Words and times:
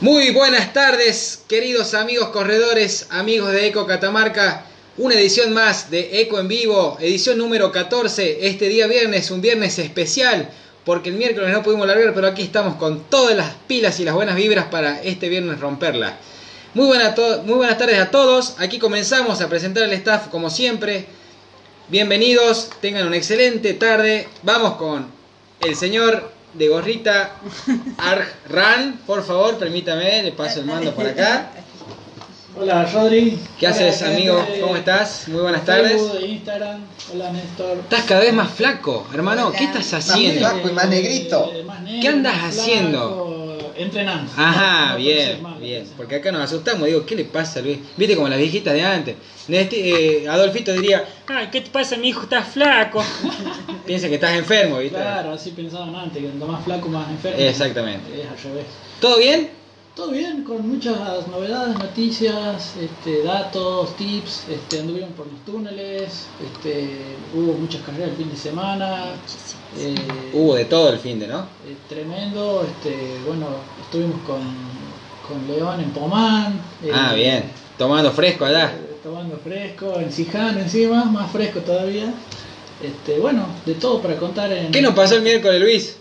Muy 0.00 0.30
buenas 0.30 0.72
tardes, 0.72 1.42
queridos 1.46 1.92
amigos 1.92 2.30
corredores, 2.30 3.06
amigos 3.10 3.52
de 3.52 3.66
Eco 3.66 3.86
Catamarca. 3.86 4.64
Una 4.96 5.14
edición 5.14 5.52
más 5.52 5.90
de 5.90 6.22
Eco 6.22 6.40
en 6.40 6.48
Vivo, 6.48 6.96
edición 7.02 7.36
número 7.36 7.70
14. 7.70 8.46
Este 8.48 8.70
día 8.70 8.86
viernes, 8.86 9.30
un 9.30 9.42
viernes 9.42 9.78
especial, 9.78 10.48
porque 10.86 11.10
el 11.10 11.16
miércoles 11.16 11.52
no 11.52 11.62
pudimos 11.62 11.86
largar, 11.86 12.14
pero 12.14 12.28
aquí 12.28 12.40
estamos 12.40 12.76
con 12.76 13.10
todas 13.10 13.36
las 13.36 13.52
pilas 13.66 14.00
y 14.00 14.06
las 14.06 14.14
buenas 14.14 14.36
vibras 14.36 14.68
para 14.68 15.02
este 15.02 15.28
viernes 15.28 15.60
romperla. 15.60 16.16
Muy, 16.72 16.86
muy 17.44 17.56
buenas 17.56 17.76
tardes 17.76 17.98
a 17.98 18.10
todos. 18.10 18.54
Aquí 18.56 18.78
comenzamos 18.78 19.42
a 19.42 19.50
presentar 19.50 19.82
al 19.82 19.92
staff 19.92 20.28
como 20.28 20.48
siempre. 20.48 21.04
Bienvenidos, 21.88 22.70
tengan 22.80 23.06
una 23.06 23.18
excelente 23.18 23.74
tarde. 23.74 24.28
Vamos 24.44 24.76
con 24.76 25.08
el 25.60 25.76
señor 25.76 26.39
de 26.54 26.68
gorrita 26.68 27.32
Arran, 27.98 29.00
por 29.06 29.24
favor, 29.24 29.58
permítame, 29.58 30.22
le 30.22 30.32
paso 30.32 30.60
el 30.60 30.66
mando 30.66 30.94
por 30.94 31.06
acá. 31.06 31.50
Hola 32.58 32.84
Rodri. 32.84 33.38
¿Qué 33.58 33.66
haces, 33.68 34.02
amigo? 34.02 34.44
¿Cómo 34.60 34.76
estás? 34.76 35.28
Muy 35.28 35.40
buenas 35.40 35.64
tardes. 35.64 36.02
Instagram. 36.20 36.80
Hola 37.12 37.32
Néstor. 37.32 37.78
Estás 37.78 38.04
cada 38.04 38.20
vez 38.20 38.32
más 38.34 38.50
flaco, 38.50 39.06
hermano. 39.14 39.52
¿Qué 39.52 39.64
estás 39.64 39.94
haciendo? 39.94 40.40
Más 40.40 40.52
flaco 40.52 40.68
y 40.68 40.72
más 40.72 40.88
negrito. 40.88 41.52
¿Qué 42.02 42.08
andas 42.08 42.36
haciendo? 42.42 43.39
Entrenando. 43.82 44.30
Ajá, 44.36 44.96
bien, 44.96 45.38
bien. 45.60 45.84
Porque 45.96 46.16
acá 46.16 46.32
nos 46.32 46.42
asustamos. 46.42 46.86
Digo, 46.86 47.04
¿qué 47.06 47.16
le 47.16 47.24
pasa, 47.24 47.60
Luis? 47.60 47.78
Viste 47.96 48.16
como 48.16 48.28
las 48.28 48.38
viejitas 48.38 48.74
de 48.74 48.82
antes. 48.82 49.16
Eh, 49.48 50.26
Adolfito 50.28 50.72
diría, 50.72 51.04
ay, 51.26 51.48
¿qué 51.50 51.60
te 51.60 51.70
pasa, 51.70 51.96
mi 51.96 52.08
hijo? 52.08 52.22
Estás 52.22 52.48
flaco. 52.48 53.02
Piensa 53.86 54.08
que 54.08 54.14
estás 54.14 54.36
enfermo, 54.36 54.78
¿viste? 54.78 54.96
Claro, 54.96 55.32
así 55.32 55.50
pensaban 55.50 55.94
antes, 55.94 56.22
que 56.22 56.28
cuando 56.28 56.46
más 56.46 56.64
flaco, 56.64 56.88
más 56.88 57.10
enfermo. 57.10 57.40
Exactamente. 57.40 58.20
Es 58.20 58.28
al 58.28 58.50
revés. 58.50 58.66
¿Todo 59.00 59.18
bien? 59.18 59.59
Todo 60.00 60.12
bien, 60.12 60.44
con 60.44 60.66
muchas 60.66 61.28
novedades, 61.28 61.78
noticias, 61.78 62.72
este, 62.80 63.22
datos, 63.22 63.94
tips, 63.98 64.46
este, 64.48 64.80
anduvieron 64.80 65.10
por 65.10 65.26
los 65.26 65.38
túneles, 65.44 66.24
este, 66.42 66.88
hubo 67.34 67.52
muchas 67.52 67.82
carreras 67.82 68.08
el 68.08 68.16
fin 68.16 68.30
de 68.30 68.36
semana. 68.38 69.12
Eh, 69.78 69.94
hubo 70.32 70.54
de 70.54 70.64
todo 70.64 70.88
el 70.88 70.98
fin 70.98 71.20
de, 71.20 71.26
¿no? 71.26 71.40
Eh, 71.40 71.76
tremendo, 71.86 72.66
este, 72.66 73.18
bueno, 73.26 73.48
estuvimos 73.82 74.18
con, 74.22 74.40
con 75.28 75.46
León 75.46 75.82
en 75.82 75.90
Pomán. 75.90 76.58
Eh, 76.82 76.90
ah, 76.94 77.12
bien, 77.12 77.50
tomando 77.76 78.10
fresco 78.10 78.46
allá. 78.46 78.72
tomando 79.02 79.36
fresco, 79.36 80.00
en 80.00 80.10
Sijano 80.10 80.60
encima, 80.60 81.04
más 81.04 81.30
fresco 81.30 81.60
todavía. 81.60 82.10
Este, 82.82 83.18
bueno, 83.18 83.44
de 83.66 83.74
todo 83.74 84.00
para 84.00 84.16
contar 84.16 84.50
en... 84.50 84.72
¿Qué 84.72 84.80
nos 84.80 84.94
pasó 84.94 85.16
el 85.16 85.22
miércoles, 85.22 85.60
Luis? 85.60 85.99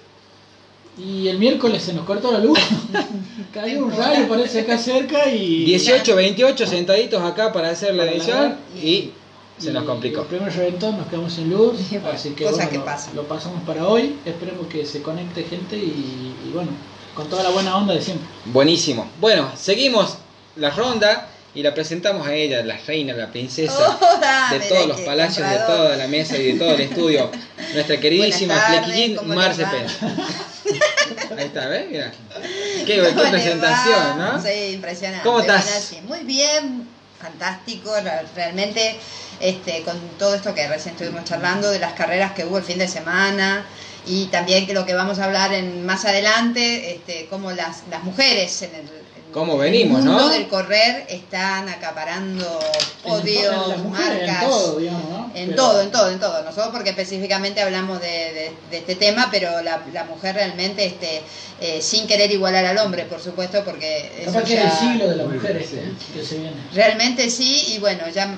Y 0.99 1.29
el 1.29 1.37
miércoles 1.37 1.81
se 1.83 1.93
nos 1.93 2.05
cortó 2.05 2.31
la 2.31 2.39
luz. 2.39 2.59
Cayó 3.53 3.85
un 3.85 3.95
rayo, 3.95 4.27
parece 4.27 4.61
acá 4.61 4.77
cerca 4.77 5.29
y. 5.29 5.63
18, 5.65 6.15
28 6.15 6.67
sentaditos 6.67 7.23
acá 7.23 7.53
para 7.53 7.69
hacer 7.69 7.95
la 7.95 8.05
edición 8.05 8.57
y 8.75 9.11
se 9.57 9.71
nos 9.71 9.85
complicó. 9.85 10.21
El 10.21 10.27
primer 10.27 10.53
reventón 10.53 10.97
nos 10.97 11.07
quedamos 11.07 11.33
sin 11.33 11.49
luz, 11.49 11.79
así 12.13 12.31
que, 12.31 12.45
Cosa 12.45 12.69
que 12.69 12.79
pasa. 12.79 13.11
lo 13.15 13.23
pasamos 13.23 13.63
para 13.63 13.87
hoy. 13.87 14.17
Esperemos 14.25 14.67
que 14.67 14.85
se 14.85 15.01
conecte 15.01 15.43
gente 15.43 15.77
y, 15.77 16.33
y 16.45 16.51
bueno, 16.53 16.71
con 17.13 17.29
toda 17.29 17.43
la 17.43 17.49
buena 17.49 17.77
onda 17.77 17.93
de 17.93 18.01
siempre. 18.01 18.27
Buenísimo. 18.45 19.07
Bueno, 19.21 19.51
seguimos 19.55 20.17
la 20.57 20.69
ronda 20.69 21.29
y 21.55 21.63
la 21.63 21.73
presentamos 21.73 22.27
a 22.27 22.33
ella, 22.33 22.63
la 22.63 22.77
reina, 22.77 23.13
la 23.13 23.31
princesa 23.31 23.97
oh, 24.01 24.53
de 24.53 24.59
todos 24.67 24.87
los 24.87 25.01
palacios, 25.01 25.49
de 25.49 25.57
toda 25.57 25.95
la 25.97 26.07
mesa 26.07 26.37
y 26.37 26.53
de 26.53 26.59
todo 26.59 26.71
el 26.71 26.81
estudio. 26.81 27.31
Nuestra 27.73 27.99
queridísima 27.99 28.55
Flequillín 28.55 29.17
Marce 29.25 29.65
Ahí 31.39 31.45
está, 31.45 31.67
¿ves? 31.67 31.89
Mira. 31.89 32.11
Qué, 32.85 33.01
presentación, 33.31 34.17
¿no? 34.17 34.41
Sí, 34.41 34.73
impresionante. 34.73 35.23
¿Cómo 35.23 35.39
estás? 35.39 35.93
Muy 36.05 36.19
bien, 36.19 36.85
fantástico, 37.17 37.93
realmente 38.35 38.97
este, 39.39 39.83
con 39.83 39.97
todo 40.17 40.35
esto 40.35 40.53
que 40.53 40.67
recién 40.67 40.95
estuvimos 40.95 41.23
charlando 41.23 41.71
de 41.71 41.79
las 41.79 41.93
carreras 41.93 42.33
que 42.33 42.43
hubo 42.43 42.57
el 42.57 42.63
fin 42.65 42.77
de 42.77 42.89
semana 42.89 43.65
y 44.05 44.25
también 44.25 44.67
que 44.67 44.73
lo 44.73 44.85
que 44.85 44.93
vamos 44.93 45.19
a 45.19 45.25
hablar 45.25 45.53
en 45.53 45.85
más 45.85 46.03
adelante, 46.03 46.95
este, 46.95 47.27
cómo 47.29 47.51
las, 47.51 47.83
las 47.89 48.03
mujeres 48.03 48.61
en 48.63 48.75
el, 48.75 48.89
cómo 49.31 49.57
venimos, 49.57 49.99
el 49.99 50.05
mundo 50.05 50.29
del 50.29 50.47
correr 50.47 51.05
están 51.09 51.69
acaparando 51.69 52.59
podios, 53.03 53.83
marcas. 53.85 54.43
En 54.43 54.49
todo, 54.49 54.79
digamos, 54.79 55.09
¿no? 55.09 55.31
En 55.35 55.55
todo, 55.55 55.81
en 55.81 55.91
todo, 55.91 56.09
en 56.09 56.19
todo. 56.19 56.43
Nosotros 56.43 56.69
porque 56.71 56.91
específicamente 56.91 57.61
hablamos 57.61 58.01
de, 58.01 58.51
este 58.71 58.95
tema, 58.95 59.29
pero 59.31 59.61
la, 59.61 59.81
la 59.93 60.03
mujer 60.05 60.35
realmente, 60.35 60.85
este, 60.85 61.21
eh, 61.61 61.81
sin 61.81 62.07
querer 62.07 62.31
igualar 62.31 62.65
al 62.65 62.77
hombre, 62.77 63.05
por 63.05 63.21
supuesto, 63.21 63.63
porque... 63.63 64.11
Eso 64.25 64.43
que 64.43 64.61
el 64.61 64.71
siglo 64.71 65.07
de 65.09 65.15
la 65.15 65.25
mujer 65.25 65.57
ese, 65.57 65.83
que 66.13 66.23
se 66.23 66.37
viene. 66.37 66.55
Realmente 66.73 67.29
sí, 67.29 67.73
y 67.75 67.79
bueno, 67.79 68.07
ya 68.09 68.35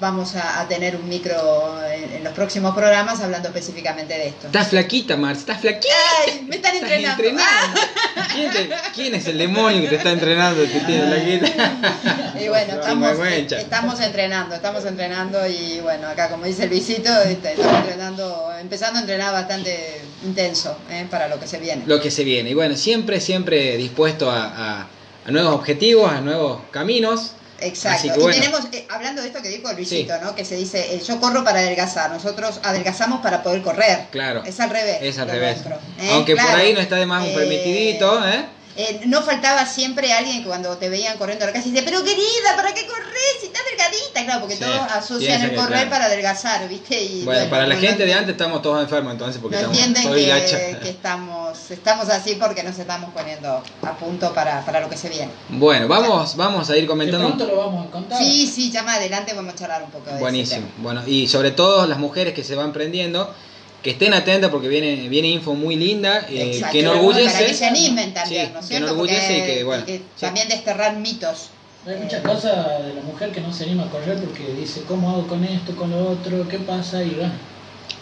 vamos 0.00 0.34
a, 0.36 0.66
tener 0.68 0.96
un 0.96 1.08
micro 1.08 1.80
en, 1.90 2.22
los 2.22 2.32
próximos 2.32 2.74
programas 2.74 3.20
hablando 3.20 3.48
específicamente 3.48 4.14
de 4.14 4.28
esto. 4.28 4.46
Estás 4.46 4.68
flaquita, 4.68 5.16
Marce, 5.16 5.40
estás 5.40 5.60
flaquita. 5.60 5.94
Ay, 6.26 6.46
me 6.48 6.56
están 6.56 6.76
entrenando. 6.76 7.22
¿Quién, 8.94 9.14
es 9.14 9.26
el 9.26 9.38
demonio 9.38 9.82
que 9.82 9.88
te 9.88 9.96
está 9.96 10.10
entrenando? 10.10 10.62
Que 10.62 10.80
tiene 10.80 11.06
flaquita? 11.06 12.38
Y 12.40 12.48
bueno, 12.48 12.74
estamos, 12.74 13.18
estamos 13.50 14.00
entrenando, 14.00 14.54
estamos 14.54 14.84
entrenando 14.84 15.46
y 15.46 15.80
bueno, 15.80 16.06
acá 16.08 16.28
como 16.28 16.44
dice 16.44 16.66
Luisito, 16.66 17.10
este, 17.22 17.52
estamos 17.52 17.80
entrenando, 17.80 18.52
empezando 18.60 18.98
a 18.98 19.02
entrenar 19.02 19.32
bastante 19.32 20.00
intenso 20.24 20.76
¿eh? 20.90 21.06
para 21.10 21.28
lo 21.28 21.40
que 21.40 21.46
se 21.46 21.58
viene. 21.58 21.82
Lo 21.86 22.00
que 22.00 22.10
se 22.10 22.24
viene. 22.24 22.50
Y 22.50 22.54
bueno, 22.54 22.76
siempre, 22.76 23.20
siempre 23.20 23.76
dispuesto 23.76 24.30
a, 24.30 24.86
a 25.28 25.30
nuevos 25.30 25.54
objetivos, 25.54 26.10
a 26.10 26.20
nuevos 26.20 26.60
caminos. 26.70 27.32
Exacto. 27.60 28.30
Y 28.30 28.32
tenemos, 28.32 28.60
eh, 28.72 28.86
hablando 28.88 29.22
de 29.22 29.28
esto 29.28 29.42
que 29.42 29.48
dijo 29.48 29.72
Luisito, 29.72 30.14
¿no? 30.22 30.34
Que 30.34 30.44
se 30.44 30.56
dice, 30.56 30.94
eh, 30.94 31.02
yo 31.06 31.20
corro 31.20 31.44
para 31.44 31.60
adelgazar, 31.60 32.10
nosotros 32.10 32.60
adelgazamos 32.62 33.20
para 33.20 33.42
poder 33.42 33.62
correr. 33.62 34.06
Claro. 34.10 34.42
Es 34.44 34.60
al 34.60 34.70
revés. 34.70 34.98
Es 35.00 35.18
al 35.18 35.28
revés. 35.28 35.58
¿eh? 36.00 36.10
Aunque 36.12 36.36
por 36.36 36.50
ahí 36.50 36.72
no 36.72 36.80
está 36.80 36.96
de 36.96 37.06
más 37.06 37.26
un 37.26 37.34
permitidito, 37.34 38.26
¿eh? 38.28 38.44
Eh, 38.80 39.00
no 39.06 39.22
faltaba 39.22 39.66
siempre 39.66 40.12
alguien 40.12 40.38
que 40.40 40.46
cuando 40.46 40.76
te 40.76 40.88
veían 40.88 41.18
corriendo 41.18 41.44
a 41.44 41.48
la 41.48 41.52
calle 41.52 41.68
dice, 41.68 41.82
pero 41.82 42.04
querida, 42.04 42.54
¿para 42.54 42.72
qué 42.72 42.86
corres 42.86 43.08
si 43.40 43.46
estás 43.46 43.64
delgadita? 43.68 44.24
Claro, 44.24 44.40
porque 44.42 44.54
todos 44.54 44.80
asocian 44.92 45.42
el 45.42 45.56
correr 45.56 45.90
para 45.90 46.04
adelgazar, 46.04 46.68
¿viste? 46.68 47.02
Y, 47.02 47.24
bueno, 47.24 47.50
para 47.50 47.66
la 47.66 47.74
gente 47.74 48.06
de 48.06 48.14
antes 48.14 48.30
estamos 48.30 48.62
todos 48.62 48.80
enfermos 48.80 49.14
entonces 49.14 49.42
porque 49.42 49.56
no 49.56 49.72
estamos 49.72 49.78
entienden 49.80 50.78
que, 50.80 50.90
estamos, 50.90 51.70
estamos 51.72 52.08
así 52.08 52.36
porque 52.36 52.62
nos 52.62 52.78
estamos 52.78 53.10
poniendo 53.12 53.60
a 53.82 53.96
punto 53.96 54.32
para, 54.32 54.64
para 54.64 54.78
lo 54.78 54.88
que 54.88 54.96
se 54.96 55.08
viene. 55.08 55.32
Bueno, 55.48 55.88
vamos, 55.88 56.36
vamos 56.36 56.70
a 56.70 56.76
ir 56.76 56.86
comentando. 56.86 57.26
pronto 57.26 57.46
lo 57.46 57.56
vamos 57.56 57.88
a 57.88 57.90
contar. 57.90 58.18
Sí, 58.22 58.46
sí, 58.46 58.70
ya 58.70 58.84
más 58.84 58.98
adelante 58.98 59.34
vamos 59.34 59.54
a 59.54 59.56
charlar 59.56 59.82
un 59.82 59.90
poco 59.90 60.08
de 60.08 60.20
Buenísimo. 60.20 60.68
Bueno, 60.76 61.02
y 61.04 61.26
sobre 61.26 61.50
todo 61.50 61.84
las 61.88 61.98
mujeres 61.98 62.32
que 62.32 62.44
se 62.44 62.54
van 62.54 62.72
prendiendo 62.72 63.34
que 63.82 63.90
estén 63.90 64.12
atentas 64.12 64.50
porque 64.50 64.68
viene, 64.68 65.08
viene 65.08 65.28
info 65.28 65.54
muy 65.54 65.76
linda, 65.76 66.26
eh, 66.28 66.60
que 66.72 66.80
enorgullece. 66.80 67.32
Para 67.32 67.46
que 67.46 67.54
se 67.54 67.66
animen 67.66 68.12
también, 68.12 68.52
¿no 68.52 68.60
es 68.60 68.66
cierto? 68.66 68.86
Que 68.86 68.92
enorgullece 68.92 69.38
y 69.38 69.42
que, 69.42 69.64
bueno. 69.64 69.84
También 70.18 70.48
desterrar 70.48 70.96
mitos. 70.96 71.50
Hay 71.86 71.96
muchas 71.96 72.22
cosas 72.22 72.84
de 72.84 72.94
la 72.94 73.02
mujer 73.02 73.30
que 73.30 73.40
no 73.40 73.52
se 73.52 73.64
anima 73.64 73.84
a 73.84 73.90
correr 73.90 74.18
porque 74.18 74.52
dice, 74.52 74.82
¿cómo 74.86 75.10
hago 75.10 75.26
con 75.26 75.44
esto, 75.44 75.74
con 75.76 75.90
lo 75.90 76.10
otro? 76.10 76.46
¿Qué 76.48 76.58
pasa? 76.58 77.02
Y 77.02 77.10
bueno. 77.10 77.32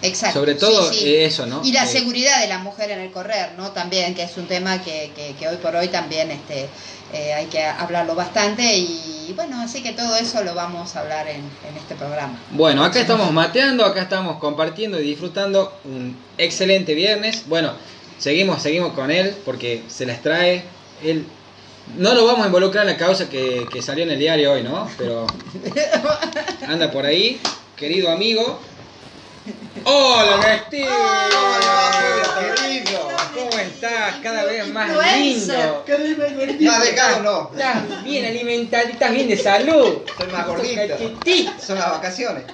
Exacto. 0.03 0.41
Sobre 0.41 0.54
todo 0.54 0.91
eso, 0.92 1.47
¿no? 1.47 1.62
Y 1.64 1.72
la 1.72 1.84
eh, 1.84 1.88
seguridad 1.88 2.41
de 2.41 2.48
la 2.48 2.58
mujer 2.58 2.91
en 2.91 3.00
el 3.00 3.10
correr, 3.10 3.53
¿no? 3.56 3.70
También, 3.70 4.14
que 4.14 4.25
es 4.25 4.37
un 4.37 4.47
tema 4.47 4.82
que, 4.82 5.12
que, 5.14 5.34
que 5.38 5.48
hoy 5.48 5.56
por 5.56 5.75
hoy 5.76 5.88
también 5.88 6.31
este, 6.31 6.69
eh, 7.16 7.32
hay 7.32 7.47
que 7.47 7.65
hablarlo 7.65 8.15
bastante 8.15 8.77
y 8.77 9.32
bueno, 9.34 9.60
así 9.60 9.82
que 9.82 9.93
todo 9.93 10.16
eso 10.16 10.44
lo 10.44 10.54
vamos 10.54 10.94
a 10.97 11.00
hablar 11.00 11.27
en, 11.28 11.43
este 11.77 11.94
programa. 11.94 12.38
Bueno, 12.50 12.84
acá 12.84 13.00
estamos 13.00 13.32
mateando, 13.32 13.87
acá 13.87 14.03
estamos 14.03 14.38
compartiendo 14.38 15.00
y 15.00 15.04
disfrutando 15.04 15.72
un 15.84 16.15
excelente 16.37 16.94
viernes. 16.94 17.44
Bueno, 17.47 17.72
seguimos, 18.19 18.62
seguimos 18.62 18.93
con 18.93 19.10
él 19.10 19.34
porque 19.47 19.82
se 19.88 20.05
las 20.05 20.21
trae. 20.21 20.65
Él 21.03 21.25
no 21.96 22.14
lo 22.14 22.26
vamos 22.26 22.44
a 22.44 22.46
involucrar 22.46 22.87
en 22.87 22.93
la 22.93 22.99
causa 22.99 23.31
que, 23.31 23.67
que 23.73 23.81
salió 23.81 24.05
en 24.05 24.11
el 24.11 24.19
diario 24.19 24.52
hoy, 24.52 24.62
¿no? 24.62 24.88
Pero 24.99 25.26
anda 26.69 26.91
por 26.91 27.06
ahí, 27.06 27.41
querido 27.76 28.11
amigo. 28.11 28.61
¡Hola, 29.84 30.40
Castillo! 30.40 30.88
¿Cómo 33.34 33.58
estás? 33.58 34.16
Cada 34.22 34.44
vez 34.44 34.69
más 34.69 34.88
lindo. 35.16 35.84
Más 36.60 36.82
delgado 36.82 37.22
no. 37.22 37.50
Estás 37.52 38.04
bien 38.04 38.25
alimentado, 38.26 38.88
estás 38.88 39.12
bien 39.12 39.28
de 39.28 39.37
salud. 39.37 40.02
Estoy 40.06 40.26
más 40.32 40.46
gordito. 40.46 40.96
Son 41.64 41.78
las 41.78 41.90
vacaciones. 41.90 42.44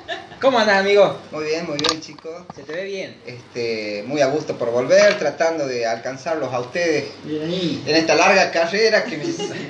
¿Cómo 0.42 0.58
andas, 0.58 0.80
amigo? 0.80 1.20
Muy 1.30 1.44
bien, 1.44 1.64
muy 1.66 1.76
bien, 1.78 2.00
chicos. 2.00 2.32
¿Se 2.56 2.64
te 2.64 2.72
ve 2.72 2.84
bien? 2.84 3.16
Este, 3.24 4.02
muy 4.08 4.22
a 4.22 4.26
gusto 4.26 4.58
por 4.58 4.72
volver, 4.72 5.16
tratando 5.16 5.68
de 5.68 5.86
alcanzarlos 5.86 6.52
a 6.52 6.58
ustedes 6.58 7.04
en 7.24 7.94
esta 7.94 8.16
larga 8.16 8.50
carrera 8.50 9.04
que 9.04 9.18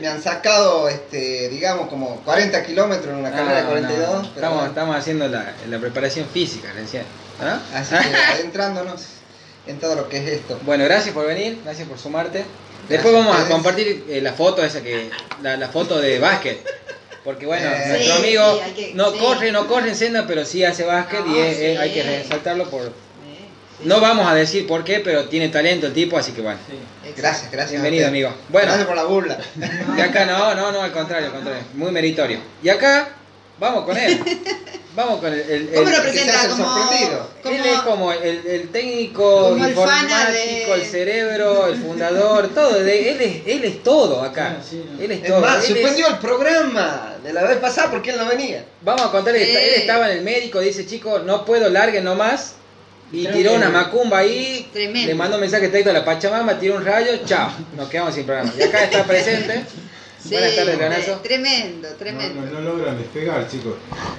me, 0.01 0.09
han 0.09 0.23
sacado, 0.23 0.89
este, 0.89 1.51
digamos, 1.51 1.89
como 1.91 2.17
40 2.25 2.63
kilómetros 2.65 3.13
en 3.13 3.17
una 3.17 3.31
carrera 3.31 3.59
de 3.59 3.65
42. 3.67 4.29
estamos, 4.35 4.67
estamos 4.67 4.97
haciendo 4.97 5.29
la, 5.29 5.55
la 5.69 5.79
preparación 5.79 6.27
física, 6.33 6.73
recién. 6.73 7.03
¿Ah? 7.39 7.61
Así 7.75 7.95
que 7.95 8.17
adentrándonos 8.33 9.03
en 9.67 9.79
todo 9.79 9.95
lo 9.95 10.09
que 10.09 10.17
es 10.17 10.41
esto. 10.41 10.59
Bueno, 10.65 10.85
gracias 10.85 11.15
por 11.15 11.27
venir, 11.27 11.61
gracias 11.63 11.87
por 11.87 11.99
sumarte. 11.99 12.47
Después 12.89 13.13
Gracias 13.13 13.13
vamos 13.13 13.37
a 13.37 13.43
ustedes. 13.43 13.53
compartir 13.53 14.05
eh, 14.09 14.21
la 14.23 14.33
foto 14.33 14.65
esa 14.65 14.81
que 14.81 15.11
la, 15.43 15.59
la 15.59 15.69
foto 15.69 16.01
de 16.01 16.19
básquet. 16.19 16.67
Porque 17.25 17.47
bueno, 17.47 17.65
Eh, 17.71 17.85
nuestro 17.89 18.17
Sí, 18.17 18.21
amigo 18.21 18.55
sí, 18.55 18.61
hay 18.65 18.73
que- 18.73 18.95
no 18.95 19.13
sí. 19.13 19.19
corre, 19.19 19.53
no 19.53 19.67
corre 19.69 19.91
en 19.91 19.97
senda, 19.97 20.27
pero 20.27 20.45
sí 20.45 20.65
hace 20.65 20.85
básquet 20.85 21.21
y 21.27 21.39
Ah, 21.39 21.47
es- 21.47 21.59
es- 21.59 21.79
hay 21.79 21.91
que 21.93 22.03
resaltarlo 22.03 22.69
por... 22.69 22.93
No 23.85 24.01
vamos 24.01 24.29
a 24.29 24.35
decir 24.35 24.67
por 24.67 24.85
qué, 24.85 25.01
pero 25.01 25.25
tiene 25.29 25.49
talento 25.49 25.89
el 25.89 25.93
tipo, 25.93 26.17
así 26.17 26.33
que 26.33 26.41
bueno. 26.41 26.59
Gracias, 27.17 27.51
gracias. 27.51 27.71
Bienvenido, 27.73 28.07
amigo. 28.09 28.33
Bueno. 28.49 28.67
Gracias 28.69 28.87
por 28.87 28.95
la 28.97 29.05
burla. 29.05 29.39
Y 29.97 30.01
acá 30.01 30.25
no, 30.25 30.55
no, 30.55 30.71
no, 30.71 30.83
al 30.83 30.93
contrario, 30.93 31.27
al 31.29 31.33
contrario. 31.33 31.63
Muy 31.75 31.91
meritorio. 31.91 32.39
Y 32.63 32.69
acá, 32.69 33.09
vamos 33.63 33.85
con 33.85 33.97
él. 33.97 34.21
Vamos 34.95 35.21
con 35.21 35.33
el... 35.33 35.41
el- 35.41 35.71
¿Cómo 35.75 35.89
el- 35.89 35.97
lo 35.97 36.03
presenta? 36.03 36.49
Como, 36.51 36.65
sorprendido. 36.67 37.31
como- 37.43 37.55
Él 37.57 37.63
es 37.65 37.79
como 37.79 38.13
el, 38.13 38.47
el 38.47 38.69
técnico 38.69 39.49
Como 39.49 39.67
informático, 39.67 40.31
de- 40.33 40.73
el 40.75 40.83
cerebro, 40.85 41.67
el 41.69 41.77
fundador, 41.77 42.49
todo. 42.49 42.75
de- 42.83 43.11
él, 43.13 43.21
es, 43.23 43.37
él 43.47 43.65
es 43.65 43.83
todo 43.83 44.21
acá. 44.21 44.59
Sí, 44.69 44.85
no. 44.93 45.03
Él 45.03 45.13
es 45.13 45.23
Es 45.23 45.29
todo. 45.29 45.41
más, 45.41 45.57
Él 45.57 45.63
es- 45.63 45.69
suspendió 45.83 46.09
el 46.09 46.19
programa 46.19 47.15
de 47.25 47.33
la 47.33 47.43
vez 47.45 47.57
pasada 47.57 47.91
porque 47.91 48.11
él 48.11 48.19
no 48.19 48.27
venía. 48.27 48.67
Vamos 48.83 49.01
a 49.07 49.11
contarle 49.11 49.43
está- 49.43 49.63
él 49.63 49.75
estaba 49.77 50.11
en 50.13 50.19
el 50.19 50.25
médico, 50.25 50.61
dice, 50.61 50.85
chicos, 50.85 51.25
no 51.25 51.47
puedo, 51.47 51.71
larguen 51.71 52.05
nomás. 52.05 52.57
Y 53.11 53.25
Creo 53.25 53.35
tiró 53.37 53.53
una 53.55 53.71
macumba 53.71 54.19
ahí, 54.19 54.69
Tremendo. 54.75 55.09
le 55.09 55.15
mandó 55.15 55.37
un 55.37 55.41
mensaje 55.41 55.69
texto 55.69 55.89
a 55.89 55.95
la 55.95 56.05
Pachamama, 56.05 56.59
tiró 56.59 56.77
un 56.77 56.85
rayo, 56.85 57.13
chao, 57.25 57.51
nos 57.79 57.89
quedamos 57.89 58.15
sin 58.15 58.25
programa. 58.27 58.53
Y 58.59 58.63
acá 58.63 58.85
está 58.85 59.05
presente. 59.05 59.65
Sí, 60.23 60.29
Buenas 60.31 60.55
tardes, 60.55 60.79
Leonazo. 60.79 61.13
Tremendo, 61.21 61.89
tremendo. 61.99 62.43
no, 62.43 62.61
no 62.61 62.77
logran 62.77 62.97
despegar, 62.97 63.49
chicos. 63.51 63.75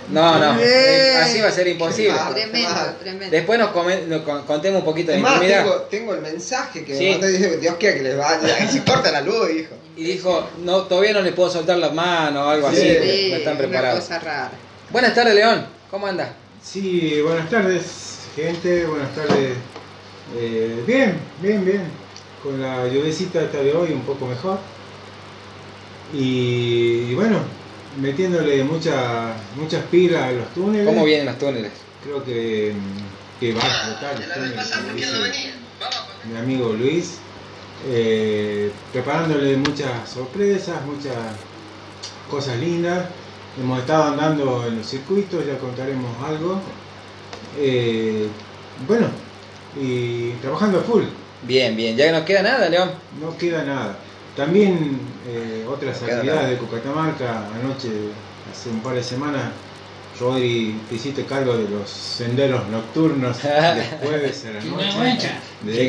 No, 0.10 0.38
no, 0.38 0.60
Eh. 0.60 1.16
así 1.22 1.40
va 1.40 1.48
a 1.48 1.52
ser 1.52 1.68
imposible. 1.70 2.12
Mal. 2.12 2.34
Tremendo, 2.34 2.70
tremendo. 3.00 3.32
Después 3.32 3.58
nos, 3.60 3.70
comen- 3.70 4.06
nos 4.08 4.22
contemos 4.44 4.80
un 4.80 4.86
poquito 4.86 5.14
de 5.14 5.20
más, 5.20 5.36
intimidad. 5.36 5.64
tengo, 5.64 5.76
tengo 5.84 6.14
el 6.16 6.22
mensaje 6.22 6.84
que 6.84 6.98
Sí. 6.98 7.06
me 7.06 7.12
mandó 7.12 7.30
y 7.30 7.32
dice 7.32 7.58
Dios 7.58 7.76
quiera 7.80 7.96
que 7.96 8.04
les 8.04 8.18
vaya, 8.18 8.58
que 8.58 8.68
se 8.68 8.84
corta 8.84 9.12
la 9.12 9.22
luz, 9.22 9.50
hijo. 9.52 9.76
Y 9.96 10.04
dijo, 10.04 10.50
no, 10.64 10.82
todavía 10.84 11.14
no 11.14 11.22
les 11.22 11.34
puedo 11.34 11.50
soltar 11.50 11.78
las 11.78 11.94
manos 11.94 12.44
o 12.46 12.50
algo 12.50 12.70
Sí, 12.72 12.76
así, 12.78 13.10
Sí, 13.12 13.30
no 13.32 13.38
están 13.38 13.54
una 13.54 13.62
preparados. 13.64 14.00
cosa 14.02 14.20
rara. 14.20 14.52
Buenas 14.90 15.16
tardes, 15.16 15.36
León, 15.36 15.66
¿cómo 15.90 16.08
anda? 16.08 16.34
Sí, 16.62 17.22
buenas 17.22 17.50
tardes, 17.50 17.84
gente. 18.36 18.86
Buenas 18.86 19.14
tardes. 19.16 19.54
Eh, 20.38 20.84
bien, 20.86 21.18
bien, 21.42 21.64
bien. 21.64 21.84
Con 22.42 22.62
la 22.62 22.88
lluviecita 22.88 23.42
esta 23.42 23.60
de 23.60 23.72
hoy 23.74 23.94
un 23.94 24.02
poco 24.02 24.26
mejor. 24.26 24.60
Y, 26.14 27.08
y 27.10 27.14
bueno, 27.16 27.40
metiéndole 28.00 28.64
mucha- 28.64 29.34
muchas 29.56 29.84
pilas 29.86 30.24
a 30.24 30.32
los 30.32 30.54
túneles. 30.54 30.86
¿Cómo 30.88 31.06
vienen 31.06 31.26
los 31.26 31.38
túneles? 31.38 31.72
Creo 32.04 32.24
que, 32.24 32.74
mm, 32.76 33.40
que 33.40 33.54
va 33.54 33.62
a 33.64 33.68
explotar 33.68 34.20
los 34.20 34.34
túneles, 34.34 34.72
como 34.72 34.94
dice 34.94 35.54
mi 36.32 36.38
amigo 36.38 36.74
Luis. 36.74 37.18
Eh, 37.90 38.72
preparándole 38.94 39.58
muchas 39.58 40.10
sorpresas, 40.10 40.86
muchas 40.86 41.16
cosas 42.30 42.58
lindas. 42.58 43.06
Hemos 43.60 43.80
estado 43.80 44.04
andando 44.06 44.66
en 44.68 44.78
los 44.78 44.88
circuitos, 44.88 45.46
ya 45.46 45.58
contaremos 45.58 46.10
algo. 46.26 46.62
Eh, 47.60 48.28
bueno, 48.88 49.08
y 49.80 50.32
trabajando 50.42 50.80
a 50.80 50.84
full, 50.84 51.04
Bien, 51.46 51.76
bien, 51.76 51.98
ya 51.98 52.06
que 52.06 52.12
nos 52.14 52.22
queda 52.24 52.42
nada, 52.42 52.70
León. 52.70 52.92
no 53.20 53.38
queda 53.38 53.64
nada. 53.66 53.98
También 54.36 54.98
eh, 55.28 55.64
otras 55.70 55.98
actividades 56.02 56.36
nada. 56.36 56.48
de 56.50 56.58
Cocatamarca. 56.58 57.46
Anoche, 57.62 57.90
hace 58.52 58.70
un 58.70 58.80
par 58.80 58.96
de 58.96 59.04
semanas, 59.04 59.52
Rodri, 60.20 60.80
te 60.90 60.96
hiciste 60.96 61.26
cargo 61.26 61.56
de 61.58 61.70
los 61.70 61.88
senderos 61.90 62.68
nocturnos 62.70 63.38
de 63.44 63.84
jueves 64.02 64.46
a 64.46 64.52
la 64.54 64.64
noche. 64.64 64.86
Sinvergüenza. 64.86 65.30
De- 65.62 65.76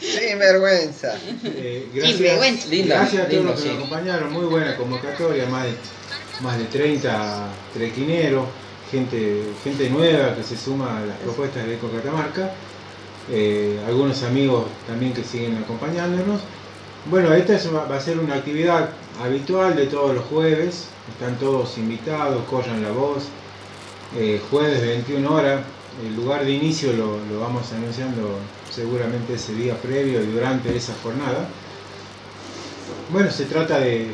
Sin 0.00 0.38
vergüenza. 0.38 1.14
Eh, 1.44 1.88
gracias 1.94 3.22
a 3.22 3.28
todos 3.28 3.32
lindo, 3.32 3.50
los 3.52 3.60
que 3.60 3.62
sí. 3.62 3.68
nos 3.68 3.76
acompañaron, 3.78 4.32
muy 4.32 4.44
buena 4.46 4.76
convocatoria, 4.76 5.46
más 5.46 5.64
de, 5.64 5.72
más 6.42 6.58
de 6.58 6.64
30 6.64 7.46
trequineros, 7.74 8.44
gente, 8.90 9.42
gente 9.62 9.90
nueva 9.90 10.34
que 10.34 10.42
se 10.42 10.56
suma 10.56 10.98
a 10.98 11.06
las 11.06 11.16
propuestas 11.18 11.66
de 11.66 11.74
Eco 11.74 11.90
Catamarca, 11.90 12.52
eh, 13.30 13.80
algunos 13.86 14.22
amigos 14.22 14.66
también 14.86 15.12
que 15.12 15.24
siguen 15.24 15.56
acompañándonos. 15.56 16.40
Bueno, 17.10 17.32
esta 17.34 17.58
va 17.70 17.96
a 17.96 18.00
ser 18.00 18.18
una 18.18 18.34
actividad 18.34 18.90
habitual 19.22 19.76
de 19.76 19.86
todos 19.86 20.14
los 20.14 20.24
jueves, 20.24 20.88
están 21.12 21.36
todos 21.38 21.76
invitados, 21.78 22.44
corran 22.44 22.82
la 22.82 22.90
voz, 22.90 23.24
eh, 24.16 24.40
jueves 24.50 24.80
21 24.80 25.30
horas, 25.30 25.60
el 26.04 26.16
lugar 26.16 26.44
de 26.44 26.52
inicio 26.52 26.92
lo, 26.92 27.18
vamos 27.40 27.72
anunciando 27.72 28.38
seguramente 28.70 29.34
ese 29.34 29.54
día 29.54 29.76
previo 29.80 30.22
y 30.22 30.26
durante 30.26 30.74
esa 30.76 30.94
jornada. 31.02 31.48
Bueno, 33.10 33.30
se 33.30 33.44
trata 33.44 33.78
de 33.78 34.10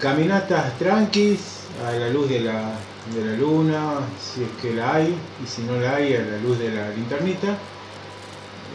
caminatas 0.00 0.78
tranquis 0.78 1.64
a 1.86 1.92
la 1.92 2.08
luz 2.08 2.28
de 2.28 2.40
la, 2.40 2.72
de 3.12 3.24
la 3.24 3.36
luna, 3.36 4.00
si 4.18 4.42
es 4.44 4.48
que 4.62 4.74
la 4.74 4.94
hay, 4.94 5.14
y 5.42 5.46
si 5.46 5.62
no 5.62 5.76
la 5.76 5.96
hay, 5.96 6.14
a 6.14 6.22
la 6.22 6.38
luz 6.38 6.58
de 6.58 6.70
la 6.70 6.88
linternita. 6.90 7.58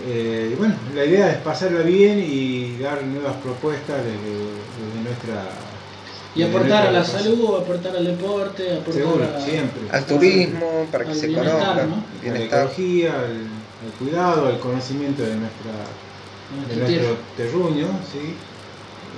Eh, 0.07 0.51
y 0.53 0.55
bueno, 0.55 0.75
la 0.95 1.05
idea 1.05 1.29
es 1.31 1.37
pasarla 1.37 1.81
bien 1.81 2.19
y 2.19 2.77
dar 2.77 3.03
nuevas 3.03 3.35
propuestas 3.37 3.97
desde, 3.97 4.17
desde 4.17 5.03
nuestra... 5.03 5.43
Y 6.35 6.39
desde 6.43 6.55
aportar 6.55 6.87
a 6.87 6.91
la 6.91 7.03
salud, 7.03 7.57
aportar 7.61 7.95
al 7.95 8.05
deporte, 8.05 8.71
aportar 8.73 8.93
Seguro, 8.93 9.25
a, 9.35 9.41
siempre. 9.41 9.81
Al 9.91 10.05
turismo, 10.05 10.87
para 10.91 11.03
que 11.05 11.11
Al 11.11 11.17
se 11.17 11.27
bienestar, 11.27 11.59
conozca. 11.59 11.85
¿no? 11.85 12.29
A 12.29 12.33
la 12.33 12.39
ecología, 12.45 13.13
al, 13.19 13.25
al 13.25 13.91
cuidado, 13.99 14.47
al 14.47 14.59
conocimiento 14.59 15.23
de 15.23 15.35
nuestra 15.35 15.71
de 16.69 16.75
nuestro 16.75 17.17
terruño, 17.37 17.87
¿sí? 18.11 18.35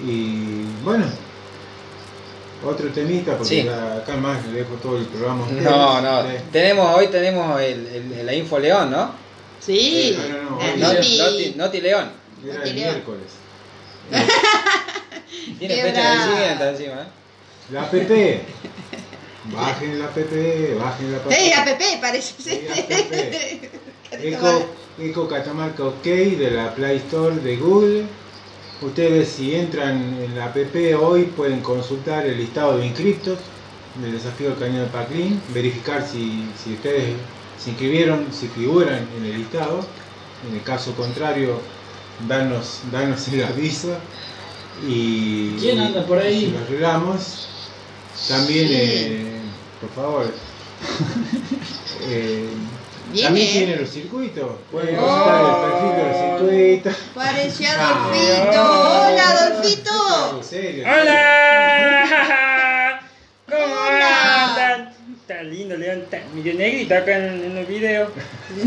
Y 0.05 0.63
bueno, 0.83 1.05
otro 2.65 2.89
temita, 2.89 3.37
porque 3.37 3.61
Sí. 3.61 3.67
acá 3.67 4.17
más 4.17 4.45
le 4.47 4.59
dejo 4.59 4.73
todo 4.75 4.97
el 4.97 5.05
programa. 5.05 5.45
No, 5.61 6.01
no, 6.01 6.23
tenemos, 6.51 6.95
hoy 6.95 7.07
tenemos 7.07 7.59
el, 7.61 7.87
el- 7.87 8.25
la 8.25 8.33
Info 8.33 8.59
León, 8.59 8.91
¿no? 8.91 9.11
Sí, 9.65 10.17
Eh, 10.19 10.29
no, 10.33 10.49
no, 10.49 10.59
la 10.59 10.89
hoy- 10.89 10.95
Noti, 10.95 11.17
Noti. 11.17 11.53
Noti- 11.55 11.81
León. 11.81 12.11
Era 12.45 12.63
el 12.63 12.73
miércoles. 12.73 13.27
Tiene 15.59 15.75
Qué 15.75 15.81
fecha 15.83 16.01
de 16.01 16.17
vencimiento 16.17 16.65
encima, 16.69 16.93
¿eh? 16.93 17.07
La 17.71 17.81
app. 17.83 17.93
Bajen 19.53 19.99
la 19.99 20.05
app, 20.05 20.17
bajen 20.17 21.11
la 21.11 21.17
app. 21.17 21.31
¡Ey, 21.31 21.51
APP! 21.53 22.01
Parece 22.01 22.33
Sí, 22.37 22.43
ser. 22.43 23.69
Eco, 24.33 24.65
Eco 24.99 25.27
Catamarca 25.27 25.83
OK 25.85 26.03
de 26.03 26.51
la 26.51 26.73
Play 26.75 26.97
Store 26.97 27.35
de 27.37 27.55
Google. 27.57 28.03
Ustedes 28.81 29.29
si 29.29 29.55
entran 29.55 29.97
en 30.21 30.37
la 30.37 30.45
app 30.45 30.57
hoy 30.99 31.23
pueden 31.25 31.61
consultar 31.61 32.25
el 32.25 32.37
listado 32.37 32.77
de 32.77 32.87
inscriptos 32.87 33.37
del 34.01 34.13
desafío 34.13 34.49
del 34.49 34.59
cañón 34.59 34.85
de 34.85 34.87
Paclín, 34.91 35.41
verificar 35.53 36.05
si, 36.07 36.49
si 36.61 36.73
ustedes 36.73 37.13
se 37.63 37.69
inscribieron, 37.71 38.27
si 38.31 38.47
figuran 38.47 39.07
en 39.17 39.25
el 39.25 39.37
listado. 39.39 39.85
En 40.49 40.55
el 40.55 40.63
caso 40.63 40.93
contrario, 40.95 41.61
darnos, 42.27 42.79
darnos 42.91 43.27
el 43.27 43.43
aviso 43.43 43.95
y, 44.87 45.51
¿Quién 45.59 45.79
anda 45.79 46.03
por 46.05 46.17
ahí? 46.17 46.45
y 46.45 46.51
lo 46.51 46.59
arreglamos. 46.59 47.47
También, 48.27 48.67
Sí. 48.67 48.73
eh, 48.75 49.39
por 49.79 49.89
favor, 49.91 50.25
eh, 52.09 52.49
también 53.21 53.51
tiene 53.51 53.75
los 53.77 53.89
circuitos. 53.89 54.47
Pueden 54.71 54.95
Oh. 54.97 55.01
consultar 55.01 55.41
el 55.41 55.55
perfil 55.71 55.91
de 55.95 56.03
los 56.09 56.17
circuitos. 56.39 56.95
Parecía 57.13 57.69
Ah. 57.77 58.05
Adolfito. 58.05 58.61
Hola, 58.61 59.23
Adolfito. 59.29 59.95
¡Hola! 61.01 62.37
Está 65.31 65.43
lindo, 65.43 65.77
León, 65.77 66.01
está 66.03 66.19
medio 66.35 66.53
negrito 66.55 66.93
acá 66.93 67.15
en, 67.15 67.41
en 67.45 67.57
el 67.57 67.65
video. 67.65 68.11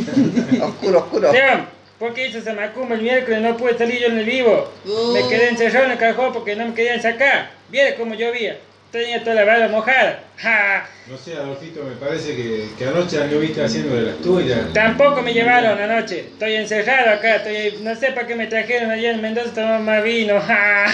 Oscuro, 0.62 0.98
oscuro. 1.00 1.30
León, 1.30 1.66
¿por 1.98 2.14
qué 2.14 2.28
hizo 2.28 2.38
esa 2.38 2.54
macumba 2.54 2.94
el 2.94 3.02
miércoles? 3.02 3.42
No 3.42 3.54
pude 3.54 3.76
salir 3.76 4.00
yo 4.00 4.06
en 4.06 4.18
el 4.20 4.24
vivo. 4.24 4.72
Me 4.86 4.90
Oh. 5.20 5.28
quedé 5.28 5.50
encerrado 5.50 5.84
en 5.84 5.92
el 5.92 5.98
cajón 5.98 6.32
porque 6.32 6.56
no 6.56 6.66
me 6.68 6.72
querían 6.74 7.02
sacar. 7.02 7.50
Viera 7.68 7.94
cómo 7.96 8.14
llovía. 8.14 8.56
Tenía 8.90 9.22
toda 9.22 9.34
la 9.36 9.44
bala 9.44 9.68
mojada. 9.68 10.20
¡Ja! 10.38 10.88
No 11.06 11.18
sé, 11.18 11.34
Adolfito, 11.34 11.82
me 11.84 11.96
parece 11.96 12.34
que, 12.34 12.66
que 12.78 12.86
anoche 12.86 13.20
anduviste 13.22 13.62
haciendo 13.62 13.94
de 13.96 14.02
las 14.02 14.16
tuyas. 14.22 14.72
Tampoco 14.72 15.20
me 15.20 15.34
llevaron 15.34 15.78
anoche. 15.78 16.20
Estoy 16.20 16.54
encerrado 16.54 17.10
acá. 17.10 17.36
Estoy, 17.36 17.82
no 17.82 17.94
sé 17.94 18.12
para 18.12 18.26
qué 18.26 18.36
me 18.36 18.46
trajeron 18.46 18.90
allá 18.90 19.10
en 19.10 19.20
Mendoza 19.20 19.50
a 19.50 19.54
tomar 19.54 19.80
más 19.80 20.02
vino. 20.02 20.40
¡Ja! 20.40 20.86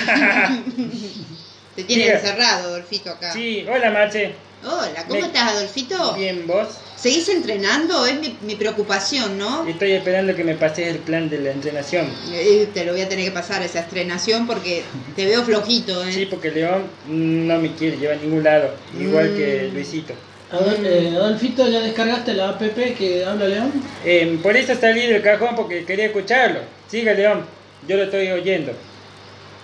Te 1.77 1.85
tiene 1.85 2.03
Diga. 2.07 2.15
encerrado, 2.19 2.69
Adolfito, 2.71 3.11
acá. 3.11 3.33
Sí, 3.33 3.65
hola 3.73 3.91
Marce. 3.93 4.33
Hola, 4.63 5.05
¿cómo 5.09 5.21
Me- 5.21 5.27
estás, 5.27 5.53
Adolfito? 5.53 6.15
Bien, 6.15 6.47
vos. 6.47 6.69
¿Seguís 6.97 7.29
entrenando? 7.31 8.05
Es 8.05 8.21
mi, 8.21 8.37
mi 8.43 8.57
preocupación, 8.57 9.39
¿no? 9.39 9.67
Estoy 9.67 9.93
esperando 9.93 10.35
que 10.37 10.45
me 10.45 10.55
pases 10.55 10.89
el 10.89 10.99
plan 10.99 11.31
de 11.31 11.39
la 11.39 11.53
entrenación. 11.53 12.07
Eh, 12.31 12.69
te 12.75 12.85
lo 12.85 12.93
voy 12.93 13.01
a 13.01 13.09
tener 13.09 13.25
que 13.25 13.31
pasar 13.31 13.63
esa 13.63 13.81
estrenación 13.81 14.47
porque 14.47 14.83
te 15.17 15.25
veo 15.25 15.43
flojito, 15.45 16.05
¿eh? 16.05 16.13
Sí, 16.13 16.27
porque 16.27 16.51
León 16.51 16.83
no 17.07 17.59
me 17.59 17.75
quiere 17.75 17.97
llevar 17.97 18.19
a 18.19 18.21
ningún 18.21 18.43
lado, 18.45 18.75
igual 18.99 19.31
Mm. 19.33 19.37
que 19.37 19.71
Luisito. 19.73 20.13
Adol- 20.53 20.85
eh, 20.85 21.13
Adolfito, 21.17 21.67
¿ya 21.69 21.81
descargaste 21.81 22.35
la 22.35 22.51
app 22.51 22.61
que 22.99 23.25
habla 23.25 23.47
León? 23.47 23.73
Eh, 24.05 24.39
por 24.43 24.57
eso 24.57 24.75
salí 24.79 25.07
del 25.07 25.23
cajón 25.23 25.55
porque 25.57 25.85
quería 25.87 26.07
escucharlo. 26.07 26.61
Siga, 26.91 27.15
León. 27.15 27.47
Yo 27.89 27.97
lo 27.97 28.03
estoy 28.03 28.29
oyendo. 28.31 28.73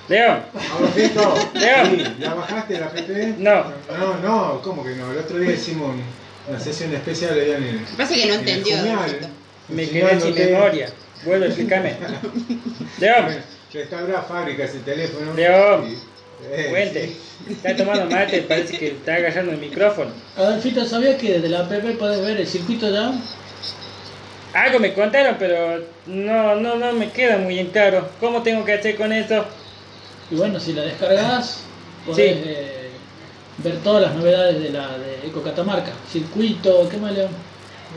León. 0.09 0.39
Adolfito, 0.77 1.35
León. 1.55 1.87
sí, 1.97 2.05
¿ya 2.21 2.35
bajaste 2.35 2.79
la 2.81 2.87
app? 2.87 2.95
No. 3.39 3.65
No, 3.99 4.17
no, 4.23 4.63
¿cómo 4.63 4.85
que 4.85 4.95
no? 4.95 5.11
El 5.13 5.19
otro 5.19 5.39
día 5.39 5.53
hicimos 5.53 5.91
un- 5.95 6.03
una 6.49 6.61
sesión 6.61 6.95
especial 6.95 7.33
allá 7.39 7.57
en 7.57 7.65
el. 7.65 7.79
Pasa 7.97 8.15
que 8.15 8.27
no 8.27 8.35
en 8.35 8.41
el 8.41 8.49
entendió, 8.49 8.77
Adolfito. 8.99 9.29
Me 9.69 9.89
quedé 9.89 10.21
sin 10.21 10.35
memoria. 10.35 10.89
Vuelvo 11.25 11.45
a 11.45 11.49
explicarme. 11.49 11.97
León. 13.01 13.27
Restaurá 13.73 14.23
fábrica 14.23 14.65
ese 14.65 14.79
teléfono. 14.79 15.35
León. 15.35 15.87
Y- 15.91 15.99
eh, 16.53 16.67
Cuente. 16.71 17.07
sí. 17.09 17.53
Está 17.53 17.75
tomando 17.77 18.07
mate, 18.15 18.43
parece 18.43 18.79
que 18.79 18.87
está 18.89 19.15
agarrando 19.15 19.53
el 19.53 19.59
micrófono. 19.59 20.11
Adolfito, 20.37 20.85
¿sabías 20.85 21.17
que 21.17 21.33
desde 21.35 21.49
la 21.49 21.61
app 21.61 21.73
podés 21.99 22.21
ver 22.25 22.37
el 22.39 22.47
circuito 22.47 22.91
ya? 22.91 23.13
Algo 24.55 24.79
me 24.79 24.95
contaron, 24.95 25.37
pero 25.39 25.83
no, 26.07 26.55
no, 26.57 26.77
no 26.77 26.93
me 26.93 27.11
queda 27.11 27.39
muy 27.39 27.59
en 27.59 27.69
claro. 27.69 28.09
¿Cómo 28.21 28.43
tengo 28.43 28.65
que 28.65 28.75
hacer 28.75 28.97
con 28.97 29.13
eso? 29.13 29.45
Y 30.31 30.35
bueno, 30.35 30.59
si 30.59 30.73
la 30.73 30.83
descargas, 30.83 31.61
podés 32.05 32.35
Sí. 32.37 32.43
eh, 32.47 32.89
ver 33.59 33.77
todas 33.79 34.03
las 34.03 34.15
novedades 34.15 34.61
de 34.63 34.71
la 34.71 34.99
de 34.99 35.27
Eco 35.27 35.43
Catamarca. 35.43 35.93
Circuito, 36.11 36.89
¿qué 36.89 36.97
más 36.97 37.13
León? 37.13 37.31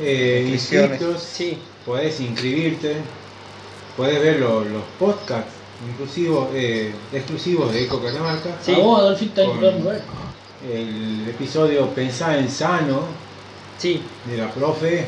Eh, 0.01 0.57
Sí. 0.59 1.57
podés 1.86 2.19
inscribirte, 2.19 2.98
podés 3.98 4.21
ver 4.21 4.39
lo- 4.39 4.63
los 4.63 4.83
podcasts 5.00 5.51
inclusivos, 5.89 6.50
eh, 6.53 6.93
exclusivos 7.13 7.74
de 7.74 7.83
Eco 7.86 8.01
Catamarca. 8.01 8.50
Sí. 8.62 8.74
A 8.74 8.77
vos, 8.79 9.00
Adolfito, 9.00 9.41
también 9.41 9.59
Con- 9.59 9.59
podemos 9.83 9.93
ver. 9.93 10.01
El 10.71 11.29
episodio 11.29 11.88
Pensá 11.91 12.38
en 12.38 12.50
Sano 12.50 13.03
Sí. 13.77 14.01
de 14.25 14.38
la 14.38 14.51
profe, 14.51 15.05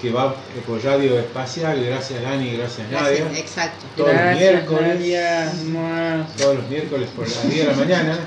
que 0.00 0.10
va 0.10 0.34
por 0.66 0.82
radio 0.82 1.18
espacial, 1.18 1.84
gracias 1.84 2.22
Lani, 2.22 2.56
gracias 2.56 2.90
Nadia. 2.90 3.24
Gracias, 3.24 3.38
exacto. 3.38 3.86
Todos 3.96 4.14
los 4.14 4.36
miércoles. 4.36 4.88
Nadia. 4.88 6.26
Todos 6.38 6.56
los 6.56 6.68
miércoles 6.68 7.08
por 7.14 7.28
las 7.28 7.48
10 7.48 7.66
de 7.66 7.72
la 7.72 7.76
mañana. 7.76 8.18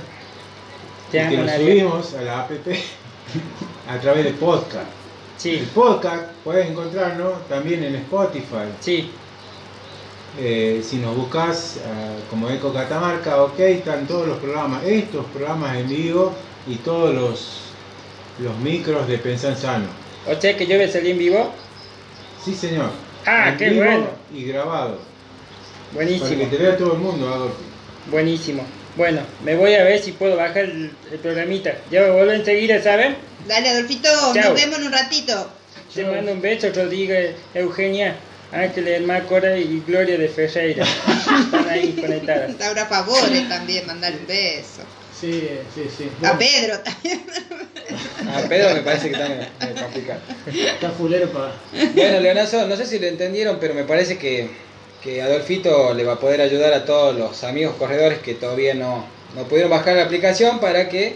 Y 1.10 1.12
que 1.12 1.38
Nadia. 1.38 1.58
subimos 1.58 2.14
a 2.14 2.22
la 2.22 2.40
app 2.42 2.52
a 3.90 4.00
través 4.00 4.24
de 4.26 4.32
podcast. 4.32 4.88
El 5.44 5.66
podcast 5.68 6.24
puedes 6.44 6.70
encontrarlo 6.70 7.34
también 7.50 7.84
en 7.84 7.96
Spotify. 7.96 8.70
sí. 8.80 9.12
Eh, 10.40 10.82
si 10.84 10.98
nos 10.98 11.16
buscas 11.16 11.78
ah, 11.86 12.16
como 12.28 12.50
Eco 12.50 12.74
Catamarca, 12.74 13.44
ok, 13.44 13.60
están 13.60 14.08
todos 14.08 14.28
los 14.28 14.40
programas, 14.40 14.84
estos 14.84 15.26
programas 15.28 15.78
en 15.78 15.88
vivo 15.88 16.34
y 16.66 16.78
todos 16.78 17.14
los, 17.14 17.60
los 18.40 18.58
micros 18.58 19.08
de 19.08 19.20
Pensan 19.20 19.56
Sano. 19.56 19.86
O 20.26 20.40
sea 20.40 20.58
que 20.58 20.66
yo 20.66 20.76
voy 20.78 20.86
a 20.86 20.92
salir 20.92 21.12
en 21.12 21.18
vivo. 21.20 21.54
Sí, 22.44 22.54
señor. 22.56 22.92
Ah, 23.26 23.50
En 23.50 23.58
qué 23.58 23.70
vivo 23.70 23.86
bueno. 23.86 24.08
Y 24.34 24.44
grabado. 24.46 24.98
Para 25.94 26.06
Buenísimo, 26.06 26.40
que 26.50 26.58
te 26.58 26.64
vea 26.64 26.78
todo 26.78 26.94
el 26.94 27.00
mundo, 27.00 27.28
Adolfo. 27.34 27.56
buenísimo. 28.10 28.66
Bueno, 28.96 29.22
me 29.44 29.56
voy 29.56 29.74
a 29.76 29.84
ver 29.84 30.00
si 30.02 30.12
puedo 30.12 30.36
bajar 30.36 30.66
el, 30.66 30.92
el 31.12 31.20
programita. 31.20 31.76
Ya 31.92 32.02
me 32.02 32.12
vuelvo 32.12 32.32
enseguida, 32.32 32.82
¿saben? 32.82 33.16
Dale, 33.48 33.70
Adolfito, 33.70 34.10
Chao. 34.34 34.34
nos 34.50 34.54
vemos 34.56 34.80
en 34.80 34.86
un 34.86 34.92
ratito. 34.92 35.50
Te 35.94 36.04
mando 36.06 36.32
un 36.32 36.42
beso, 36.42 36.68
Rodrigo, 36.76 37.14
Eugenia, 37.54 38.16
Ángeles, 38.52 39.02
Mácora 39.06 39.58
y 39.58 39.84
Gloria 39.88 40.18
de 40.18 40.28
Ferreira. 40.28 40.84
Están 40.86 41.70
ahí 41.70 41.96
conectadas. 42.00 42.52
Laura 42.60 42.86
Favores 42.88 43.48
también, 43.50 43.86
mandar 43.88 44.14
un 44.20 44.26
beso. 44.28 44.82
Sí, 45.20 45.48
sí, 45.74 45.84
sí. 45.96 46.10
A 46.26 46.38
Pedro 46.38 46.80
también. 46.80 47.24
A 48.32 48.42
Pedro 48.48 48.74
me 48.74 48.82
parece 48.82 49.10
que 49.10 49.18
también 49.18 49.50
me 49.60 49.82
complica. 49.82 50.18
está 50.48 50.90
fulero 50.92 51.30
para. 51.30 51.54
Bueno, 51.94 52.20
Leonazo, 52.20 52.68
no 52.68 52.76
sé 52.76 52.86
si 52.86 53.00
lo 53.00 53.08
entendieron, 53.08 53.58
pero 53.60 53.74
me 53.74 53.84
parece 53.84 54.18
que, 54.18 54.50
que 55.04 55.22
Adolfito 55.22 55.94
le 55.94 56.04
va 56.04 56.14
a 56.14 56.20
poder 56.20 56.42
ayudar 56.42 56.74
a 56.74 56.86
todos 56.86 57.16
los 57.16 57.44
amigos 57.44 57.76
corredores 57.76 58.20
que 58.20 58.34
todavía 58.34 58.74
no, 58.74 59.06
no 59.36 59.44
pudieron 59.44 59.72
bajar 59.72 59.96
la 59.96 60.04
aplicación 60.04 60.60
para 60.60 60.90
que 60.90 61.16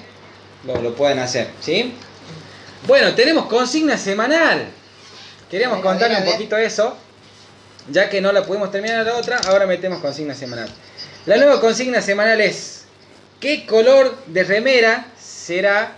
lo, 0.65 0.81
lo 0.81 0.95
puedan 0.95 1.19
hacer, 1.19 1.49
¿sí? 1.61 1.93
Bueno, 2.87 3.13
tenemos 3.15 3.45
consigna 3.45 3.97
semanal. 3.97 4.67
Queríamos 5.49 5.79
contarle 5.79 6.17
un 6.17 6.25
poquito 6.25 6.57
eso, 6.57 6.95
ya 7.89 8.09
que 8.09 8.19
no 8.21 8.31
la 8.31 8.43
pudimos 8.43 8.71
terminar 8.71 9.05
la 9.05 9.15
otra, 9.15 9.37
ahora 9.47 9.65
metemos 9.65 9.99
consigna 9.99 10.35
semanal. 10.35 10.69
La 11.25 11.37
nueva 11.37 11.61
consigna 11.61 12.01
semanal 12.01 12.41
es, 12.41 12.85
¿qué 13.39 13.65
color 13.65 14.17
de 14.27 14.43
remera 14.43 15.07
será 15.19 15.93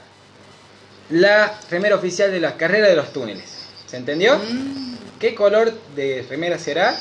la 1.09 1.59
remera 1.69 1.95
oficial 1.95 2.31
de 2.31 2.39
la 2.39 2.57
carrera 2.57 2.87
de 2.87 2.95
los 2.95 3.11
túneles? 3.11 3.67
¿Se 3.87 3.97
entendió? 3.97 4.37
Mm, 4.37 4.95
¿Qué 5.19 5.35
color 5.35 5.73
de 5.95 6.25
remera 6.29 6.57
será 6.57 6.95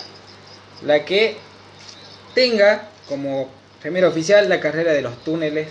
la 0.83 1.05
que 1.05 1.37
tenga 2.35 2.89
como 3.09 3.51
remera 3.83 4.09
oficial 4.09 4.49
la 4.49 4.61
carrera 4.61 4.93
de 4.93 5.03
los 5.03 5.23
túneles 5.25 5.69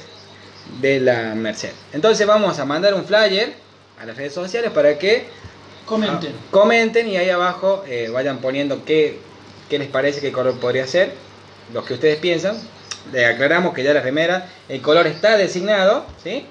de 0.82 1.00
la 1.00 1.36
Merced? 1.36 1.72
Entonces 1.94 2.26
vamos 2.26 2.60
a 2.60 2.66
mandar 2.66 2.94
un 2.94 3.06
flyer 3.06 3.54
a 4.00 4.06
las 4.06 4.16
redes 4.16 4.34
sociales 4.34 4.72
para 4.72 4.98
que 4.98 5.26
Comenten. 5.86 6.34
comenten 6.52 7.08
y 7.08 7.16
ahí 7.18 7.30
abajo 7.30 7.84
eh, 7.88 8.10
vayan 8.12 8.40
poniendo 8.40 8.84
qué, 8.84 9.20
qué 9.70 9.80
les 9.80 9.88
parece 9.88 10.20
qué 10.20 10.34
color 10.34 10.60
podría 10.60 10.86
ser, 10.86 11.14
los 11.74 11.86
que 11.86 11.94
ustedes 11.94 12.18
piensan. 12.20 12.58
Le 13.14 13.26
aclaramos 13.26 13.74
que 13.74 13.84
ya 13.84 13.94
la 13.94 14.02
remera, 14.02 14.50
el 14.68 14.82
color 14.82 15.08
está 15.08 15.38
designado, 15.38 16.06
¿sí? 16.22 16.46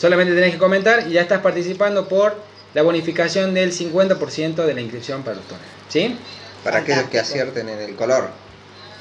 Solamente 0.00 0.34
tenés 0.34 0.52
que 0.52 0.58
comentar 0.58 1.06
y 1.08 1.12
ya 1.12 1.22
estás 1.22 1.40
participando 1.40 2.06
por 2.08 2.36
la 2.74 2.82
bonificación 2.82 3.54
del 3.54 3.72
50% 3.72 4.54
de 4.64 4.74
la 4.74 4.80
inscripción 4.80 5.22
para 5.22 5.36
los 5.36 5.44
túneles. 5.46 5.68
¿Sí? 5.88 6.16
Para 6.62 6.78
aquellos 6.78 7.04
que 7.04 7.18
acierten 7.18 7.68
en 7.68 7.78
el 7.80 7.94
color. 7.96 8.28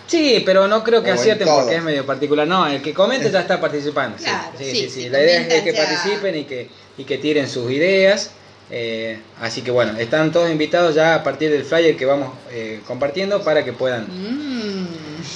Sí, 0.07 0.41
pero 0.45 0.67
no 0.69 0.83
creo 0.83 1.03
que 1.03 1.11
acierten 1.11 1.47
porque 1.47 1.75
es 1.75 1.83
medio 1.83 2.05
particular. 2.05 2.47
No, 2.47 2.65
el 2.65 2.81
que 2.81 2.93
comente 2.93 3.29
ya 3.29 3.41
está 3.41 3.59
participando. 3.59 4.17
sí. 4.17 4.23
Claro, 4.23 4.51
sí, 4.57 4.63
sí, 4.71 4.75
sí, 4.75 4.89
sí. 4.89 5.09
La 5.09 5.21
idea 5.21 5.41
es 5.41 5.63
que 5.63 5.73
ya- 5.73 5.83
participen 5.85 6.37
y 6.37 6.43
que, 6.45 6.69
y 6.97 7.03
que 7.03 7.17
tiren 7.17 7.47
sus 7.49 7.69
ideas. 7.71 8.31
eh, 8.71 9.19
así 9.41 9.61
que 9.61 9.71
bueno, 9.71 9.97
están 9.97 10.31
todos 10.31 10.49
invitados 10.49 10.95
ya 10.95 11.15
a 11.15 11.23
partir 11.23 11.49
del 11.51 11.63
flyer 11.63 11.95
que 11.97 12.05
vamos 12.05 12.33
eh, 12.51 12.81
compartiendo 12.87 13.41
para 13.43 13.63
que 13.65 13.73
puedan. 13.73 14.07
Mm. 14.09 14.87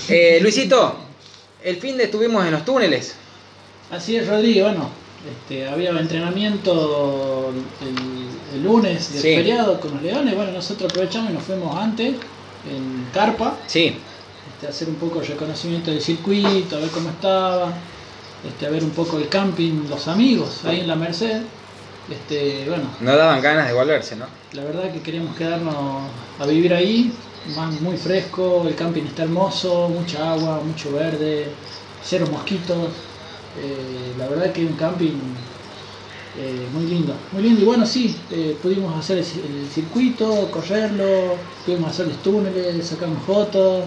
Eh, 0.09 0.39
Luisito, 0.41 0.97
el 1.63 1.77
fin 1.77 1.97
de 1.97 2.05
estuvimos 2.05 2.45
en 2.45 2.51
los 2.51 2.63
túneles. 2.65 3.15
Así 3.89 4.15
es, 4.15 4.27
Rodrigo. 4.27 4.67
Bueno, 4.67 4.89
este, 5.29 5.67
había 5.67 5.91
entrenamiento 5.91 7.51
el, 7.81 8.55
el 8.57 8.63
lunes 8.63 9.13
del 9.13 9.21
Sí. 9.21 9.35
feriado 9.35 9.79
con 9.79 9.91
los 9.93 10.01
leones. 10.01 10.35
Bueno, 10.35 10.51
nosotros 10.51 10.91
aprovechamos 10.91 11.31
y 11.31 11.33
nos 11.33 11.43
fuimos 11.43 11.75
antes 11.75 12.15
en 12.69 13.07
Carpa. 13.13 13.57
Sí, 13.67 13.95
este, 14.53 14.67
a 14.67 14.69
hacer 14.69 14.89
un 14.89 14.95
poco 14.95 15.19
de 15.19 15.27
reconocimiento 15.27 15.91
del 15.91 16.01
circuito, 16.01 16.77
a 16.77 16.79
ver 16.79 16.89
cómo 16.89 17.09
estaba, 17.09 17.71
este, 18.47 18.65
a 18.65 18.69
ver 18.69 18.83
un 18.83 18.91
poco 18.91 19.17
el 19.17 19.27
camping, 19.29 19.87
los 19.89 20.07
amigos 20.07 20.65
ahí 20.65 20.79
en 20.81 20.87
la 20.87 20.95
Merced. 20.95 21.41
Este, 22.09 22.65
bueno, 22.67 22.85
no 22.99 23.15
daban 23.15 23.41
ganas 23.41 23.67
de 23.67 23.73
volverse, 23.73 24.15
¿no? 24.15 24.25
la 24.53 24.63
verdad 24.65 24.91
que 24.91 25.01
queríamos 25.01 25.33
quedarnos 25.37 25.75
a 26.39 26.45
vivir 26.45 26.73
ahí, 26.73 27.13
más 27.55 27.79
muy 27.79 27.95
fresco, 27.95 28.65
el 28.67 28.75
camping 28.75 29.03
está 29.03 29.23
hermoso, 29.23 29.87
mucha 29.87 30.33
agua, 30.33 30.59
mucho 30.65 30.91
verde, 30.91 31.47
cero 32.03 32.25
mosquitos. 32.29 32.89
Eh, 33.59 34.13
la 34.17 34.27
verdad 34.27 34.51
que 34.51 34.65
un 34.65 34.73
camping 34.73 35.17
eh, 36.39 36.67
muy 36.73 36.85
lindo, 36.85 37.13
muy 37.31 37.43
lindo. 37.43 37.61
Y 37.61 37.65
bueno, 37.65 37.85
sí, 37.85 38.15
eh, 38.31 38.55
pudimos 38.61 38.97
hacer 38.97 39.17
el, 39.17 39.23
el 39.25 39.69
circuito, 39.73 40.49
correrlo, 40.51 41.35
pudimos 41.65 41.91
hacer 41.91 42.07
los 42.07 42.17
túneles, 42.23 42.85
sacarnos 42.87 43.21
fotos. 43.23 43.85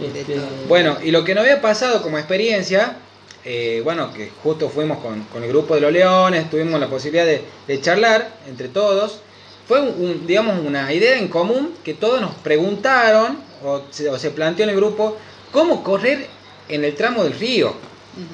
Este, 0.00 0.34
Bueno, 0.68 0.96
y 1.02 1.10
lo 1.10 1.24
que 1.24 1.34
nos 1.34 1.42
había 1.42 1.60
pasado 1.60 2.02
como 2.02 2.18
experiencia, 2.18 2.96
eh, 3.44 3.80
bueno, 3.84 4.12
que 4.12 4.30
justo 4.42 4.68
fuimos 4.68 4.98
con, 4.98 5.22
con 5.24 5.42
el 5.42 5.48
grupo 5.50 5.74
de 5.74 5.80
los 5.80 5.92
leones, 5.92 6.48
tuvimos 6.50 6.80
la 6.80 6.88
posibilidad 6.88 7.24
de, 7.26 7.42
de 7.66 7.80
charlar 7.80 8.36
entre 8.48 8.68
todos, 8.68 9.20
fue 9.66 9.80
un, 9.80 9.88
un- 10.04 10.26
digamos 10.26 10.58
una 10.64 10.92
idea 10.92 11.18
en 11.18 11.28
común 11.28 11.70
que 11.84 11.94
todos 11.94 12.20
nos 12.20 12.34
preguntaron 12.36 13.38
o 13.64 13.82
se, 13.90 14.08
o 14.10 14.18
se 14.18 14.30
planteó 14.30 14.64
en 14.64 14.70
el 14.70 14.76
grupo 14.76 15.16
cómo 15.52 15.82
correr 15.82 16.26
en 16.68 16.84
el 16.84 16.94
tramo 16.94 17.24
del 17.24 17.32
río. 17.34 17.74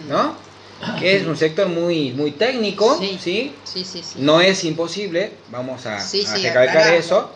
¿no? 0.08 0.34
Que 0.98 1.16
es 1.16 1.26
un 1.26 1.36
sector 1.36 1.68
muy, 1.68 2.10
muy 2.12 2.30
técnico, 2.32 2.98
Sí. 2.98 3.18
¿sí? 3.20 3.54
Sí, 3.64 3.84
sí, 3.84 4.02
sí. 4.02 4.14
No 4.18 4.40
es 4.40 4.64
imposible, 4.64 5.32
vamos 5.50 5.84
a, 5.86 5.98
a 5.98 6.36
recalcar 6.36 6.94
eso. 6.94 7.30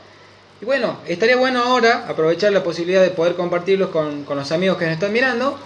Y 0.63 0.65
bueno, 0.65 0.99
estaría 1.07 1.37
bueno 1.37 1.63
ahora 1.63 2.07
aprovechar 2.09 2.53
la 2.53 2.63
posibilidad 2.63 3.03
de 3.03 3.11
poder 3.11 3.35
compartirlos 3.35 3.91
con, 3.91 4.25
con 4.25 4.39
los 4.39 4.51
amigos 4.53 4.79
que 4.79 4.85
nos 4.87 4.95
están 4.95 5.13
mirando. 5.13 5.59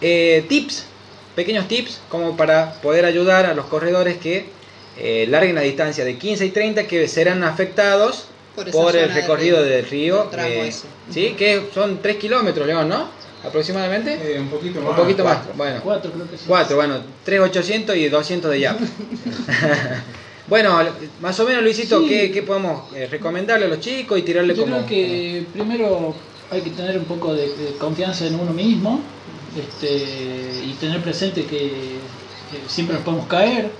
Eh, 0.00 0.44
tips, 0.48 0.84
pequeños 1.34 1.66
tips, 1.68 2.00
como 2.08 2.36
para 2.36 2.74
poder 2.80 3.04
ayudar 3.04 3.46
a 3.46 3.54
los 3.54 3.66
corredores 3.66 4.18
que 4.18 4.46
eh, 4.98 5.26
larguen 5.28 5.56
la 5.56 5.62
distancia 5.62 6.04
de 6.04 6.16
15 6.18 6.46
y 6.46 6.50
30 6.50 6.86
que 6.86 7.08
serán 7.08 7.42
afectados 7.42 8.26
Por 8.72 8.94
el 8.94 9.12
recorrido 9.12 9.62
del- 9.64 9.84
río. 9.86 10.20
del 10.22 10.30
tramo 10.30 10.48
eh. 10.48 10.72
¿sí? 11.10 11.34
Que 11.36 11.68
son 11.74 12.00
3 12.00 12.16
kilómetros, 12.18 12.66
León, 12.66 12.88
¿no? 12.88 13.08
Aproximadamente. 13.46 14.18
Eh, 14.36 14.40
un 14.40 14.48
poquito 14.48 14.80
más. 14.80 14.90
Un 14.90 14.96
poquito 14.96 15.24
más. 15.24 15.36
cuatro. 15.36 15.54
Bueno, 15.56 15.80
Cuatro 15.82 16.12
creo 16.12 16.30
que 16.30 16.38
sí. 16.38 16.44
4, 16.46 16.76
bueno, 16.76 16.96
3, 17.24 17.40
800 17.40 17.96
y 17.96 18.08
200 18.08 18.50
de 18.50 18.60
YAP. 18.60 18.80
Bueno, 20.46 20.78
más 21.22 21.40
o 21.40 21.46
menos 21.46 21.62
Luisito, 21.62 22.02
Sí. 22.02 22.08
¿qué, 22.08 22.30
qué 22.30 22.42
podemos 22.42 22.92
eh, 22.94 23.06
recomendarle 23.10 23.64
a 23.64 23.68
los 23.70 23.80
chicos 23.80 24.18
y 24.18 24.22
tirarle 24.22 24.54
Yo 24.54 24.64
como... 24.64 24.76
creo 24.76 24.86
que 24.86 25.46
primero 25.54 26.14
hay 26.50 26.60
que 26.60 26.68
tener 26.70 26.98
un 26.98 27.06
poco 27.06 27.32
de, 27.32 27.48
de 27.56 27.72
confianza 27.78 28.26
en 28.26 28.34
uno 28.38 28.52
mismo 28.52 29.00
este, 29.58 29.86
y 30.66 30.76
tener 30.78 31.00
presente 31.00 31.46
que, 31.46 31.96
siempre 32.68 32.94
nos 32.96 33.04
podemos 33.04 33.26
caer. 33.26 33.70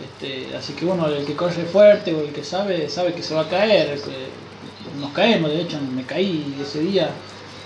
Este, 0.00 0.56
así 0.56 0.72
que 0.74 0.84
bueno, 0.84 1.08
el 1.08 1.24
que 1.24 1.34
corre 1.34 1.64
fuerte 1.64 2.14
o 2.14 2.20
el 2.20 2.28
que 2.32 2.44
sabe, 2.44 2.88
sabe 2.88 3.12
que 3.12 3.22
se 3.22 3.34
va 3.34 3.42
a 3.42 3.48
caer. 3.48 3.98
que 4.00 5.00
nos 5.00 5.12
caemos, 5.12 5.50
de 5.50 5.62
hecho 5.62 5.78
me 5.80 6.04
caí 6.04 6.54
ese 6.62 6.78
día, 6.80 7.10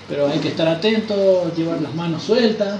pero 0.08 0.26
hay 0.28 0.38
que 0.38 0.48
estar 0.48 0.66
atento, 0.68 1.52
llevar 1.56 1.80
las 1.80 1.94
manos 1.94 2.22
sueltas. 2.22 2.78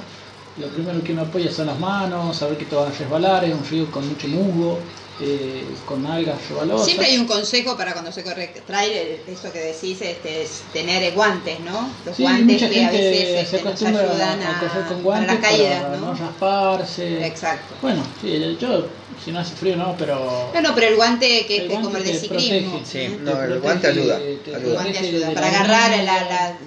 Lo 0.56 0.66
primero 0.68 1.02
que 1.04 1.12
me 1.12 1.22
apoya 1.22 1.52
son 1.52 1.66
las 1.66 1.78
manos, 1.78 2.36
saber 2.36 2.56
que 2.58 2.64
te 2.64 2.74
van 2.74 2.88
a 2.88 2.90
resbalar, 2.90 3.44
es 3.44 3.54
un 3.54 3.64
río 3.64 3.88
con 3.92 4.08
mucho 4.08 4.26
musgo, 4.26 4.78
eh, 5.20 5.64
con 5.86 6.04
algas 6.06 6.36
rebalosas. 6.48 6.86
Siempre 6.86 7.06
hay 7.06 7.18
un 7.18 7.26
consejo 7.28 7.76
para 7.76 7.92
cuando 7.92 8.10
se 8.10 8.24
corre 8.24 8.52
trail, 8.66 8.90
eh, 8.92 9.22
eso 9.28 9.52
que 9.52 9.58
decís, 9.60 10.00
este, 10.00 10.42
es 10.42 10.62
tener 10.72 11.02
eh, 11.04 11.12
guantes, 11.12 11.60
¿no? 11.60 11.88
Los 12.04 12.16
Sí, 12.16 12.22
guantes 12.22 12.44
mucha 12.44 12.68
que 12.70 12.84
a 12.84 12.90
veces 12.90 13.24
se 13.26 13.40
este, 13.40 13.56
nos 13.58 13.66
acostumbra 13.66 14.00
ayudan 14.02 14.42
a, 14.42 14.56
a, 14.56 14.60
correr 14.60 14.72
con 14.72 14.88
para 14.88 15.02
guantes 15.02 15.26
las 15.34 15.38
caídas, 15.38 15.82
para 15.82 15.96
¿no? 15.96 16.06
no 16.06 16.14
rasparse. 16.14 17.26
Exacto. 17.26 17.74
Bueno, 17.82 18.02
sí, 18.20 18.56
yo 18.60 18.86
si 19.24 19.30
no 19.32 19.38
hace 19.40 19.54
frío 19.54 19.76
no, 19.76 19.94
pero 19.96 20.50
No, 20.54 20.60
no, 20.60 20.74
pero 20.74 20.88
el 20.88 20.96
guante 20.96 21.46
que 21.46 21.66
El 21.66 21.70
es 21.70 21.78
como 21.78 21.96
el 21.98 22.04
de 22.04 22.14
ciclismo. 22.14 22.70
protege, 22.78 22.84
Sí. 22.84 22.98
¿eh? 22.98 23.18
No, 23.22 23.42
el 23.42 23.60
guante 23.60 23.86
ayuda, 23.88 24.18
te 24.18 24.56
ayuda. 24.56 24.58
El 24.66 24.72
guante 24.72 24.98
ayuda 24.98 25.30
para 25.34 25.46
agarrar 25.48 25.90
la, 26.04 26.24
la, 26.24 26.58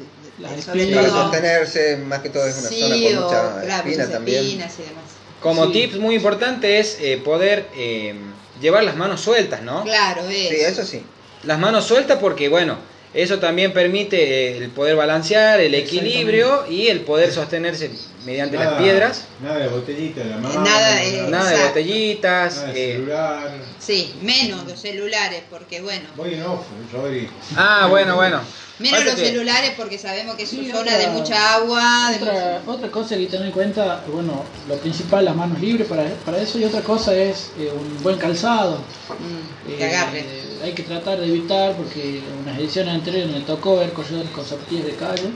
espinas. 0.50 1.06
Para 1.06 1.10
sostenerse, 1.10 1.98
más 1.98 2.20
que 2.20 2.30
todo 2.30 2.46
es 2.46 2.58
una 2.58 2.70
sí, 2.70 2.80
zona 2.82 2.96
con 2.96 3.24
mucha 3.26 3.62
claro, 3.62 3.90
espina 3.90 4.10
también. 4.12 4.44
espinas 4.46 4.74
y 4.80 4.82
demás. 4.84 5.04
Como 5.42 5.66
Sí. 5.68 5.72
tips 5.74 5.98
muy 6.00 6.16
importante 6.16 6.80
es 6.80 6.98
eh, 7.02 7.18
poder 7.24 7.68
eh, 7.76 8.16
llevar 8.62 8.84
las 8.84 8.96
manos 8.96 9.22
sueltas, 9.22 9.62
¿no? 9.64 9.84
Claro. 9.84 10.22
Sí, 10.30 10.48
eso 10.52 10.86
sí. 10.86 11.04
Las 11.44 11.58
manos 11.60 11.86
sueltas 11.86 12.20
porque, 12.20 12.48
bueno, 12.50 12.78
eso 13.14 13.40
también 13.40 13.74
permite 13.74 14.18
eh, 14.54 14.58
el 14.58 14.70
poder 14.70 14.96
balancear, 14.96 15.60
el 15.60 15.74
equilibrio 15.76 16.66
y 16.70 16.88
el 16.88 17.02
poder 17.02 17.32
sostenerse 17.32 17.92
mediante 18.26 18.58
las 18.58 18.74
piedras. 18.82 19.26
Nada 19.42 19.58
de 19.60 19.68
botellita, 19.68 20.24
la 20.24 20.38
mano. 20.38 20.64
Nada, 20.64 21.04
eh, 21.04 21.26
Nada 21.30 21.50
de 21.50 21.64
botellitas. 21.68 22.56
nada 22.58 22.68
de 22.74 22.90
eh, 22.92 22.94
celular. 22.96 23.52
Sí, 23.80 24.14
menos 24.22 24.66
los 24.66 24.80
celulares, 24.80 25.44
porque 25.50 25.82
bueno. 25.82 26.08
Voy 26.16 26.36
en 26.36 26.44
off, 26.44 26.62
Rodri. 26.94 27.28
Ah, 27.58 27.88
bueno, 27.90 28.16
bueno. 28.16 28.42
Menos 28.80 29.04
los 29.06 29.14
que- 29.16 29.26
celulares 29.28 29.74
porque 29.78 30.00
sabemos 30.00 30.36
que 30.36 30.44
es 30.44 30.50
Sí, 30.50 30.60
una 30.62 30.70
zona 30.80 30.92
otra- 30.94 30.98
de 30.98 31.08
mucha 31.10 31.54
agua. 31.56 32.10
de 32.12 32.16
Otra, 32.18 32.62
otra 32.66 32.90
cosa 32.90 33.10
que 33.10 33.16
hay 33.16 33.26
que 33.26 33.32
tener 33.32 33.46
en 33.48 33.52
cuenta, 33.52 34.04
bueno, 34.08 34.44
lo 34.68 34.76
principal, 34.78 35.26
las 35.26 35.36
manos 35.36 35.60
libres 35.60 35.88
para, 35.88 36.04
para 36.26 36.42
eso, 36.42 36.58
y 36.58 36.64
otra 36.64 36.82
cosa 36.82 37.14
es 37.16 37.52
eh, 37.60 37.72
un 37.76 38.02
buen 38.02 38.18
calzado. 38.18 38.78
Mm, 39.10 39.72
Eh, 39.72 39.76
que 39.78 39.86
agarre. 39.86 40.26
Hay 40.64 40.74
que 40.74 40.84
tratar 40.84 41.20
de 41.20 41.28
evitar, 41.28 41.76
porque 41.76 42.20
en 42.20 42.38
unas 42.44 42.58
ediciones 42.60 42.94
anteriores 42.96 43.32
me 43.32 43.42
tocó 43.42 43.78
ver 43.78 43.92
corredores 43.94 44.30
con 44.32 44.46
zapatillas 44.46 44.86
de 44.86 44.96
calle. 44.96 45.30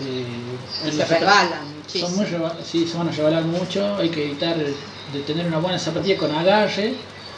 Eh, 0.00 0.26
Se 0.82 0.90
Son 1.06 1.72
muchísimo. 1.76 2.08
muy 2.16 2.24
reba- 2.26 2.56
sí, 2.64 2.86
se 2.86 2.96
van 2.96 3.08
a 3.08 3.12
rebalar 3.12 3.44
mucho, 3.44 3.96
hay 3.96 4.08
que 4.08 4.24
evitar 4.24 4.56
de 4.56 5.20
tener 5.26 5.46
una 5.46 5.58
buena 5.58 5.78
zapatilla 5.78 6.16
con 6.16 6.34
agarre, 6.34 6.94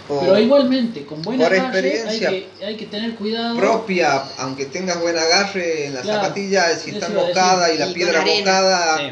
O 0.09 0.21
pero 0.21 0.38
igualmente 0.38 1.05
con 1.05 1.21
buen 1.23 1.38
por 1.38 1.53
agarre 1.53 2.03
hay 2.09 2.19
que, 2.21 2.49
hay 2.65 2.76
que 2.76 2.87
tener 2.87 3.15
cuidado. 3.17 3.57
propia, 3.57 4.23
aunque 4.38 4.67
tengas 4.67 5.00
buen 5.00 5.19
agarre 5.19 5.87
en 5.87 5.95
la 5.95 6.00
Claro, 6.00 6.23
zapatilla, 6.23 6.75
si 6.76 6.91
está 6.91 7.09
mojada 7.09 7.73
y 7.73 7.79
la 7.79 7.87
piedra 7.93 8.23
mojada, 8.25 8.99
Sí. 8.99 9.05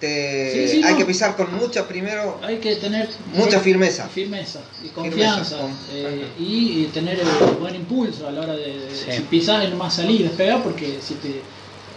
Te- 0.00 0.66
Sí, 0.68 0.78
sí, 0.78 0.82
hay 0.84 0.92
no. 0.92 0.98
que 0.98 1.04
pisar 1.04 1.36
con 1.36 1.54
mucha 1.54 1.86
primero. 1.86 2.40
Hay 2.42 2.56
que 2.58 2.74
tener 2.76 3.08
Mucha 3.34 3.60
firmeza. 3.60 4.08
firmeza 4.08 4.60
y 4.82 4.88
confianza 4.88 5.58
con- 5.58 5.76
eh, 5.92 6.26
y, 6.38 6.82
y 6.82 6.84
tener 6.86 7.20
el 7.20 7.26
buen 7.60 7.74
impulso 7.74 8.26
a 8.26 8.30
la 8.32 8.40
hora 8.40 8.56
de, 8.56 8.78
de- 8.78 8.94
Sí. 8.94 9.12
si 9.12 9.20
pisás 9.22 9.64
y 9.64 9.68
nomás 9.68 9.94
salir 9.94 10.22
despegar 10.26 10.62
porque 10.62 10.98
si 11.02 11.14
te 11.14 11.42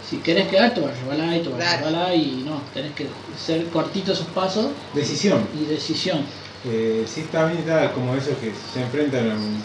si 0.08 0.18
querés 0.18 0.48
quedar 0.48 0.74
te 0.74 0.82
vas 0.82 0.90
a 0.90 0.94
resbalar 0.94 1.34
y 1.34 1.40
te 1.42 1.48
vas 1.48 1.64
a 1.66 1.76
resbalar 1.76 2.14
y 2.14 2.42
no, 2.44 2.60
tenés 2.74 2.92
que 2.94 3.06
ser 3.42 3.64
cortitos 3.70 4.18
esos 4.20 4.30
pasos 4.34 4.66
Decisión. 4.92 5.48
y 5.58 5.64
decisión. 5.64 6.20
Eh, 6.66 7.04
sí, 7.06 7.22
también 7.32 7.60
está 7.60 7.90
como 7.94 8.14
esos 8.14 8.36
que 8.36 8.52
se 8.54 8.82
enfrentan 8.82 9.30
a 9.30 9.34
un, 9.34 9.64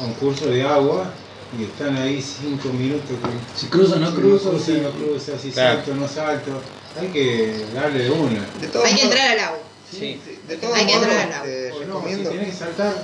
a 0.00 0.04
un 0.04 0.12
curso 0.14 0.46
de 0.46 0.62
agua 0.62 1.12
y 1.58 1.64
están 1.64 1.96
ahí 1.96 2.22
cinco 2.22 2.68
minutos. 2.68 3.10
que- 3.10 3.58
Si 3.60 3.66
cruzo 3.66 3.96
no 3.96 4.10
si 4.10 4.16
cruzo, 4.16 4.50
cruza, 4.50 4.64
si- 4.64 4.80
no 4.80 4.90
cruza, 4.92 5.38
si 5.38 5.50
Claro. 5.50 5.76
salto, 5.78 5.94
no 5.96 6.06
salto. 6.08 6.62
Hay 7.00 7.08
que 7.08 7.64
darle 7.74 8.04
de 8.04 8.10
una. 8.10 8.40
De 8.60 8.68
todos 8.68 8.84
Hay 8.86 8.94
que 8.94 9.02
entrar 9.02 9.28
al 9.32 9.38
agua. 9.40 9.58
Sí, 9.90 10.20
de 10.48 10.56
todos 10.56 10.74
Hay 10.76 10.86
que 10.86 10.92
entrar 10.92 11.16
al 11.16 11.32
agua. 11.32 11.46
O 11.46 11.46
no, 11.46 11.76
si 11.78 11.84
recomiendo. 11.84 12.30
tenés 12.30 12.48
que 12.48 12.56
saltar, 12.56 13.02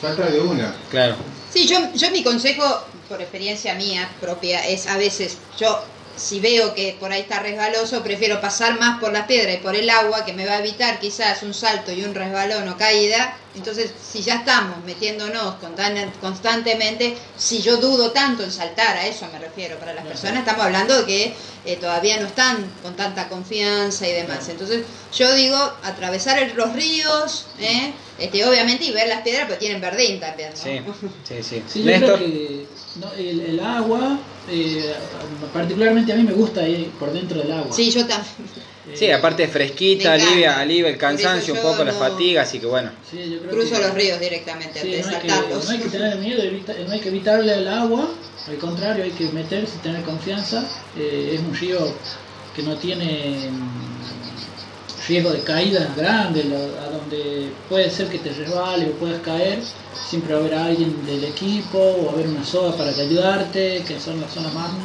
saltar 0.00 0.30
de 0.32 0.40
una. 0.40 0.74
claro. 0.90 1.16
Sí, 1.52 1.66
yo, 1.66 1.78
yo 1.94 2.10
mi 2.10 2.22
consejo, 2.22 2.62
por 3.08 3.20
experiencia 3.22 3.74
mía 3.74 4.10
propia, 4.20 4.66
es 4.66 4.86
a 4.88 4.96
veces, 4.98 5.38
yo 5.58 5.82
si 6.16 6.40
veo 6.40 6.74
que 6.74 6.96
por 6.98 7.12
ahí 7.12 7.20
está 7.20 7.40
resbaloso, 7.40 8.02
prefiero 8.02 8.40
pasar 8.40 8.78
más 8.80 8.98
por 9.00 9.12
la 9.12 9.26
piedra 9.26 9.52
y 9.52 9.58
por 9.58 9.76
el 9.76 9.88
agua, 9.90 10.24
que 10.24 10.32
me 10.32 10.46
va 10.46 10.54
a 10.54 10.58
evitar 10.60 10.98
quizás 10.98 11.42
un 11.42 11.52
salto 11.54 11.92
y 11.92 12.04
un 12.04 12.14
resbalón 12.14 12.68
o 12.68 12.76
caída. 12.76 13.36
Entonces, 13.54 13.90
si 14.12 14.22
ya 14.22 14.36
estamos 14.36 14.84
metiéndonos 14.84 15.54
constan- 15.60 16.12
constantemente, 16.20 17.16
si 17.36 17.62
yo 17.62 17.78
dudo 17.78 18.10
tanto 18.12 18.42
en 18.44 18.52
saltar, 18.52 18.96
a 18.96 19.06
eso 19.06 19.26
me 19.32 19.38
refiero, 19.38 19.78
para 19.78 19.94
las 19.94 20.04
personas 20.06 20.38
estamos 20.40 20.64
hablando 20.64 20.98
de 21.00 21.06
que 21.06 21.34
eh, 21.64 21.76
todavía 21.76 22.18
no 22.20 22.26
están 22.26 22.70
con 22.82 22.94
tanta 22.96 23.28
confianza 23.28 24.06
y 24.06 24.12
demás. 24.12 24.48
Entonces, 24.48 24.82
yo 25.16 25.32
digo, 25.34 25.56
atravesar 25.82 26.38
el- 26.38 26.54
los 26.54 26.72
ríos, 26.74 27.46
¿eh? 27.58 27.92
este, 28.18 28.44
obviamente, 28.44 28.84
y 28.84 28.92
ver 28.92 29.08
las 29.08 29.22
piedras, 29.22 29.44
porque 29.46 29.60
tienen 29.60 29.80
verdín 29.80 30.20
también, 30.20 30.50
¿no? 30.50 30.62
Sí, 30.62 30.80
sí, 31.28 31.42
sí. 31.42 31.62
Sí, 31.66 31.82
yo 31.82 31.90
Néstor, 31.90 32.18
creo 32.18 32.28
que 32.30 32.66
no, 32.96 33.12
el, 33.12 33.40
el 33.40 33.60
agua, 33.60 34.18
eh, 34.48 34.94
particularmente 35.52 36.12
a 36.12 36.16
mí 36.16 36.22
me 36.22 36.32
gusta 36.32 36.66
ir 36.68 36.90
por 36.98 37.12
dentro 37.12 37.38
del 37.40 37.52
agua. 37.52 37.72
Sí, 37.74 37.90
yo 37.90 38.06
también. 38.06 38.26
Sí, 38.94 39.10
aparte 39.10 39.48
fresquita, 39.48 40.12
alivia, 40.12 40.60
alivia 40.60 40.88
el 40.88 40.96
cansancio, 40.96 41.54
un 41.54 41.60
poco 41.60 41.82
la 41.84 41.90
no- 41.92 41.98
fatiga, 41.98 42.42
así 42.42 42.60
que 42.60 42.66
bueno. 42.66 42.90
sí, 43.10 43.18
yo 43.30 43.40
creo 43.40 43.50
Cruzo 43.50 43.74
que- 43.74 43.80
los 43.82 43.94
ríos 43.94 44.20
directamente 44.20 44.80
Sí, 44.80 44.86
antes 44.94 45.04
no, 45.06 45.10
de 45.10 45.16
hay 45.16 45.22
que, 45.22 45.28
saltarlos. 45.28 45.64
no 45.64 45.70
hay 45.72 45.78
que 45.80 45.88
tener 45.88 46.16
miedo, 46.18 46.42
evita- 46.42 46.74
no 46.86 46.92
hay 46.92 47.00
que 47.00 47.08
evitarle 47.08 47.52
al 47.52 47.66
agua, 47.68 48.08
al 48.46 48.56
contrario, 48.58 49.02
hay 49.02 49.10
que 49.10 49.24
meterse 49.32 49.74
y 49.76 49.82
tener 49.82 50.02
confianza. 50.04 50.64
Eh, 50.96 51.32
es 51.34 51.40
un 51.40 51.52
río 51.54 51.78
que 52.54 52.62
no 52.62 52.76
tiene 52.76 53.50
riesgo 55.06 55.32
de 55.32 55.42
caída 55.44 55.94
grande, 55.94 56.44
lo- 56.44 56.78
a 56.80 56.90
donde 56.90 57.64
puede 57.68 57.90
ser 57.90 58.08
que 58.08 58.18
te 58.20 58.32
resbale 58.32 58.90
o 58.90 58.98
puedas 58.98 59.20
caer. 59.22 59.74
Siempre 60.02 60.34
va 60.34 60.38
a 60.40 60.42
haber 60.42 60.54
alguien 60.54 61.04
del 61.04 61.24
equipo 61.24 61.78
o 61.78 62.04
va 62.06 62.10
a 62.12 62.14
haber 62.14 62.28
una 62.28 62.44
soga 62.44 62.76
para 62.76 62.94
que 62.94 63.02
ayudarte, 63.02 63.84
que 63.84 63.98
son 64.00 64.20
las 64.20 64.32
zonas 64.32 64.52
más. 64.54 64.78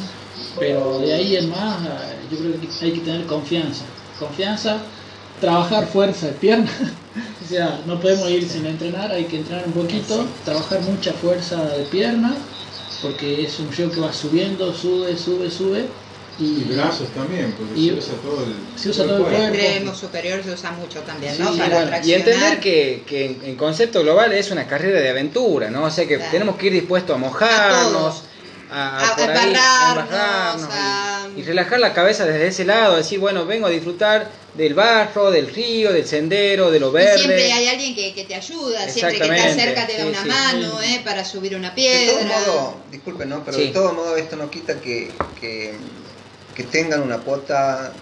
Pero 0.57 0.99
de 0.99 1.13
ahí 1.13 1.35
en 1.35 1.49
más, 1.49 1.85
eh, 1.87 2.27
yo 2.29 2.37
creo 2.39 2.59
que 2.59 2.85
hay 2.85 2.93
que 2.93 3.01
tener 3.01 3.25
confianza. 3.25 3.97
Confianza, 4.15 4.93
trabajar 5.39 5.87
fuerza 5.87 6.27
de 6.27 6.33
pierna. 6.33 6.71
o 7.41 7.43
sea, 7.45 7.83
no 7.85 7.99
podemos 7.99 8.29
ir 8.29 8.47
sin 8.49 8.65
entrenar, 8.65 9.11
hay 9.11 9.27
que 9.27 9.37
entrenar 9.39 9.67
un 9.67 9.73
poquito, 9.73 10.41
trabajar 10.43 10.81
mucha 10.81 11.13
fuerza 11.13 11.75
de 11.75 11.85
pierna, 11.85 12.51
porque 12.99 13.43
es 13.43 13.59
un 13.59 13.71
río 13.71 13.91
que 13.91 13.99
va 13.99 14.13
subiendo, 14.13 14.73
sube, 14.73 15.17
sube, 15.17 15.49
sube. 15.49 16.00
Y 16.39 16.43
Y, 16.61 16.63
brazos 16.75 17.09
también, 17.13 17.53
porque 17.57 17.77
y- 17.79 17.89
se 17.89 17.93
usa 17.95 18.13
todo 18.23 18.43
el, 18.43 18.55
se 18.79 18.89
usa 18.89 19.05
todo 19.05 19.17
el 19.17 19.23
cuerpo. 19.23 19.43
El 19.43 19.55
extremo 19.59 19.93
superior 19.95 20.43
se 20.43 20.51
usa 20.51 20.71
mucho 20.71 21.01
también, 21.01 21.37
¿no? 21.37 21.51
Sí, 21.51 21.59
Para 21.59 21.81
Bueno, 21.85 21.97
y 22.05 22.13
entender 22.13 22.59
que, 22.59 23.03
que 23.05 23.25
en, 23.25 23.41
en 23.43 23.55
concepto 23.55 24.01
global 24.01 24.31
es 24.33 24.49
una 24.49 24.65
carrera 24.65 24.99
de 25.01 25.09
aventura, 25.09 25.69
¿no? 25.69 25.83
O 25.83 25.91
sea 25.91 26.07
que 26.07 26.15
Claro. 26.15 26.31
tenemos 26.31 26.55
que 26.55 26.67
ir 26.67 26.73
dispuestos 26.73 27.15
a 27.15 27.19
mojarnos, 27.19 28.23
a, 28.71 28.99
A- 28.99 29.11
a 29.11 29.15
por 29.17 29.29
ahí, 29.29 29.53
embarrarnos, 29.89 30.69
y, 31.35 31.39
y 31.41 31.43
relajar 31.43 31.79
la 31.79 31.93
cabeza 31.93 32.25
desde 32.25 32.47
ese 32.47 32.63
lado, 32.65 32.95
decir, 32.95 33.19
bueno, 33.19 33.45
vengo 33.45 33.67
a 33.67 33.69
disfrutar 33.69 34.31
del 34.55 34.73
barro, 34.73 35.29
del 35.31 35.47
río, 35.53 35.91
del 35.93 36.05
sendero, 36.07 36.71
de 36.71 36.79
lo 36.79 36.89
Y 36.89 36.93
verde. 36.93 37.17
siempre 37.17 37.51
hay 37.53 37.67
alguien 37.67 37.93
que, 37.93 38.13
que 38.13 38.23
te 38.23 38.35
ayuda, 38.35 38.87
siempre 38.89 39.17
que 39.17 39.23
está 39.23 39.35
Exactamente, 39.35 39.63
cerca 39.63 39.87
te 39.87 39.93
da 39.97 40.03
sí, 40.03 40.09
una 40.09 40.21
sí. 40.23 40.27
mano, 40.29 40.81
¿eh? 40.81 41.01
Para 41.03 41.23
subir 41.25 41.55
una 41.55 41.69
De 41.69 41.75
piedra. 41.75 42.13
todo 42.13 42.23
modo, 42.53 42.77
disculpen, 42.91 43.29
¿no? 43.29 43.43
Pero 43.43 43.57
Sí. 43.57 43.63
de 43.67 43.69
todo 43.71 43.93
modo 43.93 44.15
esto 44.17 44.35
no 44.37 44.49
quita 44.49 44.79
que, 44.81 45.11
que, 45.39 45.75
tengan 46.63 47.01
una 47.01 47.19
cuota 47.19 47.93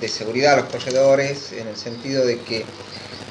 de 0.00 0.08
seguridad 0.08 0.56
los 0.56 0.66
corredores, 0.66 1.52
en 1.52 1.68
el 1.68 1.76
sentido 1.76 2.24
de 2.24 2.40
que 2.40 2.64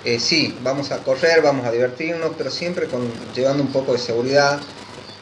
eh, 0.06 0.20
sí, 0.20 0.58
vamos 0.62 0.92
a 0.92 1.00
correr, 1.00 1.42
vamos 1.42 1.66
a 1.66 1.72
divertirnos, 1.72 2.32
pero 2.38 2.52
siempre 2.52 2.88
con, 2.88 3.12
llevando 3.34 3.64
un 3.64 3.72
poco 3.72 3.94
de 3.94 4.00
seguridad 4.00 4.60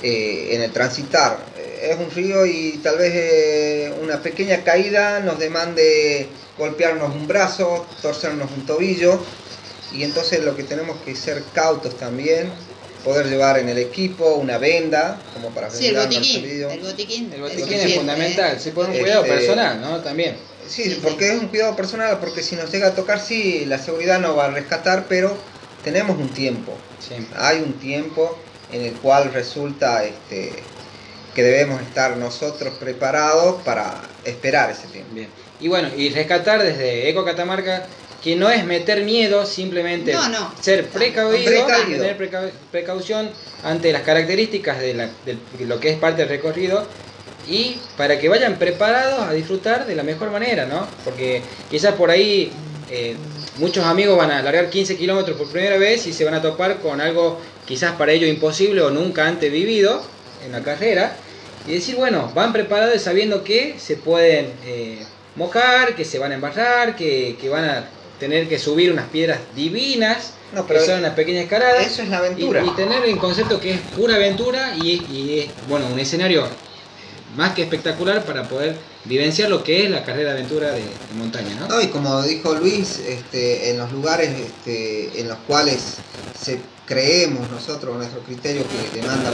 eh, 0.03 0.55
en 0.55 0.63
el 0.63 0.71
transitar. 0.71 1.45
Eh, 1.55 1.91
es 1.91 1.99
un 1.99 2.09
río 2.09 2.43
y 2.47 2.79
tal 2.83 2.97
vez 2.97 3.11
eh, 3.13 3.93
una 4.01 4.19
pequeña 4.19 4.63
caída 4.63 5.19
nos 5.19 5.37
demande 5.37 6.27
golpearnos 6.57 7.13
un 7.13 7.27
brazo, 7.27 7.85
torcernos 8.01 8.49
un 8.51 8.65
tobillo, 8.65 9.19
y 9.93 10.03
entonces 10.03 10.43
lo 10.43 10.55
que 10.55 10.63
tenemos 10.63 10.97
que 11.01 11.15
ser 11.15 11.43
cautos 11.53 11.97
también, 11.97 12.51
poder 13.03 13.27
llevar 13.27 13.57
en 13.59 13.69
el 13.69 13.77
equipo 13.77 14.35
una 14.35 14.57
venda, 14.57 15.19
como 15.33 15.49
para 15.49 15.69
Sí, 15.69 15.87
el 15.87 15.95
botiquín. 15.95 16.45
El 16.45 16.79
botiquín. 16.81 17.33
El 17.33 17.41
botiquín 17.41 17.73
es 17.73 17.95
fundamental, 17.95 18.55
¿eh? 18.55 18.59
se 18.59 18.71
pone 18.71 18.89
un 18.89 18.93
Este- 18.95 19.03
cuidado 19.03 19.23
personal, 19.25 19.81
¿no? 19.81 19.99
También. 20.01 20.35
Sí, 20.67 20.83
Sí, 20.83 20.99
porque 21.01 21.27
sí. 21.27 21.35
es 21.35 21.41
un 21.41 21.47
cuidado 21.47 21.75
personal, 21.75 22.19
porque 22.19 22.43
si 22.43 22.55
nos 22.55 22.71
llega 22.71 22.87
a 22.89 22.95
tocar, 22.95 23.19
sí, 23.19 23.65
la 23.65 23.77
seguridad 23.79 24.19
nos 24.19 24.37
va 24.37 24.45
a 24.45 24.51
rescatar, 24.51 25.05
pero 25.09 25.35
tenemos 25.83 26.17
un 26.17 26.29
tiempo, 26.29 26.73
Sí. 27.05 27.15
hay 27.35 27.57
un 27.59 27.73
tiempo 27.73 28.37
en 28.71 28.83
el 28.85 28.93
cual 28.93 29.33
resulta 29.33 30.03
este, 30.05 30.53
que 31.35 31.43
debemos 31.43 31.81
estar 31.81 32.15
nosotros 32.17 32.75
preparados 32.79 33.61
para 33.63 34.01
esperar 34.23 34.69
ese 34.71 34.87
tiempo. 34.87 35.13
Bien. 35.13 35.27
Y 35.59 35.67
bueno, 35.67 35.89
y 35.95 36.09
rescatar 36.09 36.61
desde 36.63 37.09
Eco 37.09 37.25
Catamarca 37.25 37.85
que 38.23 38.35
no 38.35 38.49
es 38.49 38.63
meter 38.65 39.03
miedo, 39.03 39.45
simplemente 39.45 40.13
No, 40.13 40.29
no. 40.29 40.53
ser 40.61 40.87
precavido, 40.87 41.43
Precavido. 41.65 42.01
tener 42.03 42.17
preca- 42.17 42.51
precaución 42.71 43.29
ante 43.63 43.91
las 43.91 44.03
características 44.03 44.79
de, 44.79 44.93
la- 44.93 45.09
de 45.25 45.37
lo 45.65 45.79
que 45.79 45.89
es 45.89 45.97
parte 45.97 46.21
del 46.21 46.29
recorrido 46.29 46.85
y 47.47 47.77
para 47.97 48.19
que 48.19 48.29
vayan 48.29 48.57
preparados 48.57 49.23
a 49.27 49.33
disfrutar 49.33 49.85
de 49.87 49.95
la 49.95 50.03
mejor 50.03 50.29
manera, 50.31 50.65
¿no? 50.65 50.87
Porque 51.03 51.41
quizás 51.71 51.95
por 51.95 52.11
ahí 52.11 52.51
eh, 52.91 53.15
muchos 53.57 53.85
amigos 53.85 54.17
van 54.17 54.31
a 54.31 54.41
largar 54.43 54.69
15 54.69 54.95
kilómetros 54.97 55.37
por 55.37 55.49
primera 55.49 55.77
vez 55.77 56.05
y 56.05 56.13
se 56.13 56.23
van 56.25 56.33
a 56.35 56.41
topar 56.41 56.77
con 56.79 57.01
algo 57.01 57.39
quizás 57.65 57.93
para 57.93 58.11
ellos 58.11 58.29
imposible 58.29 58.81
o 58.81 58.91
nunca 58.91 59.25
antes 59.27 59.51
vivido 59.51 60.03
en 60.45 60.51
la 60.51 60.61
carrera 60.61 61.15
y 61.67 61.73
decir, 61.73 61.95
bueno, 61.95 62.31
van 62.35 62.51
preparados 62.53 63.01
sabiendo 63.01 63.43
que 63.43 63.75
se 63.79 63.95
pueden 63.95 64.51
eh, 64.65 64.99
mojar, 65.35 65.95
que 65.95 66.03
se 66.05 66.19
van 66.19 66.31
a 66.31 66.35
embarrar, 66.35 66.95
que, 66.95 67.37
que 67.39 67.49
van 67.49 67.63
a 67.65 67.85
tener 68.21 68.47
que 68.47 68.59
subir 68.59 68.91
unas 68.91 69.07
piedras 69.09 69.39
divinas, 69.55 70.33
No, 70.53 70.65
que 70.67 70.73
pero 70.75 70.85
son 70.85 70.99
unas 70.99 71.13
pequeñas 71.15 71.43
escaladas. 71.45 71.85
Eso 71.87 72.03
es 72.03 72.09
la 72.09 72.19
aventura. 72.19 72.63
y 72.63 72.69
tener 72.75 73.03
en 73.05 73.17
concepto 73.17 73.59
que 73.59 73.73
es 73.73 73.79
pura 73.97 74.15
aventura 74.15 74.75
y, 74.77 75.03
y 75.11 75.39
es 75.39 75.67
bueno 75.67 75.87
un 75.87 75.99
escenario 75.99 76.47
más 77.35 77.53
que 77.53 77.63
espectacular 77.63 78.23
para 78.23 78.47
poder 78.47 78.75
vivenciar 79.05 79.49
lo 79.49 79.63
que 79.63 79.85
es 79.85 79.89
la 79.89 80.03
carrera 80.05 80.33
de 80.33 80.39
aventura 80.39 80.71
de, 80.71 80.81
de 80.81 81.13
montaña, 81.15 81.55
¿no? 81.59 81.67
No, 81.67 81.81
y 81.81 81.87
como 81.87 82.21
dijo 82.21 82.53
Luis, 82.53 82.99
este, 82.99 83.71
en 83.71 83.77
los 83.79 83.91
lugares 83.91 84.29
este, 84.29 85.19
en 85.19 85.27
los 85.27 85.37
cuales 85.47 85.97
se 86.39 86.59
creemos 86.85 87.49
nosotros, 87.49 87.95
nuestro 87.97 88.19
criterio 88.21 88.63
que 88.93 88.99
demanda 89.01 89.31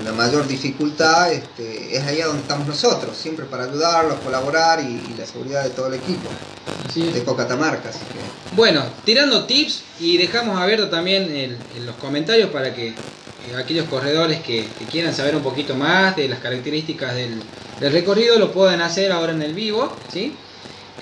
una 0.00 0.12
mayor 0.12 0.46
dificultad, 0.46 1.32
este, 1.32 1.96
es 1.96 2.04
ahí 2.04 2.20
a 2.20 2.26
donde 2.26 2.42
estamos 2.42 2.66
nosotros, 2.68 3.16
siempre 3.16 3.46
para 3.46 3.64
ayudarlos, 3.64 4.18
colaborar 4.20 4.80
y, 4.80 4.84
y 4.84 5.14
la 5.18 5.26
seguridad 5.26 5.64
de 5.64 5.70
todo 5.70 5.86
el 5.88 5.94
equipo 5.94 6.28
de 6.94 7.24
Cocatamarca. 7.24 7.88
Así 7.88 8.00
que 8.00 8.54
Bueno, 8.54 8.82
tirando 9.04 9.44
tips 9.44 9.82
y 10.00 10.18
dejamos 10.18 10.58
abierto 10.60 10.88
también 10.88 11.24
el- 11.24 11.56
en 11.76 11.86
los 11.86 11.96
comentarios 11.96 12.50
para 12.50 12.74
que 12.74 12.88
eh, 12.88 12.94
aquellos 13.56 13.88
corredores 13.88 14.40
que, 14.42 14.66
que 14.78 14.84
quieran 14.86 15.14
saber 15.14 15.34
un 15.36 15.42
poquito 15.42 15.74
más 15.74 16.14
de 16.16 16.28
las 16.28 16.38
características 16.40 17.14
del, 17.14 17.40
del 17.80 17.92
recorrido 17.92 18.38
lo 18.38 18.52
puedan 18.52 18.80
hacer 18.82 19.10
ahora 19.12 19.32
en 19.32 19.42
el 19.42 19.54
vivo, 19.54 19.90
¿sí? 20.12 20.34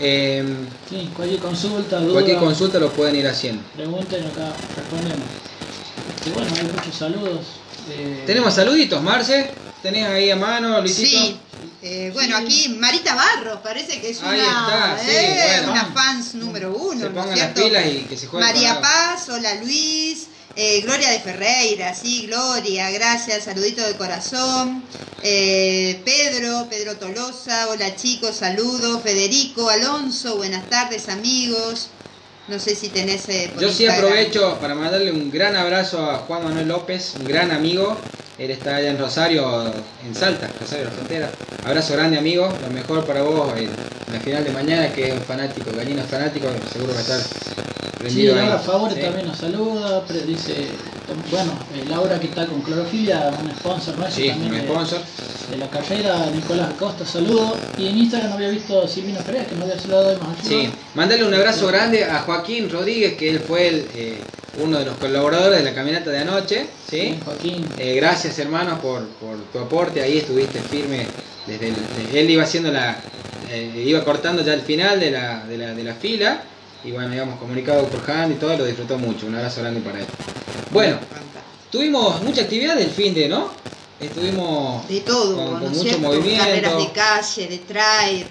Em, 0.01 0.67
Sí, 0.88 1.11
cualquier 1.14 1.40
consulta, 1.40 2.01
duda, 2.01 2.12
cualquier 2.12 2.38
consulta 2.38 2.79
lo 2.79 2.90
pueden 2.90 3.17
ir 3.17 3.27
haciendo. 3.27 3.62
pregunten 3.77 4.27
acá, 4.27 4.53
respondemos. 4.77 5.27
Y 6.27 6.31
bueno, 6.31 6.51
hay 6.57 6.64
muchos 6.64 6.95
saludos. 6.95 7.40
Eh, 7.90 8.23
Tenemos 8.27 8.55
saluditos, 8.55 9.03
Marce. 9.03 9.51
¿Tenés 9.83 10.07
ahí 10.09 10.31
a 10.31 10.37
mano, 10.37 10.81
Luisito? 10.81 11.09
Sí. 11.18 11.37
Eh, 11.83 12.11
bueno, 12.14 12.38
aquí 12.38 12.70
Marita 12.70 13.14
Barros, 13.14 13.59
parece 13.62 14.01
que 14.01 14.11
es 14.11 14.20
una, 14.20 14.31
Ahí 14.31 14.40
está, 14.40 14.99
sí, 15.05 15.11
eh, 15.11 15.57
bueno. 15.59 15.73
una 15.73 15.85
fans 15.92 16.35
número 16.35 16.75
uno. 16.75 16.99
Se 17.01 17.11
¿no 17.11 17.14
pongan 17.14 17.33
es 17.35 17.38
las 17.38 17.53
cierto? 17.53 17.68
pilas 17.68 17.87
y 17.87 17.99
que 18.05 18.16
se 18.16 18.27
María 18.29 18.81
Paz, 18.81 19.29
hola 19.29 19.55
Luis, 19.57 20.29
eh, 20.57 20.81
Gloria 20.81 21.11
de 21.11 21.20
Ferreira, 21.20 21.94
sí, 21.94 22.27
Gloria, 22.27 22.90
gracias, 22.90 23.44
saludito 23.44 23.83
de 23.83 23.97
corazón. 23.97 24.83
Eh, 25.23 26.01
Pedro, 26.07 26.66
Pedro 26.70 26.97
Tolosa, 26.97 27.68
hola 27.68 27.94
chicos, 27.97 28.37
saludos. 28.37 29.03
Federico, 29.03 29.68
Alonso, 29.68 30.37
buenas 30.37 30.68
tardes 30.70 31.11
amigos. 31.11 31.88
No 32.49 32.59
sé 32.59 32.75
si 32.75 32.89
tenés... 32.91 33.29
eh, 33.29 33.51
Yo 33.59 33.71
sí 33.73 33.87
aprovecho 33.87 34.59
para 34.61 34.75
mandarle 34.75 35.11
un 35.13 35.31
gran 35.31 35.57
abrazo 35.57 36.11
a 36.11 36.19
Juan 36.19 36.45
Manuel 36.45 36.69
López, 36.69 37.15
un 37.19 37.25
gran 37.25 37.51
amigo. 37.51 37.97
Él 38.38 38.51
está 38.51 38.77
allá 38.77 38.90
en 38.90 38.99
Rosario, 38.99 39.73
en 40.05 40.14
Salta, 40.14 40.49
Rosario 40.61 40.85
de 40.87 40.90
la 40.90 40.97
Frontera. 40.97 41.31
Abrazo 41.64 41.92
grande, 41.94 42.18
amigo. 42.18 42.49
Lo 42.66 42.70
mejor 42.75 43.05
para 43.07 43.23
vos 43.23 43.57
en 43.57 43.70
la 44.12 44.20
final 44.20 44.42
de 44.44 44.51
mañana, 44.51 44.92
que 44.92 45.09
es 45.09 45.12
un 45.14 45.20
fanático, 45.20 45.70
gallina 45.77 46.03
fanático, 46.03 46.49
seguro 46.73 46.92
va 46.94 46.99
a 46.99 47.03
estar 47.03 47.20
Sí, 47.20 47.99
prendido 48.11 48.35
Laura 48.35 48.59
ahí. 48.59 48.64
Favore 48.66 48.94
Sí. 48.97 49.01
también 49.01 49.27
nos 49.29 49.38
saluda, 49.38 50.03
dice, 50.27 50.55
bueno, 51.31 51.53
eh, 51.75 51.85
Laura 51.88 52.18
que 52.20 52.27
está 52.27 52.47
con 52.47 52.61
clorofilia, 52.61 53.31
un 53.40 53.51
sponsor 53.57 53.97
nuestro 53.99 54.23
Sí, 54.25 54.29
también 54.31 54.53
un 54.53 54.59
de, 54.59 54.64
sponsor. 54.66 55.01
de 55.51 55.57
la 55.57 55.70
carrera, 55.70 56.27
Nicolás 56.35 56.70
Acosta, 56.75 57.07
saludo. 57.07 57.57
Y 57.79 57.87
en 57.88 57.99
Instagram 57.99 58.33
había 58.33 58.49
visto 58.51 58.83
a 58.83 58.88
Silvino 58.88 59.20
Pérez, 59.20 59.47
que 59.47 59.55
no 59.55 59.62
había 59.64 59.79
saludado 59.79 60.18
más 60.18 60.37
Sí, 60.42 60.68
mandale 60.94 61.25
un 61.25 61.33
abrazo 61.35 61.66
grande 61.68 62.05
a 62.05 62.18
Joaquín 62.20 62.68
Rodríguez, 62.68 63.14
que 63.14 63.31
él 63.31 63.38
fue 63.40 63.68
el, 63.68 63.87
eh, 63.94 64.18
uno 64.59 64.79
de 64.79 64.85
los 64.85 64.97
colaboradores 64.97 65.59
de 65.59 65.64
la 65.64 65.75
caminata 65.75 66.11
de 66.11 66.19
anoche. 66.19 66.67
¿sí? 66.88 67.19
Joaquín. 67.25 67.67
Eh, 67.79 67.95
gracias 67.97 68.38
hermanos 68.38 68.79
por, 68.81 69.07
por 69.21 69.37
tu 69.53 69.59
aporte, 69.59 70.03
ahí 70.03 70.19
estuviste 70.19 70.61
firme 70.61 71.07
desde, 71.47 71.69
el- 71.69 71.77
desde- 71.97 72.21
él 72.21 72.31
iba 72.31 72.43
haciendo 72.45 72.71
la, 72.71 72.97
eh, 73.51 73.83
iba 73.87 74.05
cortando 74.05 74.43
ya 74.43 74.55
el 74.55 74.62
final 74.62 75.01
de 75.01 75.11
la, 75.11 75.45
de 75.47 75.59
la, 75.59 75.75
de 75.75 75.85
la 75.85 75.95
fila 75.95 76.43
y 76.85 76.90
bueno, 76.93 77.14
íbamos 77.14 77.38
comunicado 77.38 77.85
por 77.87 78.11
Hand 78.11 78.33
y 78.33 78.35
todo, 78.37 78.57
lo 78.59 78.64
disfrutó 78.67 78.99
mucho, 78.99 79.27
un 79.27 79.35
abrazo 79.35 79.61
grande 79.62 79.81
para 79.81 80.01
él. 80.01 80.07
Bueno, 80.71 80.99
tuvimos 81.71 82.23
mucha 82.23 82.43
actividad 82.43 82.77
del 82.77 82.90
fin 82.90 83.14
de, 83.14 83.29
¿no? 83.29 83.51
Estuvimos 84.01 84.87
de 84.88 85.01
todo, 85.01 85.37
con, 85.37 85.45
¿no 85.55 85.61
con 85.61 85.69
mucho 85.71 85.83
cierto? 85.83 86.01
movimiento, 86.01 86.45
Carreras 86.45 86.77
de 86.79 86.93
calle, 86.93 87.47
de 87.49 87.59
trail. 87.59 88.27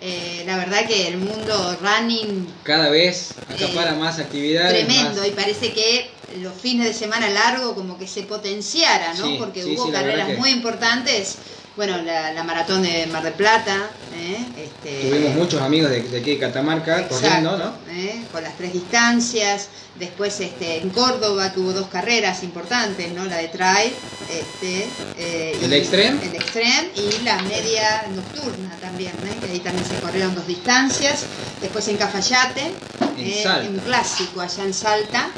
Eh, 0.00 0.42
la 0.46 0.56
verdad 0.56 0.86
que 0.86 1.08
el 1.08 1.18
mundo 1.18 1.78
running 1.80 2.46
cada 2.62 2.90
vez 2.90 3.34
acapara 3.48 3.92
Eh, 3.92 3.98
más 3.98 4.18
actividades. 4.18 4.86
tremendo 4.86 5.20
más- 5.20 5.28
y 5.28 5.30
parece 5.30 5.72
que 5.72 6.10
los 6.42 6.52
fines 6.54 6.86
de 6.88 6.94
semana 6.94 7.30
largo 7.30 7.74
como 7.74 7.96
que 7.98 8.06
se 8.08 8.22
potenciara, 8.24 9.14
¿no? 9.14 9.26
Sí, 9.26 9.36
Porque 9.38 9.62
sí, 9.62 9.70
hubo 9.74 9.86
sí, 9.86 9.92
carreras 9.92 10.36
muy 10.38 10.50
importantes. 10.50 11.36
Bueno, 11.76 12.00
la, 12.02 12.32
la 12.32 12.44
maratón 12.44 12.82
de 12.82 13.06
Mar 13.08 13.24
del 13.24 13.32
Plata, 13.32 13.90
¿eh? 14.16 14.46
Este, 14.56 15.08
Tuvimos 15.08 15.34
muchos 15.34 15.60
amigos 15.60 15.90
de, 15.90 16.02
de 16.02 16.20
aquí 16.20 16.30
de 16.30 16.38
Catamarca 16.38 17.00
Exacto, 17.00 17.16
corriendo, 17.16 17.58
¿no? 17.58 17.72
¿eh? 17.90 18.22
Con 18.30 18.44
las 18.44 18.56
tres 18.56 18.72
distancias. 18.72 19.68
Después 19.98 20.38
este, 20.40 20.78
en 20.78 20.90
Córdoba 20.90 21.52
tuvo 21.52 21.72
dos 21.72 21.88
carreras 21.88 22.44
importantes, 22.44 23.12
¿no? 23.12 23.24
La 23.24 23.38
de 23.38 23.48
trail, 23.48 23.92
este, 24.30 24.86
eh, 25.18 25.58
¿El 25.60 25.72
extreme? 25.72 26.24
El 26.24 26.34
extreme 26.36 26.90
y 26.94 27.24
la 27.24 27.42
media 27.42 28.04
nocturna 28.14 28.76
también, 28.80 29.12
¿eh? 29.24 29.36
que 29.44 29.50
ahí 29.50 29.58
también 29.58 29.84
se 29.84 29.96
corrieron 29.96 30.32
dos 30.36 30.46
distancias. 30.46 31.24
Después 31.60 31.88
en 31.88 31.96
Cafayate, 31.96 32.72
En 33.18 33.26
¿eh? 33.26 33.68
Un 33.68 33.78
clásico 33.78 34.40
allá 34.40 34.62
en 34.62 34.74
Salta. 34.74 35.28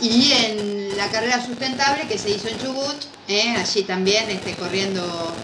Y 0.00 0.32
en 0.32 0.96
la 0.96 1.08
carrera 1.10 1.44
sustentable 1.44 2.08
que 2.08 2.16
se 2.18 2.30
hizo 2.30 2.48
en 2.48 2.58
Chubut, 2.58 2.96
¿eh? 3.28 3.56
allí 3.58 3.82
también 3.82 4.30
este, 4.30 4.54
corriendo... 4.54 5.34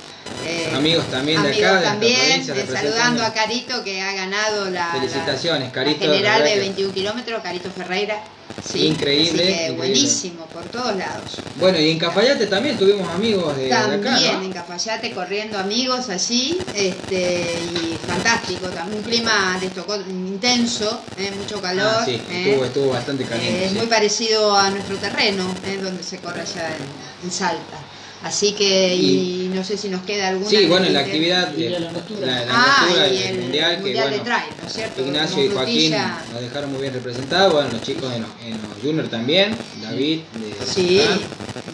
eh, 0.44 0.72
Amigos 0.74 1.04
también 1.10 1.42
de 1.42 1.48
amigos 1.50 1.68
acá, 1.70 1.78
de 1.80 1.84
también, 1.86 2.16
eh, 2.20 2.44
representando. 2.46 2.76
saludando 2.80 3.24
a 3.24 3.32
Carito 3.32 3.84
que 3.84 4.00
ha 4.02 4.12
ganado 4.12 4.70
la, 4.70 4.92
Felicitaciones, 4.92 5.72
Carito, 5.72 6.04
la 6.06 6.12
general 6.12 6.38
de 6.38 6.44
verdad 6.44 6.54
que- 6.54 6.60
21 6.60 6.94
kilómetros, 6.94 7.42
Carito 7.42 7.70
Ferreira. 7.70 8.22
Sí, 8.66 8.86
Increíble, 8.86 9.28
así 9.28 9.36
que 9.36 9.52
increíble. 9.52 9.76
buenísimo, 9.76 10.44
por 10.46 10.64
todos 10.64 10.96
lados. 10.96 11.36
Bueno, 11.56 11.78
y 11.78 11.90
en 11.90 11.98
Cafayate 11.98 12.46
también 12.48 12.76
tuvimos 12.76 13.08
amigos 13.08 13.56
de, 13.56 13.64
de 13.64 13.68
También 13.68 14.00
acá, 14.08 14.20
¿no? 14.32 14.42
en 14.42 14.52
Cafayate 14.52 15.12
corriendo 15.12 15.58
amigos 15.58 16.08
allí, 16.08 16.58
este, 16.74 17.52
y 17.74 17.96
fantástico, 18.06 18.66
también 18.68 18.98
un 18.98 19.04
clima 19.04 19.56
les 19.60 19.72
tocó 19.72 19.96
intenso, 19.96 21.00
eh, 21.16 21.30
mucho 21.38 21.60
calor. 21.62 21.86
Ah, 22.00 22.04
sí, 22.04 22.20
eh. 22.30 22.44
estuvo, 22.48 22.64
estuvo 22.64 22.88
bastante 22.90 23.24
caliente. 23.24 23.64
Eh, 23.66 23.68
sí. 23.68 23.74
muy 23.76 23.86
parecido 23.86 24.56
a 24.56 24.70
nuestro 24.70 24.96
terreno, 24.96 25.44
donde 25.82 26.02
se 26.02 26.18
corre 26.18 26.40
allá 26.40 26.68
en, 26.68 27.26
en 27.26 27.30
Salta. 27.30 27.78
Así 28.22 28.52
que, 28.52 28.96
y, 28.96 29.50
no 29.54 29.62
sé 29.62 29.76
si 29.76 29.88
nos 29.88 30.02
queda 30.02 30.28
alguna. 30.28 30.50
Sí, 30.50 30.66
bueno, 30.66 30.86
en 30.86 30.92
la 30.94 31.00
actividad 31.00 31.48
de 31.48 31.70
la 31.70 31.78
la, 31.78 31.90
la 31.90 32.46
Ah, 32.50 32.88
y 33.12 33.16
el 33.16 33.38
mundial, 33.38 33.76
que 33.76 33.82
Mundial 33.82 34.04
de 34.10 34.18
bueno, 34.18 34.24
Trail, 34.24 34.44
¿no 34.60 34.66
es 34.66 34.72
cierto? 34.72 35.02
Ignacio 35.02 35.36
Como 35.36 35.44
y 35.44 35.48
Joaquín 35.54 35.74
frutilla. 35.92 36.18
nos 36.32 36.40
dejaron 36.42 36.72
muy 36.72 36.80
bien 36.82 36.94
representados, 36.94 37.52
bueno, 37.52 37.68
los 37.72 37.82
chicos 37.82 38.12
en 38.12 38.22
los, 38.22 38.30
en 38.44 38.52
los 38.52 38.82
juniors 38.82 39.08
también, 39.10 39.56
David, 39.82 40.20
de 40.34 40.66
Sí, 40.66 41.00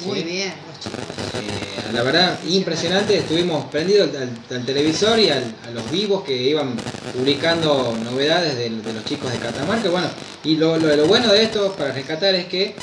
muy 0.04 0.18
sí. 0.18 0.24
bien, 0.24 0.52
los 0.68 0.80
chicos. 0.80 0.98
Eh, 1.40 1.92
la 1.94 2.02
verdad, 2.02 2.38
impresionante, 2.46 3.16
estuvimos 3.16 3.64
prendidos 3.70 4.11
al, 4.11 4.22
al- 4.50 4.57
al 4.59 4.66
televisor 4.66 5.18
y 5.18 5.30
al- 5.30 5.54
a 5.66 5.70
los 5.70 5.90
vivos 5.90 6.24
que 6.24 6.37
iban 6.37 6.76
publicando 7.14 7.96
novedades 8.04 8.57
de, 8.57 8.68
de 8.68 8.92
los 8.92 9.04
chicos 9.07 9.33
de 9.33 9.38
Catamarca. 9.38 9.88
Bueno, 9.88 10.09
y 10.44 10.57
lo, 10.57 10.76
lo- 10.76 10.94
lo 10.94 11.07
bueno 11.07 11.33
de 11.33 11.42
esto 11.42 11.72
para 11.72 11.92
rescatar 11.92 12.35
es 12.35 12.46
que 12.46 12.74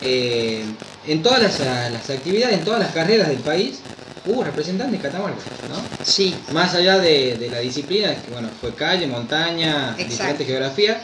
eh, 0.00 0.64
en 1.06 1.22
todas 1.22 1.42
las, 1.42 1.60
las 1.60 2.10
actividades, 2.10 2.58
en 2.58 2.64
todas 2.64 2.80
las 2.80 2.92
carreras 2.92 3.28
del 3.28 3.38
país, 3.38 3.78
hubo 4.26 4.42
representantes 4.42 5.00
de 5.00 5.08
Catamarca, 5.08 5.38
¿no? 5.68 5.76
Sí, 6.04 6.34
Más 6.52 6.74
allá 6.74 6.98
de, 6.98 7.36
de 7.36 7.48
la 7.48 7.60
disciplina, 7.60 8.14
que 8.14 8.30
bueno, 8.32 8.48
fue 8.60 8.74
calle, 8.74 9.06
montaña, 9.06 9.90
Exacto. 9.90 10.04
diferentes 10.10 10.46
geografías, 10.46 10.96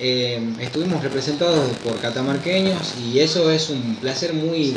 eh, 0.00 0.42
estuvimos 0.60 1.02
representados 1.04 1.70
por 1.84 2.00
catamarqueños 2.00 2.94
y 2.98 3.20
eso 3.20 3.50
es 3.50 3.70
un 3.70 3.94
placer 3.96 4.32
muy, 4.34 4.76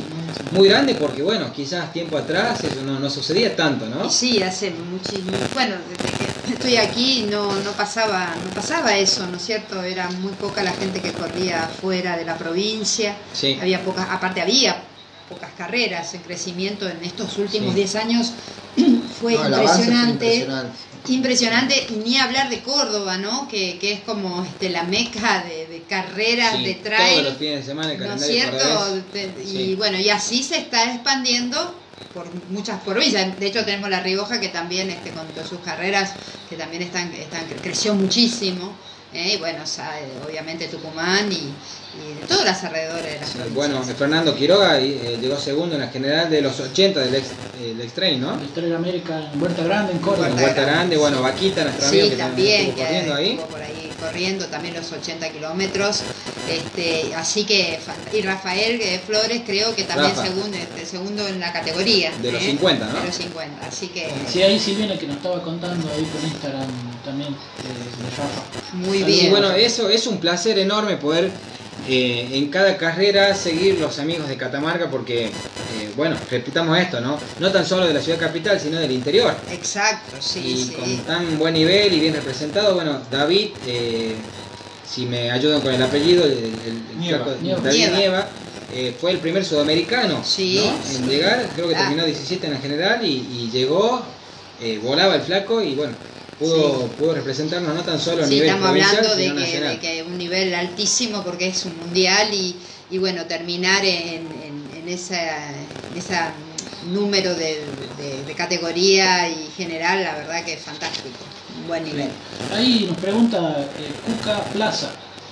muy 0.51 0.69
grande 0.69 0.93
porque, 0.93 1.23
bueno, 1.23 1.51
quizás 1.51 1.91
tiempo 1.91 2.17
atrás 2.17 2.63
eso 2.63 2.83
no, 2.85 2.99
no 2.99 3.09
sucedía 3.09 3.55
tanto, 3.55 3.87
¿no? 3.87 4.09
Sí, 4.11 4.43
hace 4.43 4.71
muchísimo. 4.71 5.31
Bueno, 5.55 5.75
desde 5.89 6.17
que 6.17 6.36
estoy 6.53 6.77
aquí 6.77 7.27
no, 7.29 7.53
no, 7.61 7.71
pasaba, 7.71 8.33
no 8.43 8.49
pasaba 8.51 8.95
eso, 8.97 9.25
¿no 9.27 9.37
es 9.37 9.45
cierto? 9.45 9.81
Era 9.83 10.09
muy 10.09 10.31
poca 10.33 10.63
la 10.63 10.71
gente 10.73 11.01
que 11.01 11.11
corría 11.13 11.67
fuera 11.81 12.17
de 12.17 12.25
la 12.25 12.37
provincia. 12.37 13.15
Sí. 13.33 13.57
Había 13.61 13.83
pocas, 13.83 14.07
aparte 14.09 14.41
había 14.41 14.75
pocas 15.29 15.49
carreras 15.57 16.13
en 16.13 16.21
crecimiento 16.21 16.87
en 16.87 17.03
estos 17.03 17.37
últimos 17.37 17.69
Sí. 17.73 17.75
10 17.81 17.95
años. 17.95 18.31
Fue 19.21 19.33
No, 19.33 19.47
impresionante. 19.47 20.47
impresionante. 21.07 21.87
Y 21.89 21.93
ni 22.07 22.17
hablar 22.17 22.49
de 22.49 22.59
Córdoba, 22.61 23.17
¿no? 23.17 23.47
Que, 23.47 23.77
que 23.79 23.93
es 23.93 23.99
como 24.01 24.43
este, 24.43 24.69
la 24.69 24.83
meca 24.83 25.43
de, 25.43 25.67
de 25.67 25.81
carreras, 25.83 26.55
Sí, 26.57 26.63
de 26.65 26.73
todos 26.75 26.85
trail. 26.95 27.23
los 27.23 27.37
fines 27.37 27.59
de 27.59 27.63
semana 27.63 27.91
el 27.93 27.99
¿No 27.99 28.13
es 28.15 28.25
cierto? 28.27 28.57
cordobés. 28.57 29.05
Y 29.45 29.49
Sí. 29.49 29.75
bueno, 29.75 29.97
y 29.99 30.09
así 30.09 30.43
se 30.43 30.57
está 30.57 30.93
expandiendo 30.93 31.75
por 32.17 32.33
muchas 32.49 32.81
provincias. 32.81 33.39
De 33.39 33.45
hecho, 33.45 33.63
tenemos 33.63 33.91
La 33.91 34.01
Rioja 34.01 34.39
que 34.39 34.49
también, 34.49 34.89
este, 34.89 35.11
con 35.11 35.27
todas 35.27 35.47
sus 35.47 35.59
carreras, 35.59 36.15
que 36.49 36.55
también 36.55 36.81
están, 36.81 37.13
están 37.13 37.45
creció 37.61 37.93
muchísimo. 37.93 38.71
¿Eh? 39.13 39.33
Y 39.35 39.37
bueno, 39.37 39.63
o 39.63 39.67
sea, 39.67 39.99
eh, 39.99 40.07
obviamente 40.27 40.67
Tucumán 40.67 41.31
y, 41.31 41.35
y 41.35 42.13
de 42.19 42.27
todos 42.27 42.45
los 42.45 42.63
alrededores 42.63 43.13
de 43.13 43.19
las 43.19 43.29
Sí, 43.29 43.39
bueno, 43.53 43.81
Fernando 43.83 44.35
Quiroga 44.35 44.79
eh, 44.79 45.17
llegó 45.21 45.37
segundo 45.39 45.75
en 45.75 45.81
la 45.81 45.87
general 45.87 46.29
de 46.29 46.41
los 46.41 46.59
80 46.59 46.99
del 46.99 47.15
ex, 47.15 47.27
eh, 47.59 47.67
del 47.69 47.81
X-Trail, 47.81 48.19
¿no? 48.21 48.35
La 48.35 48.43
Historia 48.43 48.69
de 48.69 48.75
América 48.75 49.29
en 49.33 49.41
Huerta 49.41 49.63
Grande, 49.63 49.93
en 49.93 49.99
Córdoba. 49.99 50.27
En 50.27 50.33
Huerta 50.33 50.45
Huerta 50.47 50.61
Grande, 50.61 50.95
Grande, 50.95 50.97
bueno, 50.97 51.17
sí. 51.17 51.23
Vaquita, 51.23 51.63
nuestro 51.63 51.87
amigo 51.87 52.03
Sí, 52.05 52.09
que 52.11 52.15
también, 52.17 52.75
que 52.75 52.81
corriendo 52.83 53.13
ahí. 53.15 53.39
por 53.49 53.61
ahí 53.61 53.91
corriendo 53.99 54.45
también 54.45 54.75
los 54.75 54.91
80 54.91 55.29
kilómetros. 55.29 56.01
Este, 56.49 57.13
así 57.15 57.43
que, 57.45 57.79
y 58.13 58.21
Rafael 58.21 58.79
eh, 58.79 59.01
Flores 59.05 59.41
creo 59.45 59.75
que 59.75 59.83
también 59.83 60.11
Rafa. 60.15 60.27
segundo, 60.27 60.55
este, 60.57 60.85
segundo 60.85 61.27
en 61.27 61.39
la 61.39 61.51
categoría. 61.51 62.11
De 62.21 62.31
los 62.31 62.41
¿eh? 62.41 62.45
50, 62.51 62.85
¿no? 62.85 62.99
De 63.01 63.07
los 63.07 63.15
50, 63.15 63.65
así 63.67 63.87
que 63.87 64.09
Sí, 64.31 64.41
ahí 64.43 64.59
Silvina 64.59 64.97
que 64.97 65.07
nos 65.07 65.17
estaba 65.17 65.41
contando 65.41 65.89
ahí 65.91 66.03
por 66.05 66.23
Instagram 66.23 66.67
también 67.03 67.33
de, 67.33 67.69
de 67.69 68.09
Rafa. 68.11 68.41
muy 68.73 68.96
Y 68.99 69.03
bien. 69.03 69.31
bueno, 69.31 69.51
eso 69.51 69.89
es 69.89 70.07
un 70.07 70.19
placer 70.19 70.57
enorme 70.59 70.97
poder 70.97 71.29
eh, 71.87 72.29
en 72.33 72.49
cada 72.49 72.77
carrera 72.77 73.33
seguir 73.35 73.79
los 73.79 73.97
amigos 73.99 74.27
de 74.27 74.35
Catamarca 74.37 74.89
porque, 74.89 75.25
eh, 75.27 75.31
bueno, 75.95 76.17
repitamos 76.29 76.77
esto, 76.77 76.99
¿no? 76.99 77.17
No 77.39 77.51
tan 77.51 77.65
solo 77.65 77.85
de 77.87 77.93
la 77.93 78.01
ciudad 78.01 78.19
capital, 78.19 78.59
sino 78.59 78.79
del 78.79 78.91
interior. 78.91 79.33
Exacto, 79.51 80.17
sí, 80.19 80.39
y 80.39 80.57
sí. 80.65 80.73
con 80.73 80.97
tan 81.05 81.37
buen 81.37 81.53
nivel 81.53 81.93
y 81.93 81.99
bien 81.99 82.13
representado, 82.13 82.75
bueno, 82.75 82.99
David, 83.09 83.49
eh, 83.67 84.15
si 84.89 85.05
me 85.05 85.31
ayudan 85.31 85.61
con 85.61 85.73
el 85.73 85.81
apellido, 85.81 86.23
el, 86.25 86.31
el- 86.31 86.53
el 86.91 86.99
Nieva. 86.99 87.25
flaco- 87.25 87.41
Nieva. 87.41 87.59
David 87.61 87.77
Nieva. 87.77 87.97
Nieva, 87.97 88.27
eh, 88.73 88.95
fue 88.99 89.11
el 89.11 89.19
primer 89.19 89.45
sudamericano 89.45 90.21
Sí, 90.25 90.55
¿no? 90.65 90.75
en 90.91 91.05
sí. 91.05 91.09
llegar, 91.09 91.47
creo 91.55 91.69
que 91.69 91.75
Ah. 91.75 91.79
terminó 91.79 92.05
17 92.05 92.47
en 92.47 92.53
la 92.53 92.59
general 92.59 93.05
y, 93.05 93.11
y 93.31 93.49
llegó, 93.51 94.01
eh, 94.61 94.79
volaba 94.83 95.15
el 95.15 95.21
flaco 95.21 95.61
y 95.61 95.75
bueno, 95.75 95.93
pudo, 96.39 96.79
Sí. 96.81 96.87
pudo 96.97 97.13
representarnos 97.15 97.73
no 97.75 97.81
tan 97.83 97.99
solo 97.99 98.23
a 98.23 98.27
Sí, 98.27 98.33
nivel 98.35 98.47
estamos 98.49 98.67
provincial, 98.69 98.95
hablando 98.97 99.15
de 99.17 99.23
sino 99.23 99.35
que, 99.35 99.41
nacional. 99.41 99.69
de 99.73 99.79
que 99.79 100.03
un 100.03 100.17
nivel 100.17 100.55
altísimo 100.55 101.23
porque 101.23 101.47
es 101.47 101.65
un 101.65 101.77
mundial 101.77 102.33
y, 102.33 102.55
y 102.91 102.97
bueno, 102.97 103.25
terminar 103.25 103.83
en, 103.85 104.27
en, 104.43 104.69
en 104.77 104.89
esa, 104.89 105.47
en 105.51 105.97
esa 105.97 106.33
número 106.91 107.33
de, 107.35 107.61
de- 107.97 108.23
de 108.25 108.33
categoría 108.33 109.27
y 109.27 109.49
general, 109.57 110.03
la 110.03 110.15
verdad 110.15 110.45
que 110.45 110.53
es 110.53 110.61
fantástico, 110.61 111.09
un 111.59 111.67
buen 111.67 111.83
nivel. 111.83 112.09
Ahí 112.53 112.85
nos 112.87 112.97
pregunta 112.97 113.67
eh, 113.77 113.91
Cuca 114.05 114.43
Plaza. 114.45 114.89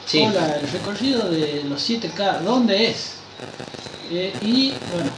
Sí. 0.08 0.20
Hola, 0.22 0.58
el 0.62 0.68
recorrido 0.70 1.30
de 1.30 1.64
los 1.68 1.88
7K, 1.90 2.42
¿dónde 2.42 2.90
es? 2.92 3.12
Eh, 4.12 4.34
y 4.42 4.74
bueno, 4.94 5.10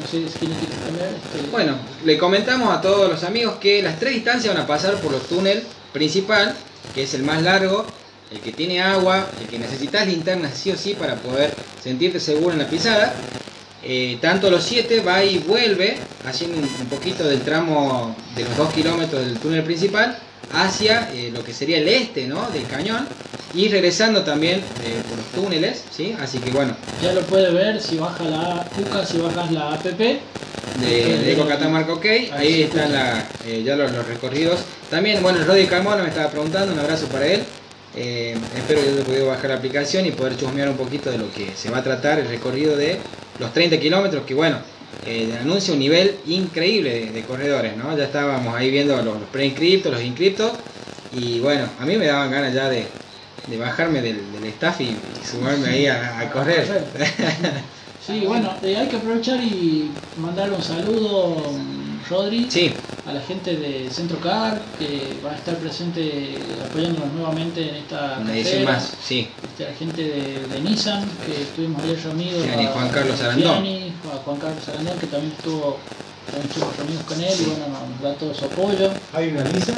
no 0.00 0.06
sé 0.08 0.28
si 0.28 0.46
cambiar. 0.46 1.08
Este, 1.08 1.50
Bueno, 1.50 1.76
le 2.04 2.18
comentamos 2.18 2.72
a 2.72 2.80
todos 2.80 3.08
los 3.08 3.24
amigos 3.24 3.56
que 3.56 3.82
las 3.82 3.98
tres 3.98 4.14
distancias 4.14 4.54
van 4.54 4.62
a 4.62 4.66
pasar 4.66 4.94
por 4.96 5.12
los 5.12 5.26
túnel 5.26 5.62
principal, 5.92 6.54
que 6.94 7.02
es 7.02 7.14
el 7.14 7.22
más 7.22 7.42
largo, 7.42 7.84
el 8.30 8.40
que 8.40 8.52
tiene 8.52 8.80
agua, 8.80 9.26
el 9.40 9.48
que 9.48 9.58
necesitas 9.58 10.06
linternas 10.06 10.56
sí 10.56 10.70
o 10.70 10.76
sí 10.76 10.94
para 10.94 11.16
poder 11.16 11.54
sentirte 11.82 12.20
seguro 12.20 12.52
en 12.52 12.60
la 12.60 12.68
pisada. 12.68 13.12
Eh, 13.82 14.18
tanto 14.20 14.50
los 14.50 14.64
7 14.64 15.00
va 15.00 15.22
y 15.22 15.38
vuelve, 15.38 15.96
haciendo 16.24 16.58
un, 16.58 16.64
un 16.64 16.86
poquito 16.88 17.24
del 17.24 17.42
tramo 17.42 18.16
de 18.34 18.44
los 18.44 18.56
2 18.56 18.72
kilómetros 18.72 19.24
del 19.24 19.38
túnel 19.38 19.62
principal 19.62 20.18
hacia 20.52 21.10
eh, 21.12 21.30
lo 21.32 21.42
que 21.44 21.52
sería 21.52 21.78
el 21.78 21.88
este 21.88 22.26
¿no? 22.26 22.48
del 22.50 22.66
cañón 22.66 23.06
y 23.54 23.68
regresando 23.68 24.22
también 24.22 24.58
eh, 24.60 25.02
por 25.08 25.16
los 25.18 25.26
túneles, 25.44 25.82
¿sí? 25.90 26.14
Así 26.20 26.38
que 26.38 26.50
bueno, 26.50 26.76
Ya 27.02 27.12
lo 27.12 27.22
puede 27.22 27.52
ver 27.52 27.80
si 27.80 27.96
baja 27.96 28.24
la 28.24 28.66
si 29.06 29.18
bajas 29.18 29.50
la 29.52 29.72
app. 29.74 29.84
de, 29.84 30.20
de 30.80 31.32
Eco 31.32 31.46
Catamarca 31.46 31.92
OK, 31.94 32.04
ahí 32.32 32.62
están 32.62 32.92
la- 32.92 33.24
eh, 33.46 33.62
ya 33.64 33.76
los, 33.76 33.90
los 33.92 34.06
recorridos. 34.06 34.60
También, 34.90 35.22
bueno, 35.22 35.38
el 35.38 35.46
Rodri 35.46 35.66
Carmona 35.66 36.02
me 36.02 36.08
estaba 36.10 36.28
preguntando, 36.30 36.72
un 36.72 36.78
abrazo 36.78 37.06
para 37.06 37.26
él. 37.26 37.42
Espero 37.94 38.82
que 38.82 38.88
haya 38.90 39.04
podido 39.04 39.26
bajar 39.28 39.48
la 39.50 39.56
aplicación 39.56 40.04
y 40.04 40.10
poder 40.10 40.36
chusmear 40.36 40.68
un 40.68 40.76
poquito 40.76 41.10
de 41.10 41.16
lo 41.18 41.32
que 41.32 41.52
se 41.56 41.70
va 41.70 41.78
a 41.78 41.82
tratar 41.82 42.18
el 42.18 42.28
recorrido 42.28 42.76
de 42.76 42.98
los 43.38 43.52
30 43.54 43.78
kilómetros, 43.80 44.24
que 44.26 44.34
bueno, 44.34 44.58
eh, 45.06 45.38
anuncia 45.40 45.72
un 45.72 45.80
nivel 45.80 46.16
increíble 46.26 47.10
de, 47.12 47.22
corredores, 47.22 47.76
¿no? 47.76 47.96
Ya 47.96 48.04
estábamos 48.04 48.54
ahí 48.54 48.70
viendo 48.70 49.00
los, 49.02 49.18
pre-inscriptos, 49.32 49.92
los 49.92 50.02
inscriptos, 50.02 50.52
y 51.12 51.40
bueno, 51.40 51.68
a 51.78 51.86
mí 51.86 51.96
me 51.96 52.06
daban 52.06 52.30
ganas 52.30 52.52
ya 52.52 52.68
de, 52.68 52.86
bajarme 53.58 54.02
del, 54.02 54.20
staff 54.46 54.80
y, 54.80 54.96
sumarme 55.24 55.68
ahí 55.68 55.86
a, 55.86 56.30
correr. 56.32 56.66
Sí, 58.06 58.22
bueno, 58.24 58.54
eh, 58.62 58.76
hay 58.76 58.86
que 58.86 58.98
aprovechar 58.98 59.42
y 59.42 59.90
mandarle 60.18 60.54
un 60.54 60.62
saludo, 60.62 61.42
Rodri, 62.08 62.46
sí, 62.50 62.72
a 63.06 63.12
la 63.12 63.20
gente 63.20 63.56
de 63.56 63.90
Centro 63.90 64.18
Car, 64.20 64.60
que 64.78 65.16
va 65.24 65.32
a 65.32 65.36
estar 65.36 65.56
presente 65.56 66.38
apoyándonos 66.68 67.12
nuevamente 67.14 67.68
en 67.68 67.74
esta 67.76 68.18
carrera. 68.24 68.72
más, 68.72 68.92
sí. 69.02 69.28
Este, 69.42 69.64
la 69.70 69.76
gente 69.76 70.02
de, 70.02 70.46
de 70.46 70.60
Nissan, 70.60 71.04
que 71.26 71.42
estuvimos 71.42 71.82
ayer 71.82 71.98
reunidos. 72.04 72.44
Gianni 72.44 72.66
a- 72.66 72.70
Juan 72.70 72.88
Carlos 72.90 73.20
a 73.20 73.24
Arandón. 73.26 73.64
A 74.12 74.16
Juan 74.24 74.36
Carlos 74.38 74.68
Arandón, 74.68 74.98
que 74.98 75.06
también 75.06 75.32
estuvo, 75.36 75.78
también 76.30 76.48
estuvimos 76.48 76.76
reunidos 76.76 77.04
con 77.04 77.20
él 77.20 77.34
y 77.40 77.44
bueno, 77.44 77.66
nos 77.90 78.02
da 78.02 78.14
todo 78.14 78.34
su 78.34 78.44
apoyo. 78.44 78.90
Hay 79.12 79.28
una 79.28 79.42
Nissan, 79.44 79.76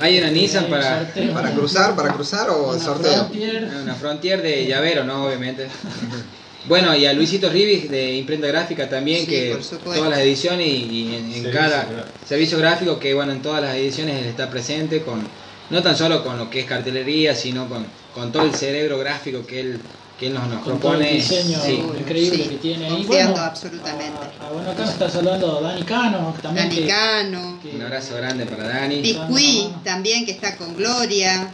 Hay 0.00 0.18
una 0.18 0.30
Nissan 0.30 0.66
para. 0.66 1.12
¿Para 1.34 1.50
cruzar, 1.52 1.96
para 1.96 2.12
cruzar 2.12 2.50
o 2.50 2.70
el 2.72 2.76
Una 2.76 2.84
sorteo? 2.84 3.14
Frontier. 3.14 3.70
Una 3.82 3.94
Frontier 3.94 4.42
de 4.42 4.66
llavero, 4.66 5.02
¿no? 5.04 5.24
Obviamente. 5.26 5.68
Bueno, 6.66 6.94
y 6.96 7.06
a 7.06 7.12
Luisito 7.12 7.48
Ribis 7.50 7.90
de 7.90 8.14
Imprenta 8.14 8.46
Gráfica 8.46 8.88
también, 8.88 9.20
Sí, 9.20 9.26
que 9.26 9.58
todas 9.82 10.08
las 10.10 10.20
ediciones 10.20 10.66
y, 10.66 10.70
y 10.70 11.14
en, 11.16 11.32
Servicio 11.32 11.50
cada 11.52 11.84
gráfico. 11.84 12.00
servicio 12.28 12.58
gráfico, 12.58 12.98
que 13.00 13.14
bueno, 13.14 13.32
en 13.32 13.42
todas 13.42 13.60
las 13.62 13.74
ediciones 13.74 14.20
él 14.20 14.26
está 14.26 14.48
presente, 14.48 15.02
con 15.02 15.26
no 15.70 15.82
tan 15.82 15.96
solo 15.96 16.22
con 16.22 16.38
lo 16.38 16.48
que 16.50 16.60
es 16.60 16.66
cartelería, 16.66 17.34
sino 17.34 17.68
con, 17.68 17.84
con 18.14 18.30
todo 18.30 18.44
el 18.44 18.54
cerebro 18.54 18.98
gráfico 18.98 19.44
que 19.44 19.58
él, 19.60 19.80
que 20.20 20.26
él 20.28 20.34
nos, 20.34 20.46
nos 20.46 20.62
con 20.62 20.78
todo 20.78 20.92
el 20.92 20.98
propone. 21.00 21.14
diseño 21.14 21.58
Sí. 21.64 21.82
increíble 21.98 22.44
Sí, 22.44 22.48
que 22.50 22.56
tiene 22.56 22.86
ahí. 22.86 23.04
Bueno, 23.06 23.34
absolutamente. 23.38 24.18
a- 24.40 24.46
a- 24.46 24.52
bueno, 24.52 24.70
acá 24.70 24.82
nos 24.82 24.90
está 24.90 25.10
saludando 25.10 25.60
Dani 25.60 25.82
Cano, 25.82 26.34
también 26.40 26.68
que- 26.70 26.76
Danicano, 26.86 27.58
que- 27.60 27.70
Un 27.70 27.82
abrazo 27.82 28.14
grande 28.16 28.46
para 28.46 28.68
Dani. 28.68 29.02
Piscuí 29.02 29.68
también 29.82 30.24
que 30.24 30.30
está 30.32 30.56
con 30.56 30.76
Gloria. 30.76 31.50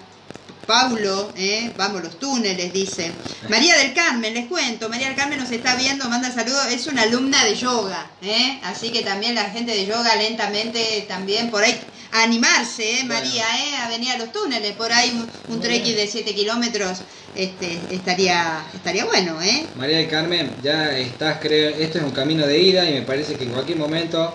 Paulo, 0.68 1.33
¿eh? 1.35 1.72
vamos 1.78 2.02
los 2.02 2.18
túneles, 2.18 2.70
dice. 2.74 3.11
María 3.48 3.74
del 3.78 3.94
Carmen, 3.94 4.35
les 4.35 4.48
cuento, 4.48 4.90
María 4.90 5.07
del 5.07 5.16
Carmen 5.16 5.38
nos 5.38 5.50
está 5.50 5.74
viendo, 5.76 6.07
manda 6.11 6.31
saludos, 6.31 6.66
es 6.70 6.87
una 6.88 7.04
alumna 7.04 7.42
de 7.42 7.54
yoga, 7.54 8.11
¿eh? 8.20 8.61
así 8.64 8.90
que 8.90 9.00
también 9.00 9.35
la 9.35 9.44
gente 9.44 9.72
de 9.72 9.87
yoga 9.87 10.14
lentamente 10.16 11.07
también 11.09 11.50
por 11.50 11.64
ahí 11.64 11.74
a 12.12 12.22
animarse, 12.22 13.00
¿eh? 13.00 13.04
María, 13.04 13.44
¿eh? 13.44 13.76
a 13.83 13.88
venir 13.88 14.11
a 14.11 14.18
los 14.18 14.31
túneles, 14.31 14.72
por 14.72 14.92
ahí 14.92 15.11
un, 15.11 15.54
un 15.54 15.59
trekking 15.59 15.96
de 15.96 16.07
7 16.07 16.35
kilómetros 16.35 16.98
este, 17.35 17.78
estaría, 17.90 18.62
estaría 18.74 19.07
bueno, 19.07 19.40
¿eh? 19.40 19.66
María 19.74 19.96
del 19.96 20.11
Carmen, 20.11 20.50
ya 20.62 20.98
estás, 20.98 21.38
creo, 21.40 21.70
esto 21.70 21.96
es 21.96 22.04
un 22.04 22.11
camino 22.11 22.46
de 22.46 22.59
ida 22.59 22.87
y 22.87 22.92
me 22.92 23.02
parece 23.02 23.37
que 23.37 23.44
en 23.44 23.52
cualquier 23.52 23.78
momento 23.78 24.35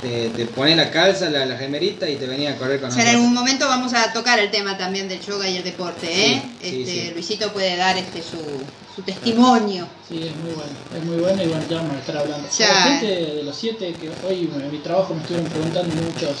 te, 0.00 0.28
te 0.30 0.46
pones 0.46 0.76
la 0.76 0.90
calza, 0.90 1.30
la, 1.30 1.46
la 1.46 1.56
remerita 1.56 2.08
y 2.08 2.16
te 2.16 2.26
venía 2.26 2.52
a 2.52 2.56
correr 2.56 2.80
con 2.80 2.90
O 2.90 2.92
sea, 2.92 3.02
en 3.02 3.06
nosotros. 3.06 3.20
algún 3.22 3.34
momento 3.34 3.68
vamos 3.68 3.92
a 3.94 4.12
tocar 4.12 4.38
el 4.38 4.50
tema 4.50 4.76
también 4.78 5.08
del 5.08 5.20
yoga 5.20 5.48
y 5.48 5.56
el 5.56 5.64
deporte, 5.64 6.06
¿eh? 6.10 6.42
Sí, 6.60 6.68
sí, 6.70 6.80
este, 6.82 6.92
sí. 7.06 7.10
Luisito 7.14 7.52
puede 7.52 7.76
dar 7.76 7.96
este 7.98 8.22
su, 8.22 8.38
su 8.94 9.02
testimonio. 9.02 9.86
Sí, 10.08 10.22
es 10.26 10.36
muy 10.36 10.52
bueno, 10.52 10.72
es 10.96 11.04
muy 11.04 11.16
bueno 11.16 11.42
y 11.42 11.46
bueno, 11.46 11.64
ya 11.68 11.76
vamos 11.76 11.96
a 11.96 11.98
estar 12.00 12.16
hablando. 12.18 12.48
Ya. 12.58 12.68
La 12.68 12.82
gente 12.82 13.06
de 13.34 13.42
los 13.42 13.56
siete 13.56 13.92
que 13.94 14.10
hoy 14.26 14.50
en 14.54 14.70
mi 14.70 14.78
trabajo 14.78 15.14
me 15.14 15.20
estuvieron 15.20 15.50
preguntando 15.50 15.94
muchos 15.94 16.36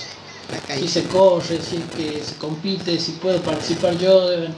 si 0.78 0.86
se 0.88 1.04
corre, 1.04 1.58
si 1.62 1.76
es 1.76 1.82
que 1.96 2.22
se 2.22 2.34
compite, 2.36 2.98
si 2.98 3.12
puedo 3.12 3.40
participar 3.42 3.96
yo. 3.96 4.28
deben- 4.30 4.54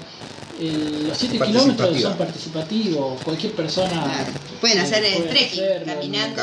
el- 0.60 1.08
los 1.08 1.18
7 1.18 1.38
kilómetros 1.40 2.00
son 2.00 2.16
participativos, 2.16 3.20
cualquier 3.22 3.52
persona 3.52 3.90
Claro. 4.04 4.32
Pueden 4.60 4.78
hacer 4.78 5.04
el 5.04 5.14
puede 5.24 5.28
trekking, 5.28 5.84
caminando, 5.84 6.42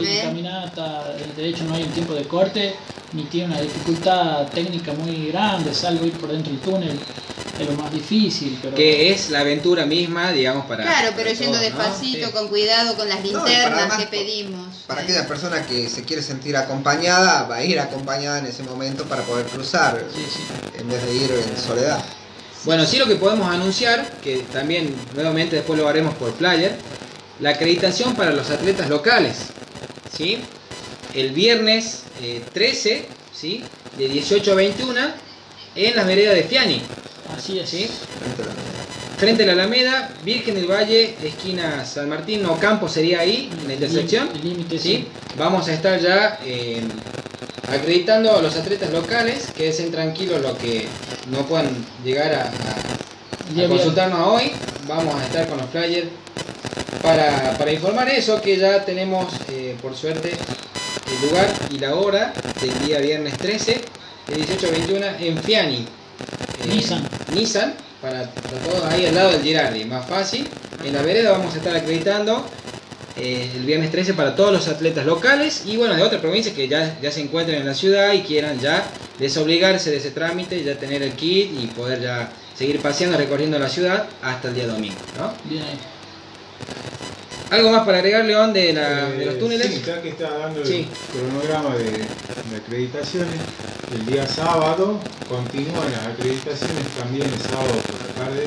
¿eh? 0.00 0.20
caminata, 0.24 1.14
de 1.36 1.48
hecho 1.48 1.64
no 1.64 1.74
hay 1.74 1.82
un 1.84 1.90
tiempo 1.90 2.14
de 2.14 2.24
corte, 2.24 2.74
ni 3.12 3.24
tiene 3.24 3.48
una 3.52 3.60
dificultad 3.60 4.46
técnica 4.48 4.92
muy 4.94 5.28
grande, 5.28 5.72
salvo 5.74 6.06
ir 6.06 6.12
por 6.14 6.30
dentro 6.32 6.52
del 6.52 6.60
túnel. 6.60 6.98
es 7.60 7.66
lo 7.68 7.72
más 7.74 7.92
difícil. 7.92 8.58
Pero 8.62 8.74
Que 8.74 9.12
es 9.12 9.28
la 9.28 9.40
aventura 9.40 9.84
misma, 9.84 10.32
digamos, 10.32 10.64
para. 10.64 10.82
Claro, 10.82 11.08
pero 11.14 11.28
para 11.28 11.38
yendo 11.38 11.58
todos, 11.58 11.70
¿no? 11.70 11.76
despacito, 11.78 12.26
Sí. 12.28 12.32
con 12.32 12.48
cuidado, 12.48 12.96
con 12.96 13.06
las 13.06 13.18
No, 13.22 13.24
linternas 13.44 13.98
que 13.98 14.06
pedimos. 14.06 14.66
Para 14.86 15.02
Eh, 15.02 15.04
aquella 15.04 15.28
persona 15.28 15.66
que 15.66 15.90
se 15.90 16.02
quiere 16.04 16.22
sentir 16.22 16.56
acompañada, 16.56 17.42
va 17.42 17.56
a 17.56 17.62
ir 17.64 17.78
acompañada 17.78 18.38
en 18.38 18.46
ese 18.46 18.62
momento 18.62 19.04
para 19.04 19.20
poder 19.24 19.44
cruzar, 19.44 20.02
Sí, 20.14 20.22
sí. 20.34 20.40
en 20.78 20.88
vez 20.88 21.04
de 21.04 21.14
ir 21.14 21.30
en 21.32 21.62
soledad. 21.62 22.02
Bueno, 22.64 22.84
sí 22.84 22.98
lo 22.98 23.06
que 23.06 23.16
podemos 23.16 23.48
anunciar, 23.50 24.06
que 24.22 24.38
también 24.52 24.94
nuevamente 25.14 25.56
después 25.56 25.78
lo 25.78 25.88
haremos 25.88 26.14
por 26.14 26.32
flyer, 26.36 26.76
la 27.40 27.50
acreditación 27.50 28.14
para 28.14 28.32
los 28.32 28.50
atletas 28.50 28.88
locales. 28.90 29.36
¿sí? 30.14 30.38
El 31.14 31.30
viernes 31.32 32.02
eh, 32.22 32.42
13, 32.52 33.06
¿sí? 33.34 33.64
de 33.96 34.08
18 34.08 34.52
a 34.52 34.54
21, 34.54 35.00
en 35.76 35.96
las 35.96 36.06
veredas 36.06 36.34
de 36.34 36.42
Fiani. 36.42 36.82
Así 37.36 37.58
es. 37.58 37.68
¿sí? 37.70 37.88
Frente 38.20 38.42
a 38.42 38.46
la- 38.46 38.52
Frente 39.16 39.42
a 39.42 39.46
la 39.48 39.52
Alameda, 39.52 40.14
Virgen 40.24 40.54
del 40.54 40.66
Valle, 40.70 41.14
esquina 41.22 41.84
San 41.84 42.08
Martín, 42.08 42.42
no 42.42 42.58
Campo 42.58 42.88
sería 42.88 43.20
ahí, 43.20 43.50
en 43.60 43.68
la 43.68 43.74
intersección. 43.74 44.28
El 44.34 44.42
límite, 44.48 44.78
¿sí? 44.78 44.88
sí. 44.96 45.08
Vamos 45.38 45.68
a 45.68 45.72
estar 45.74 46.00
ya 46.00 46.38
eh, 46.44 46.80
acreditando 47.68 48.36
a 48.36 48.42
los 48.42 48.56
atletas 48.56 48.90
locales, 48.90 49.48
quédense 49.56 49.84
tranquilos 49.90 50.40
los 50.42 50.56
que 50.58 50.86
no 51.30 51.46
puedan 51.46 51.68
llegar 52.04 52.32
a, 52.34 52.42
a- 52.44 53.60
a 53.64 53.68
consultarnos 53.68 54.26
hoy. 54.28 54.52
Vamos 54.86 55.14
a 55.14 55.24
estar 55.24 55.46
con 55.48 55.58
los 55.58 55.68
flyers 55.70 56.08
para, 57.02 57.56
para 57.58 57.72
informar 57.72 58.08
eso, 58.08 58.40
que 58.40 58.56
ya 58.56 58.84
tenemos 58.84 59.26
eh, 59.50 59.76
por 59.80 59.96
suerte 59.96 60.32
el 60.32 61.28
lugar 61.28 61.48
y 61.70 61.78
la 61.78 61.94
hora 61.94 62.32
del 62.60 62.86
día 62.86 62.98
viernes 62.98 63.36
13 63.38 63.80
de 64.28 64.36
18 64.36 64.66
a 64.66 64.70
21 64.70 65.06
en 65.20 65.38
Fiani. 65.38 65.76
Eh, 66.64 66.68
Nissan. 66.68 67.02
Nissan, 67.34 67.74
para, 68.00 68.30
para 68.30 68.58
todos 68.58 68.84
ahí 68.92 69.06
al 69.06 69.14
lado 69.14 69.32
del 69.32 69.42
Girardi, 69.42 69.84
más 69.84 70.06
fácil. 70.06 70.48
En 70.84 70.92
la 70.94 71.02
vereda 71.02 71.32
vamos 71.32 71.54
a 71.54 71.58
estar 71.58 71.76
acreditando 71.76 72.44
eh, 73.16 73.50
el 73.56 73.64
viernes 73.64 73.90
13 73.90 74.14
para 74.14 74.34
todos 74.36 74.52
los 74.52 74.68
atletas 74.68 75.04
locales 75.06 75.62
y 75.66 75.76
bueno, 75.76 75.94
de 75.96 76.02
otras 76.02 76.20
provincias 76.20 76.54
que 76.54 76.68
ya, 76.68 76.98
ya 77.02 77.10
se 77.10 77.20
encuentren 77.20 77.60
en 77.60 77.66
la 77.66 77.74
ciudad 77.74 78.12
y 78.12 78.22
quieran 78.22 78.58
ya 78.60 78.86
desobligarse 79.18 79.90
de 79.90 79.96
ese 79.98 80.10
trámite, 80.12 80.62
ya 80.62 80.76
tener 80.78 81.02
el 81.02 81.12
kit 81.12 81.50
y 81.60 81.66
poder 81.68 82.00
ya 82.00 82.32
seguir 82.56 82.80
paseando, 82.80 83.16
recorriendo 83.18 83.58
la 83.58 83.68
ciudad 83.68 84.06
hasta 84.22 84.48
el 84.48 84.54
día 84.54 84.66
domingo. 84.66 84.96
¿no? 85.18 85.32
Bien. 85.50 85.64
¿Algo 87.50 87.70
más 87.72 87.84
para 87.84 87.98
agregar, 87.98 88.24
León, 88.24 88.52
de, 88.52 88.72
la- 88.72 89.06
de 89.10 89.26
los 89.26 89.34
Eh, 89.34 89.38
túneles? 89.38 89.66
Sí, 89.66 89.82
ya 89.84 90.00
que 90.00 90.10
está 90.10 90.30
dando 90.38 90.62
el 90.62 90.86
cronograma 91.12 91.76
de, 91.76 91.84
de 91.90 92.56
acreditaciones, 92.56 93.34
el 93.92 94.06
día 94.06 94.24
sábado 94.24 95.00
continúan 95.28 95.90
las 95.90 96.06
acreditaciones 96.06 96.86
también 96.96 97.24
el 97.26 97.40
sábado 97.40 97.74
por 97.88 98.06
la 98.06 98.24
tarde, 98.24 98.46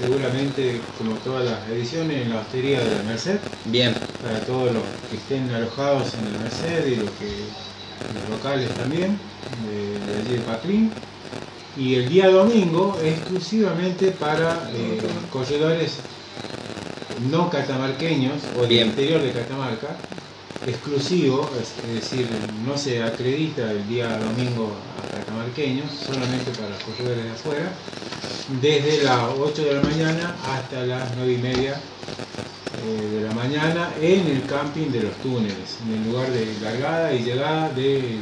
seguramente 0.00 0.80
como 0.96 1.14
todas 1.16 1.44
las 1.44 1.68
ediciones 1.68 2.22
en 2.22 2.30
la 2.30 2.40
hostería 2.40 2.80
de 2.80 2.96
la 2.96 3.02
Merced, 3.02 3.38
Bien, 3.66 3.94
para 4.22 4.40
todos 4.40 4.72
los 4.72 4.82
que 5.10 5.16
estén 5.16 5.50
alojados 5.50 6.14
en 6.14 6.26
el 6.26 6.40
Merced 6.40 6.86
y 6.86 6.96
los, 6.96 7.10
que, 7.12 7.30
los 8.14 8.30
locales 8.30 8.70
también, 8.74 9.18
de, 9.66 10.12
de 10.12 10.18
allí 10.20 10.32
de 10.36 10.40
Patrín. 10.40 10.92
Y 11.76 11.94
el 11.94 12.08
día 12.08 12.28
domingo 12.28 12.98
exclusivamente 13.02 14.10
para 14.10 14.68
eh, 14.72 14.98
corredores 15.32 15.98
no 17.30 17.50
catamarqueños 17.50 18.42
o 18.58 18.62
del 18.62 18.86
interior 18.86 19.20
de 19.22 19.32
Catamarca, 19.32 19.96
exclusivo, 20.66 21.48
es, 21.60 21.94
decir, 21.94 22.26
no 22.66 22.76
se 22.76 23.02
acredita 23.02 23.70
el 23.70 23.86
día 23.88 24.18
domingo 24.18 24.72
a 24.98 25.16
catamarqueños, 25.18 25.90
solamente 25.92 26.50
para 26.52 26.70
los 26.70 26.82
corredores 26.82 27.24
de 27.24 27.30
afuera, 27.30 27.72
desde 28.60 29.04
las 29.04 29.20
8 29.38 29.64
de 29.64 29.74
la 29.74 29.82
mañana 29.82 30.36
hasta 30.44 30.84
las 30.84 31.16
9 31.16 31.32
y 31.32 31.38
media 31.38 31.74
eh, 31.74 33.14
de 33.14 33.20
la 33.22 33.32
mañana 33.34 33.90
en 34.00 34.26
el 34.26 34.44
camping 34.46 34.90
de 34.90 35.02
los 35.02 35.14
túneles, 35.16 35.78
en 35.86 35.94
el 35.94 36.10
lugar 36.10 36.30
de 36.30 36.46
largada 36.62 37.12
y 37.12 37.22
llegada 37.22 37.68
del, 37.70 38.18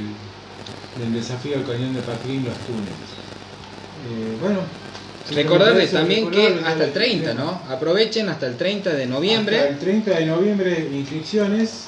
del 0.98 1.12
desafío 1.14 1.56
al 1.56 1.64
cañón 1.64 1.94
de 1.94 2.00
Patrín, 2.02 2.44
los 2.44 2.56
túneles. 2.58 3.16
Eh, 4.08 4.36
bueno, 4.40 4.60
recordarles 5.34 5.90
también 5.90 6.30
que 6.30 6.46
hasta 6.64 6.84
el 6.84 6.92
30, 6.92 7.30
inscripciones. 7.30 7.34
¿no? 7.36 7.60
Aprovechen 7.72 8.28
hasta 8.28 8.46
el 8.46 8.56
30 8.56 8.90
de 8.90 9.02
Hasta 9.02 9.14
noviembre. 9.14 9.68
el 9.68 9.78
30 9.78 10.10
de 10.10 10.26
noviembre 10.26 10.88
inscripciones 10.92 11.86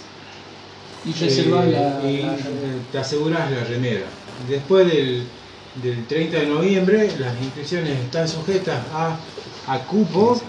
Y 1.04 1.10
eh, 1.10 1.44
la, 1.70 2.00
y 2.10 2.22
la- 2.22 2.90
te 2.90 2.98
aseguras 2.98 3.50
la 3.50 3.64
remera. 3.64 4.06
Después 4.36 4.86
del, 4.90 5.32
del 5.74 6.06
30 6.06 6.38
de 6.40 6.46
noviembre 6.46 7.16
las 7.18 7.40
inscripciones 7.40 7.98
están 8.04 8.28
sujetas 8.28 8.86
a, 8.90 9.24
a 9.64 9.86
cupo 9.86 10.40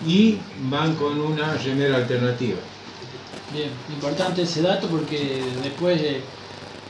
y 0.00 0.52
van 0.56 0.96
con 0.96 1.20
una 1.20 1.54
remera 1.56 1.96
alternativa. 1.96 2.60
Bien, 3.48 3.70
importante 3.88 4.42
ese 4.42 4.62
dato 4.62 4.88
porque 4.88 5.58
después 5.62 6.00
eh, 6.02 6.24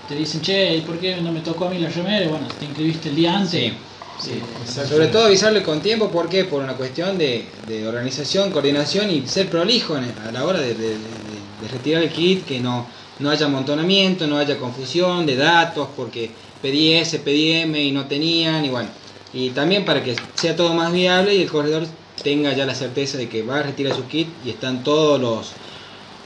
te 0.06 0.14
dicen, 0.14 0.40
che, 0.42 0.76
¿y 0.76 0.82
por 0.82 0.98
qué 0.98 1.20
no 1.20 1.32
me 1.32 1.40
tocó 1.40 1.66
a 1.66 1.70
mí 1.70 1.78
la 1.78 1.88
remera? 1.88 2.24
Y 2.24 2.28
Bueno, 2.28 2.46
te 2.58 2.66
inscribiste 2.66 3.08
el 3.08 3.16
día 3.16 3.36
antes. 3.36 3.50
Sí. 3.50 3.82
Sí. 4.16 4.30
Exactamente. 4.60 4.88
Sobre 4.94 5.06
todo 5.08 5.24
avisarle 5.26 5.62
con 5.62 5.82
tiempo, 5.82 6.10
¿por 6.12 6.28
qué? 6.28 6.44
Por 6.44 6.62
una 6.62 6.76
cuestión 6.76 7.18
de, 7.18 7.54
de 7.66 7.86
organización, 7.86 8.52
coordinación 8.52 9.10
y 9.10 9.26
ser 9.26 9.48
prolijo 9.50 9.96
en- 9.96 10.16
a 10.18 10.30
la 10.30 10.44
hora 10.44 10.60
de, 10.60 10.74
de- 10.74 10.98
de- 10.98 11.42
de 11.60 11.68
retirar 11.68 12.02
el 12.02 12.12
kit, 12.12 12.46
que 12.46 12.60
no, 12.60 12.88
no 13.18 13.30
haya 13.30 13.46
amontonamiento, 13.46 14.26
no 14.26 14.38
haya 14.38 14.58
confusión 14.58 15.26
de 15.26 15.36
datos, 15.36 15.88
porque 15.96 16.30
pedí 16.60 16.92
S, 16.94 17.18
pedí 17.20 17.52
M 17.52 17.80
y 17.82 17.92
no 17.92 18.06
tenían, 18.06 18.64
y 18.64 18.68
bueno. 18.70 18.88
Y 19.32 19.50
también 19.50 19.84
para 19.84 20.02
que 20.02 20.16
sea 20.34 20.56
todo 20.56 20.74
más 20.74 20.92
viable 20.92 21.34
y 21.34 21.42
el 21.42 21.50
corredor 21.50 21.86
tenga 22.22 22.52
ya 22.52 22.66
la 22.66 22.74
certeza 22.74 23.18
de 23.18 23.28
que 23.28 23.42
va 23.42 23.58
a 23.60 23.62
retirar 23.62 23.94
su 23.94 24.06
kit 24.06 24.28
y 24.44 24.50
están 24.50 24.82
todos 24.84 25.20
los, 25.20 25.52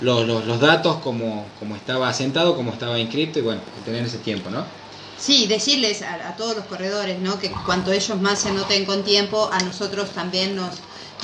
los, 0.01 0.27
los- 0.46 0.61
datos 0.61 0.96
como, 0.96 1.44
como 1.59 1.77
estaba 1.77 2.09
asentado, 2.09 2.57
como 2.57 2.72
estaba 2.72 2.99
inscrito, 2.99 3.38
y 3.38 3.42
bueno, 3.42 3.61
tener 3.85 4.05
ese 4.05 4.18
tiempo, 4.18 4.51
¿no? 4.51 4.64
Sí, 5.18 5.46
decirles 5.46 6.03
a, 6.03 6.29
a 6.29 6.37
todos 6.37 6.57
los 6.57 6.66
corredores 6.66 7.18
¿no? 7.20 7.38
que 7.38 7.51
cuanto 7.64 7.90
ellos 7.92 8.20
más 8.20 8.40
se 8.40 8.51
anoten 8.51 8.85
con 8.85 9.03
tiempo, 9.03 9.49
a 9.51 9.61
nosotros 9.61 10.11
también 10.11 10.55
nos, 10.55 10.70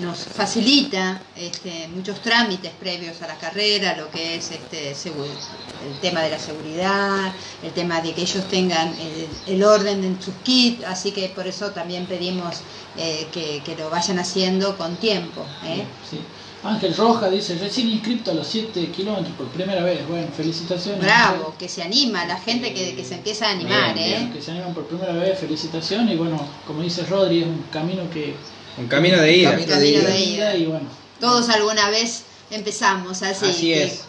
nos 0.00 0.24
facilita 0.24 1.20
este, 1.36 1.88
muchos 1.88 2.20
trámites 2.20 2.72
previos 2.80 3.20
a 3.22 3.26
la 3.26 3.36
carrera, 3.36 3.96
lo 3.96 4.10
que 4.10 4.36
es 4.36 4.50
este, 4.50 4.90
el 4.92 6.00
tema 6.00 6.22
de 6.22 6.30
la 6.30 6.38
seguridad, 6.38 7.32
el 7.62 7.72
tema 7.72 8.00
de 8.00 8.12
que 8.12 8.22
ellos 8.22 8.48
tengan 8.48 8.88
el, 8.88 9.28
el 9.54 9.62
orden 9.62 10.02
en 10.04 10.22
sus 10.22 10.34
kits, 10.42 10.84
así 10.84 11.12
que 11.12 11.28
por 11.28 11.46
eso 11.46 11.70
también 11.72 12.06
pedimos 12.06 12.62
eh, 12.96 13.26
que, 13.32 13.62
que 13.64 13.76
lo 13.76 13.90
vayan 13.90 14.18
haciendo 14.18 14.76
con 14.78 14.96
tiempo. 14.96 15.44
¿eh? 15.64 15.84
Sí. 16.10 16.20
Ángel 16.64 16.94
Roja 16.96 17.28
dice, 17.28 17.58
recién 17.58 17.88
inscripto 17.90 18.30
a 18.30 18.34
los 18.34 18.46
7 18.46 18.86
kilómetros 18.92 19.34
por 19.36 19.48
primera 19.48 19.82
vez. 19.82 20.06
Bueno, 20.06 20.28
felicitaciones. 20.34 21.02
Bravo, 21.02 21.54
que 21.58 21.68
se 21.68 21.82
anima, 21.82 22.24
la 22.24 22.38
gente 22.38 22.72
que, 22.72 22.94
que 22.94 23.04
se 23.04 23.16
empieza 23.16 23.48
a 23.48 23.50
animar. 23.50 23.94
Bien, 23.94 24.28
¿eh? 24.28 24.30
Que 24.32 24.40
se 24.40 24.52
animan 24.52 24.72
por 24.72 24.86
primera 24.86 25.12
vez, 25.12 25.40
felicitaciones. 25.40 26.14
Y 26.14 26.16
bueno, 26.16 26.40
como 26.64 26.82
dice 26.82 27.04
Rodri, 27.04 27.40
es 27.40 27.46
un 27.46 27.64
camino 27.72 28.08
que... 28.10 28.36
Un 28.78 28.86
camino 28.88 29.18
de 29.18 29.36
ida. 29.36 29.50
Camino 29.52 29.68
Camino 29.72 30.00
de 30.00 30.06
de 30.12 30.20
ida. 30.20 30.56
Y 30.56 30.66
bueno, 30.66 30.86
Todos 31.20 31.48
alguna 31.48 31.88
vez 31.90 32.22
empezamos 32.50 33.22
así, 33.22 33.46
Así 33.46 33.66
que 33.68 33.84
es. 33.84 34.00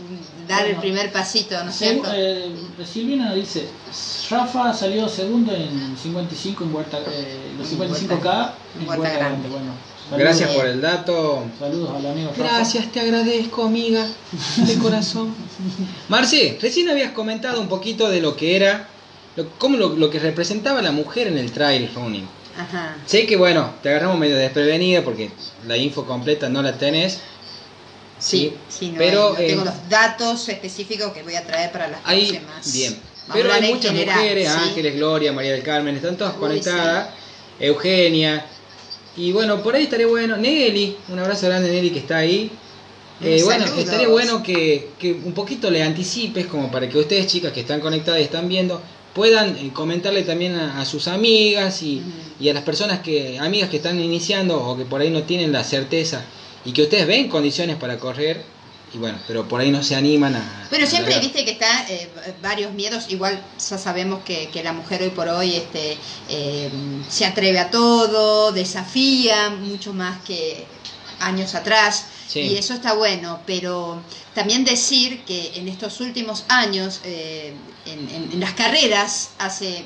dar 0.47 0.65
el 0.65 0.75
primer 0.77 1.11
pasito, 1.11 1.61
¿no 1.63 1.69
es 1.69 1.75
cierto? 1.77 2.09
eh, 2.13 2.51
Silvina 2.91 3.33
dice, 3.33 3.67
Rafa 4.29 4.73
salió 4.73 5.07
segundo 5.07 5.53
en 5.53 5.95
55 6.01 6.63
en 6.65 6.73
Huerta, 6.75 6.99
eh, 7.09 7.37
los 7.57 7.71
En 7.71 7.79
55K 7.79 8.09
Huerta- 8.09 8.55
en 8.81 8.87
Huerta 8.87 9.01
Huerta 9.01 9.17
Grande. 9.17 9.19
Grande. 9.19 9.49
Bueno, 9.49 9.71
saludos- 10.09 10.19
Gracias 10.19 10.49
por 10.51 10.65
el 10.67 10.81
dato. 10.81 11.43
Saludos 11.57 11.89
al 11.95 12.05
amigo 12.05 12.29
Rafa. 12.37 12.43
Gracias, 12.43 12.91
te 12.91 12.99
agradezco, 12.99 13.63
amiga, 13.63 14.05
de 14.57 14.75
corazón. 14.79 15.33
Marce, 16.09 16.57
recién 16.61 16.89
habías 16.89 17.11
comentado 17.11 17.61
un 17.61 17.69
poquito 17.69 18.09
de 18.09 18.21
lo 18.21 18.35
que 18.35 18.55
era, 18.57 18.89
lo, 19.37 19.47
cómo 19.57 19.77
lo, 19.77 19.89
lo 19.95 20.09
que 20.09 20.19
representaba 20.19 20.81
la 20.81 20.91
mujer 20.91 21.27
en 21.27 21.37
el 21.37 21.51
trail 21.53 21.89
running. 21.95 22.27
Ajá. 22.57 22.95
Sé 23.05 23.25
que, 23.25 23.35
bueno, 23.35 23.73
te 23.81 23.89
agarramos 23.89 24.17
medio 24.19 24.35
desprevenida 24.37 25.01
porque 25.03 25.31
la 25.67 25.75
info 25.77 26.05
completa 26.05 26.49
no 26.49 26.61
la 26.61 26.77
tenés. 26.77 27.19
Sí, 28.19 28.53
sí, 28.69 28.91
no, 28.91 28.97
pero 28.97 29.27
hay- 29.35 29.41
no 29.43 29.47
tengo 29.47 29.61
eh, 29.63 29.65
los 29.65 29.89
datos 29.89 30.47
específicos 30.49 31.11
que 31.13 31.23
voy 31.23 31.35
a 31.35 31.43
traer 31.45 31.71
para 31.71 31.87
las 31.89 31.99
hay, 32.05 32.27
próximas. 32.27 32.73
bien, 32.73 32.93
Vamos 33.27 33.33
pero 33.33 33.53
hay 33.53 33.73
muchas 33.73 33.91
general, 33.91 34.17
mujeres, 34.19 34.47
¿sí? 34.49 34.59
Ángeles, 34.69 34.95
Gloria, 34.95 35.33
María 35.33 35.51
del 35.51 35.63
Carmen, 35.63 35.95
están 35.95 36.15
todas 36.15 36.33
Uy, 36.35 36.39
conectadas. 36.39 37.09
Eugenia. 37.59 38.45
Y 39.17 39.31
bueno, 39.31 39.61
por 39.61 39.75
ahí 39.75 39.83
estaría 39.83 40.07
bueno. 40.07 40.37
Nelly, 40.37 40.97
un 41.09 41.19
abrazo 41.19 41.47
grande 41.47 41.69
Nelly 41.69 41.91
que 41.91 41.99
está 41.99 42.17
ahí. 42.17 42.51
Eh, 43.21 43.41
bueno, 43.43 43.65
estaría 43.77 44.07
bueno 44.07 44.41
que, 44.43 44.89
que 44.99 45.13
un 45.13 45.33
poquito 45.33 45.69
le 45.69 45.83
anticipes 45.83 46.47
como 46.47 46.71
para 46.71 46.89
que 46.89 46.97
ustedes 46.97 47.27
chicas 47.27 47.51
que 47.53 47.61
están 47.61 47.79
conectadas 47.79 48.19
y 48.19 48.23
están 48.23 48.47
viendo 48.49 48.81
puedan 49.13 49.57
eh, 49.57 49.71
comentarle 49.73 50.23
también 50.23 50.55
a, 50.55 50.81
a 50.81 50.85
sus 50.85 51.07
amigas 51.07 51.81
y, 51.83 52.03
a 52.49 52.53
las 52.53 52.63
personas 52.63 52.99
que 52.99 53.39
amigas 53.39 53.69
que 53.69 53.77
están 53.77 53.99
iniciando 54.01 54.61
o 54.61 54.75
que 54.75 54.83
por 54.83 54.99
ahí 54.99 55.09
no 55.09 55.23
tienen 55.23 55.53
la 55.53 55.63
certeza 55.63 56.25
y 56.65 56.73
que 56.73 56.83
ustedes 56.83 57.07
ven 57.07 57.29
condiciones 57.29 57.77
para 57.77 57.97
correr 57.97 58.43
y 58.93 58.97
bueno, 58.97 59.17
pero 59.27 59.47
por 59.47 59.59
ahí 59.59 59.71
no 59.71 59.81
se 59.81 59.95
animan 59.95 60.35
a... 60.35 60.67
Bueno, 60.69 60.85
a 60.85 60.87
siempre 60.87 61.13
largar. 61.13 61.33
viste 61.33 61.45
que 61.45 61.51
está 61.51 61.87
eh, 61.89 62.09
varios 62.43 62.73
miedos, 62.73 63.05
igual 63.09 63.41
ya 63.57 63.77
sabemos 63.77 64.23
que, 64.23 64.49
que 64.49 64.61
la 64.61 64.71
mujer 64.71 65.01
hoy 65.01 65.09
por 65.09 65.27
hoy 65.29 65.55
este, 65.55 65.97
eh, 66.29 66.69
se 67.09 67.25
atreve 67.25 67.57
a 67.57 67.71
todo, 67.71 68.51
desafía 68.51 69.49
mucho 69.49 69.93
más 69.93 70.21
que 70.23 70.65
años 71.19 71.55
atrás, 71.55 72.05
Sí. 72.27 72.39
y 72.41 72.57
eso 72.57 72.73
está 72.73 72.93
bueno, 72.93 73.41
pero 73.45 74.01
también 74.33 74.63
decir 74.65 75.23
que 75.25 75.53
en 75.55 75.67
estos 75.67 75.99
últimos 76.01 76.45
años, 76.47 76.99
eh, 77.03 77.53
en, 77.85 77.99
en- 78.09 78.29
en 78.33 78.39
las 78.39 78.53
carreras, 78.53 79.29
hace 79.39 79.83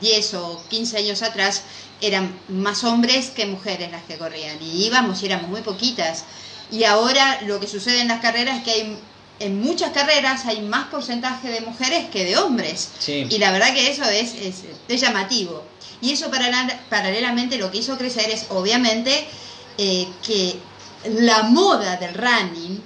10 0.00 0.34
o 0.34 0.62
15 0.68 0.98
años 0.98 1.22
atrás, 1.22 1.62
eran 2.00 2.38
más 2.48 2.84
hombres 2.84 3.30
que 3.30 3.46
mujeres 3.46 3.90
las 3.90 4.02
que 4.04 4.16
corrían, 4.16 4.56
y 4.62 4.86
íbamos 4.86 5.22
y 5.22 5.26
éramos 5.26 5.48
muy 5.50 5.62
poquitas. 5.62 6.24
Y 6.70 6.84
ahora 6.84 7.40
lo 7.42 7.58
que 7.58 7.66
sucede 7.66 8.00
en 8.00 8.08
las 8.08 8.20
carreras 8.20 8.58
es 8.58 8.64
que 8.64 8.70
hay, 8.70 8.96
en 9.40 9.60
muchas 9.60 9.90
carreras 9.92 10.44
hay 10.46 10.60
más 10.60 10.88
porcentaje 10.88 11.48
de 11.48 11.60
mujeres 11.62 12.06
que 12.12 12.24
de 12.24 12.36
hombres. 12.36 12.90
Sí. 12.98 13.26
Y 13.30 13.38
la 13.38 13.50
verdad 13.50 13.72
que 13.72 13.88
eso 13.90 14.04
es, 14.04 14.34
es, 14.34 14.56
es 14.86 15.00
llamativo. 15.00 15.64
Y 16.00 16.12
eso 16.12 16.30
paralela- 16.30 16.78
paralelamente 16.90 17.56
lo 17.56 17.70
que 17.72 17.78
hizo 17.78 17.96
crecer 17.98 18.30
es 18.30 18.46
obviamente 18.50 19.26
eh, 19.78 20.08
que 20.26 20.58
la 21.20 21.44
moda 21.44 21.96
del 21.96 22.12
running, 22.14 22.82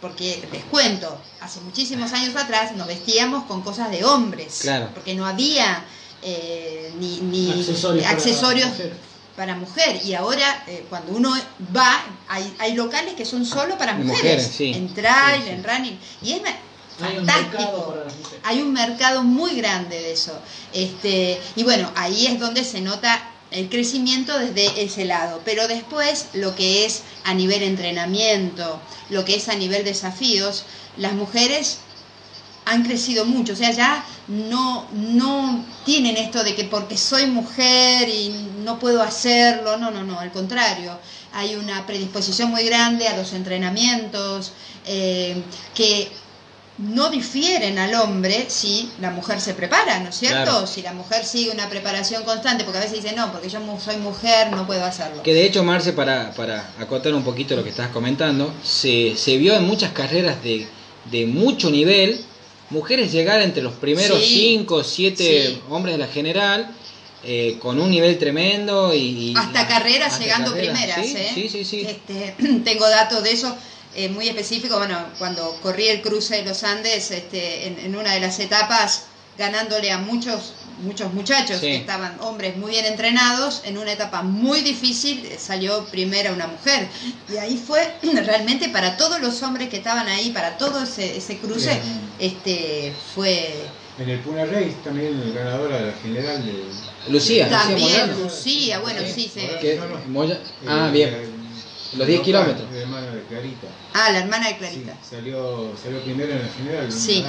porque 0.00 0.46
les 0.52 0.64
cuento, 0.64 1.20
hace 1.40 1.60
muchísimos 1.60 2.12
años 2.12 2.34
atrás 2.36 2.72
nos 2.76 2.86
vestíamos 2.86 3.44
con 3.44 3.62
cosas 3.62 3.90
de 3.90 4.04
hombres, 4.04 4.58
Claro. 4.62 4.90
porque 4.94 5.14
no 5.14 5.26
había 5.26 5.84
eh, 6.22 6.92
ni, 6.98 7.20
ni 7.20 7.50
Accesorios 7.50 8.04
para 8.04 8.14
accesorios 8.16 8.68
mujer. 8.70 8.96
para 9.36 9.54
mujer 9.56 10.00
y 10.04 10.14
ahora 10.14 10.64
eh, 10.66 10.84
cuando 10.88 11.12
uno 11.12 11.32
va 11.76 12.00
hay, 12.28 12.54
hay 12.58 12.74
locales 12.74 13.14
que 13.14 13.24
son 13.24 13.44
solo 13.44 13.76
para 13.78 13.94
mujeres, 13.94 14.16
mujeres, 14.22 14.50
sí. 14.56 14.72
en 14.74 14.92
trail, 14.94 15.42
Sí, 15.42 15.48
sí. 15.48 15.50
en 15.54 15.64
running 15.64 15.98
y 16.22 16.32
es 16.32 16.42
ma- 16.42 16.48
Hay 17.06 17.18
un 17.18 17.26
fantástico 17.26 17.58
mercado 17.62 17.88
para 17.90 18.04
las 18.04 18.16
mujeres. 18.16 18.40
hay 18.44 18.62
un 18.62 18.72
mercado 18.72 19.22
muy 19.22 19.54
grande 19.56 19.96
de 20.00 20.12
eso 20.12 20.36
este 20.72 21.40
y 21.54 21.62
bueno 21.62 21.88
ahí 21.94 22.26
es 22.26 22.40
donde 22.40 22.64
se 22.64 22.80
nota 22.80 23.20
el 23.50 23.68
crecimiento 23.68 24.38
desde 24.38 24.82
ese 24.82 25.04
lado 25.04 25.40
pero 25.44 25.68
después 25.68 26.26
lo 26.34 26.54
que 26.54 26.84
es 26.84 27.02
a 27.24 27.34
nivel 27.34 27.62
entrenamiento 27.62 28.80
lo 29.10 29.24
que 29.24 29.36
es 29.36 29.48
a 29.48 29.54
nivel 29.54 29.84
desafíos 29.84 30.64
las 30.96 31.12
mujeres 31.12 31.78
han 32.68 32.84
crecido 32.84 33.24
mucho, 33.24 33.54
o 33.54 33.56
sea, 33.56 33.70
ya 33.70 34.04
no, 34.28 34.86
no 34.92 35.64
tienen 35.86 36.18
esto 36.18 36.44
de 36.44 36.54
que 36.54 36.64
porque 36.64 36.98
soy 36.98 37.26
mujer 37.26 38.08
y 38.10 38.50
no 38.62 38.78
puedo 38.78 39.02
hacerlo, 39.02 39.78
no, 39.78 39.90
no, 39.90 40.04
no, 40.04 40.20
al 40.20 40.30
contrario, 40.32 40.98
hay 41.32 41.56
una 41.56 41.86
predisposición 41.86 42.50
muy 42.50 42.64
grande 42.64 43.08
a 43.08 43.16
los 43.16 43.32
entrenamientos 43.32 44.52
eh, 44.86 45.42
que 45.74 46.10
no 46.78 47.10
difieren 47.10 47.76
al 47.78 47.92
hombre 47.96 48.46
si 48.48 48.90
la 49.00 49.10
mujer 49.10 49.40
se 49.40 49.52
prepara, 49.54 49.98
¿no 50.00 50.10
es 50.10 50.16
cierto? 50.16 50.44
Claro. 50.44 50.66
Si 50.66 50.80
la 50.82 50.92
mujer 50.92 51.24
sigue 51.24 51.50
una 51.50 51.68
preparación 51.68 52.22
constante, 52.22 52.62
porque 52.64 52.78
a 52.78 52.82
veces 52.82 53.02
dice, 53.02 53.16
no, 53.16 53.32
porque 53.32 53.48
yo 53.48 53.58
soy 53.84 53.96
mujer, 53.96 54.50
no 54.52 54.64
puedo 54.66 54.84
hacerlo. 54.84 55.22
Que 55.24 55.34
de 55.34 55.44
hecho, 55.44 55.64
Marce, 55.64 55.92
para, 55.92 56.30
para 56.32 56.70
acotar 56.78 57.12
un 57.14 57.24
poquito 57.24 57.56
lo 57.56 57.64
que 57.64 57.70
estás 57.70 57.88
comentando, 57.88 58.54
se, 58.62 59.14
se 59.16 59.36
vio 59.38 59.54
en 59.56 59.64
muchas 59.64 59.90
carreras 59.92 60.42
de, 60.44 60.68
de 61.10 61.26
mucho 61.26 61.68
nivel, 61.70 62.20
mujeres 62.70 63.10
llegar 63.10 63.42
entre 63.42 63.62
los 63.62 63.72
primeros 63.74 64.18
Sí. 64.20 64.58
5, 64.60 64.84
7 64.84 65.46
Sí. 65.48 65.62
hombres 65.70 65.96
de 65.96 65.98
la 65.98 66.06
general, 66.06 66.70
eh, 67.24 67.56
con 67.60 67.80
un 67.80 67.90
nivel 67.90 68.16
tremendo 68.18 68.94
y... 68.94 69.32
y- 69.32 69.34
hasta 69.36 69.66
carreras 69.66 70.12
hasta 70.12 70.24
llegando 70.24 70.52
carreras, 70.52 70.78
primeras, 70.78 71.06
sí, 71.06 71.16
¿eh? 71.16 71.30
Sí, 71.34 71.48
sí, 71.48 71.64
sí. 71.64 71.80
Este, 71.80 72.36
tengo 72.64 72.88
datos 72.88 73.24
de 73.24 73.32
eso 73.32 73.56
eh, 73.94 74.08
muy 74.08 74.28
específicos. 74.28 74.78
Bueno, 74.78 74.98
cuando 75.18 75.58
corrí 75.62 75.88
el 75.88 76.02
cruce 76.02 76.36
de 76.36 76.44
los 76.44 76.62
Andes, 76.64 77.10
este, 77.10 77.66
en, 77.66 77.78
en 77.80 77.96
una 77.96 78.12
de 78.14 78.20
las 78.20 78.38
etapas, 78.40 79.04
ganándole 79.36 79.90
a 79.92 79.98
muchos 79.98 80.54
muchos 80.80 81.12
muchachos 81.12 81.56
Sí. 81.58 81.66
que 81.66 81.76
estaban 81.78 82.16
hombres 82.20 82.56
muy 82.56 82.70
bien 82.70 82.84
entrenados, 82.84 83.62
en 83.64 83.78
una 83.78 83.90
etapa 83.92 84.22
muy 84.22 84.60
difícil 84.60 85.26
eh, 85.26 85.36
salió 85.36 85.84
primera 85.86 86.32
una 86.32 86.46
mujer. 86.46 86.86
Y 87.32 87.36
ahí 87.36 87.56
fue 87.56 87.94
realmente 88.24 88.68
para 88.68 88.96
todos 88.96 89.20
los 89.20 89.42
hombres 89.42 89.68
que 89.70 89.78
estaban 89.78 90.06
ahí, 90.06 90.30
para 90.30 90.56
todo 90.56 90.84
ese, 90.84 91.16
ese 91.16 91.38
cruce, 91.38 91.70
Bien. 91.70 92.10
este 92.20 92.92
fue 93.12 93.54
En 93.98 94.08
el 94.08 94.20
Puna 94.20 94.44
Race 94.44 94.76
también 94.84 95.20
el 95.20 95.32
ganador 95.34 95.72
de 95.72 95.86
la 95.86 95.92
general 96.00 96.46
de... 96.46 96.52
Lucía, 97.12 97.46
Lucía 97.46 97.48
también 97.48 97.80
Moyano. 97.90 98.18
Lucía, 98.22 98.78
bueno, 98.78 99.00
sí, 99.12 99.28
sí. 99.34 99.40
Que-. 99.60 99.80
Moya- 100.08 100.38
Ah, 100.64 100.86
Eh, 100.88 100.92
bien. 100.92 101.37
Los 101.96 102.06
10 102.06 102.18
local, 102.18 102.24
kilómetros. 102.24 102.70
de 102.72 102.80
hermana 102.82 103.06
de 103.10 103.22
Clarita. 103.22 103.66
Ah, 103.94 104.10
la 104.12 104.18
hermana 104.18 104.46
de 104.48 104.52
Sí, 104.54 104.58
Clarita. 104.58 104.96
salió, 105.08 105.72
salió 105.82 106.00
primero 106.02 106.32
en 106.32 106.42
la 106.42 106.48
general. 106.48 106.92
Sí. 106.92 107.24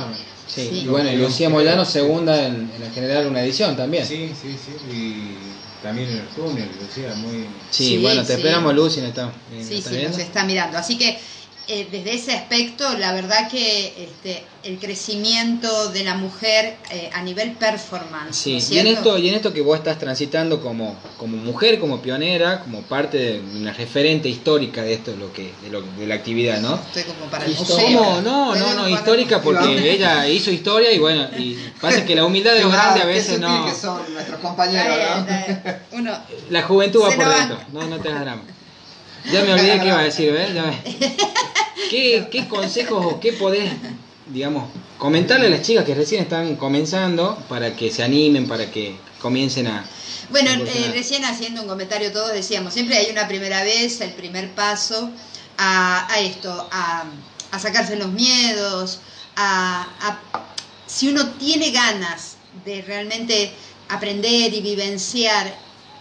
Sí, 0.48 0.68
Sí. 0.70 0.82
y 0.84 0.88
bueno, 0.88 1.12
y 1.12 1.16
Lucía 1.18 1.50
Moyano 1.50 1.86
segunda 1.86 2.46
en, 2.46 2.72
en 2.76 2.82
la 2.84 2.90
general 2.92 3.28
una 3.28 3.42
edición 3.44 3.78
también. 3.78 4.06
Sí, 4.06 4.32
Sí, 4.40 4.52
sí, 4.54 4.74
sí. 4.90 4.96
Y 4.96 5.84
también 5.84 6.10
en 6.10 6.18
el 6.18 6.28
túnel, 6.30 6.68
Lucía, 6.82 7.14
muy... 7.16 7.46
Sí, 7.70 8.00
bueno, 8.00 8.22
te 8.22 8.28
sí. 8.28 8.34
esperamos 8.34 8.74
Lucy, 8.76 9.00
¿no 9.02 9.08
está? 9.08 9.26
¿no 9.26 9.32
Sí, 9.64 9.78
está 9.78 9.90
sí, 9.92 9.96
viendo? 9.98 10.18
nos 10.18 10.26
está 10.28 10.44
mirando. 10.44 10.78
Así 10.78 10.98
que 10.98 11.20
eh, 11.72 11.88
desde 11.92 12.16
ese 12.16 12.34
aspecto, 12.34 12.98
la 12.98 13.14
verdad 13.14 13.48
que 13.48 13.94
este, 14.04 14.44
el 14.64 14.80
crecimiento 14.80 15.90
de 15.90 16.04
la 16.04 16.16
mujer 16.16 16.78
eh, 16.90 17.12
a 17.14 17.22
nivel 17.22 17.52
performance. 17.52 18.36
Sí, 18.36 18.54
¿no 18.54 18.58
es 18.58 18.72
y 18.72 18.80
en, 18.80 18.88
esto, 18.88 19.18
y 19.20 19.30
en 19.30 19.36
esto 19.36 19.54
que 19.54 19.62
vos 19.62 19.78
estás 19.78 20.00
transitando 20.00 20.62
como, 20.62 20.98
como 21.18 21.38
mujer, 21.38 21.80
como 21.80 22.02
pionera, 22.02 22.62
como 22.62 22.82
parte 22.82 23.18
de 23.20 23.40
una 23.40 23.72
referente 23.72 24.28
histórica 24.28 24.82
de 24.82 24.94
esto, 24.94 25.16
lo 25.16 25.32
que, 25.32 25.54
de, 25.62 25.70
lo, 25.70 25.84
de 25.84 26.08
la 26.08 26.16
actividad, 26.16 26.60
¿no? 26.60 26.74
Estoy 26.74 27.04
como 27.04 27.30
para. 27.30 27.46
No, 27.92 28.56
no, 28.56 28.74
no, 28.74 28.90
histórica 28.90 29.40
porque 29.40 29.94
ella 29.94 30.28
hizo 30.28 30.50
historia 30.50 30.92
y 30.92 30.98
bueno, 30.98 31.28
y 31.38 31.56
pasa 31.80 32.04
que 32.04 32.16
la 32.16 32.26
humildad 32.26 32.56
de 32.56 32.62
los 32.62 32.72
grandes 32.72 33.04
a 33.04 33.06
veces 33.06 33.40
no... 33.40 33.68
que 33.68 33.76
son 33.76 34.12
nuestros 34.12 34.40
compañeros. 34.40 34.98
Uno, 35.92 36.18
La 36.50 36.64
juventud 36.64 37.04
va 37.04 37.16
por 37.16 37.30
dentro, 37.30 37.60
no, 37.74 37.86
no 37.86 38.00
te 38.00 38.10
hagas 38.10 38.22
drama. 38.22 38.42
Ya 39.32 39.44
me 39.44 39.54
olvidé 39.54 39.80
qué 39.80 39.88
iba 39.88 40.00
a 40.00 40.04
decir, 40.10 40.32
¿ves? 40.32 40.54
Ya 40.54 40.64
me- 40.64 40.82
¿Qué, 41.90 42.28
¿Qué 42.32 42.48
consejos 42.48 43.06
o 43.14 43.20
qué 43.20 43.34
podés, 43.34 43.72
digamos, 44.32 44.66
comentarle 44.98 45.48
a 45.48 45.50
las 45.50 45.62
chicas 45.62 45.86
que 45.86 45.96
recién 45.96 46.22
están 46.24 46.56
comenzando 46.56 47.38
para 47.50 47.76
que 47.76 47.92
se 47.92 48.04
animen, 48.04 48.48
para 48.48 48.70
que 48.72 48.96
comiencen 49.22 49.68
a... 49.68 49.86
Bueno, 50.30 50.52
eh, 50.52 50.92
recién 50.94 51.26
haciendo 51.26 51.62
un 51.64 51.68
comentario 51.68 52.12
todos 52.12 52.32
decíamos, 52.34 52.74
siempre 52.74 52.98
hay 52.98 53.10
una 53.12 53.28
primera 53.28 53.64
vez, 53.64 54.00
el 54.02 54.12
primer 54.12 54.54
paso 54.54 55.12
a, 55.58 56.12
a 56.14 56.20
esto, 56.20 56.70
a, 56.72 57.06
a 57.52 57.60
sacarse 57.60 57.96
los 57.96 58.10
miedos, 58.12 59.00
a, 59.36 59.88
a- 60.02 60.20
si 60.86 61.08
uno 61.08 61.30
tiene 61.40 61.72
ganas 61.72 62.36
de 62.66 62.82
realmente 62.84 63.52
aprender 63.90 64.54
y 64.54 64.62
vivenciar, 64.62 65.56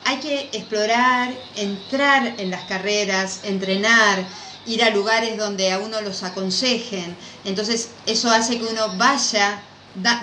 hay 0.08 0.16
que 0.20 0.48
explorar, 0.52 1.34
entrar 1.56 2.34
en 2.38 2.50
las 2.50 2.64
carreras, 2.64 3.40
entrenar, 3.44 4.24
ir 4.64 4.82
a 4.82 4.88
lugares 4.88 5.36
donde 5.36 5.70
a 5.70 5.78
uno 5.78 6.00
los 6.00 6.22
aconsejen. 6.22 7.14
Entonces 7.44 7.90
eso 8.06 8.30
hace 8.30 8.58
que 8.58 8.64
uno 8.64 8.96
vaya 8.96 9.60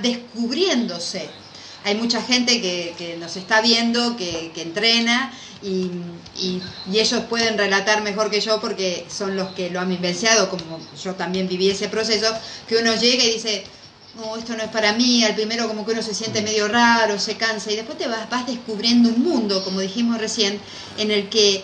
descubriéndose. 0.01 1.29
Hay 1.83 1.93
mucha 1.95 2.19
gente 2.19 2.61
que, 2.61 3.15
nos 3.19 3.36
está 3.38 3.61
viendo, 3.61 4.17
que, 4.17 4.51
entrena 4.55 5.31
y, 5.61 5.91
y- 6.36 6.61
y 6.91 6.99
ellos 6.99 7.21
pueden 7.29 7.55
relatar 7.55 8.01
mejor 8.01 8.31
que 8.31 8.41
yo 8.41 8.59
porque 8.59 9.05
son 9.07 9.36
los 9.36 9.49
que 9.53 9.69
lo 9.69 9.79
han 9.79 9.89
vivenciado, 9.89 10.49
como 10.49 10.79
yo 11.03 11.13
también 11.13 11.47
viví 11.47 11.69
ese 11.69 11.89
proceso, 11.89 12.33
que 12.67 12.77
uno 12.77 12.95
llega 12.95 13.23
y 13.23 13.33
dice, 13.33 13.63
no, 14.18 14.36
esto 14.38 14.55
no 14.55 14.63
es 14.63 14.70
para 14.70 14.93
mí, 14.93 15.24
al 15.24 15.36
primero 15.36 15.68
como 15.68 15.86
que 15.86 15.91
uno 15.91 16.01
se 16.01 16.13
siente 16.13 16.41
medio 16.41 16.68
raro, 16.68 17.20
se 17.20 17.36
cansa 17.36 17.72
y 17.72 17.76
después 17.76 17.97
te 17.97 18.07
vas, 18.07 18.30
vas 18.30 18.45
descubriendo 18.47 19.09
un 19.09 19.24
mundo, 19.24 19.63
como 19.63 19.80
dijimos 19.82 20.18
recién, 20.20 20.59
en 20.97 21.11
el 21.11 21.30
que 21.30 21.63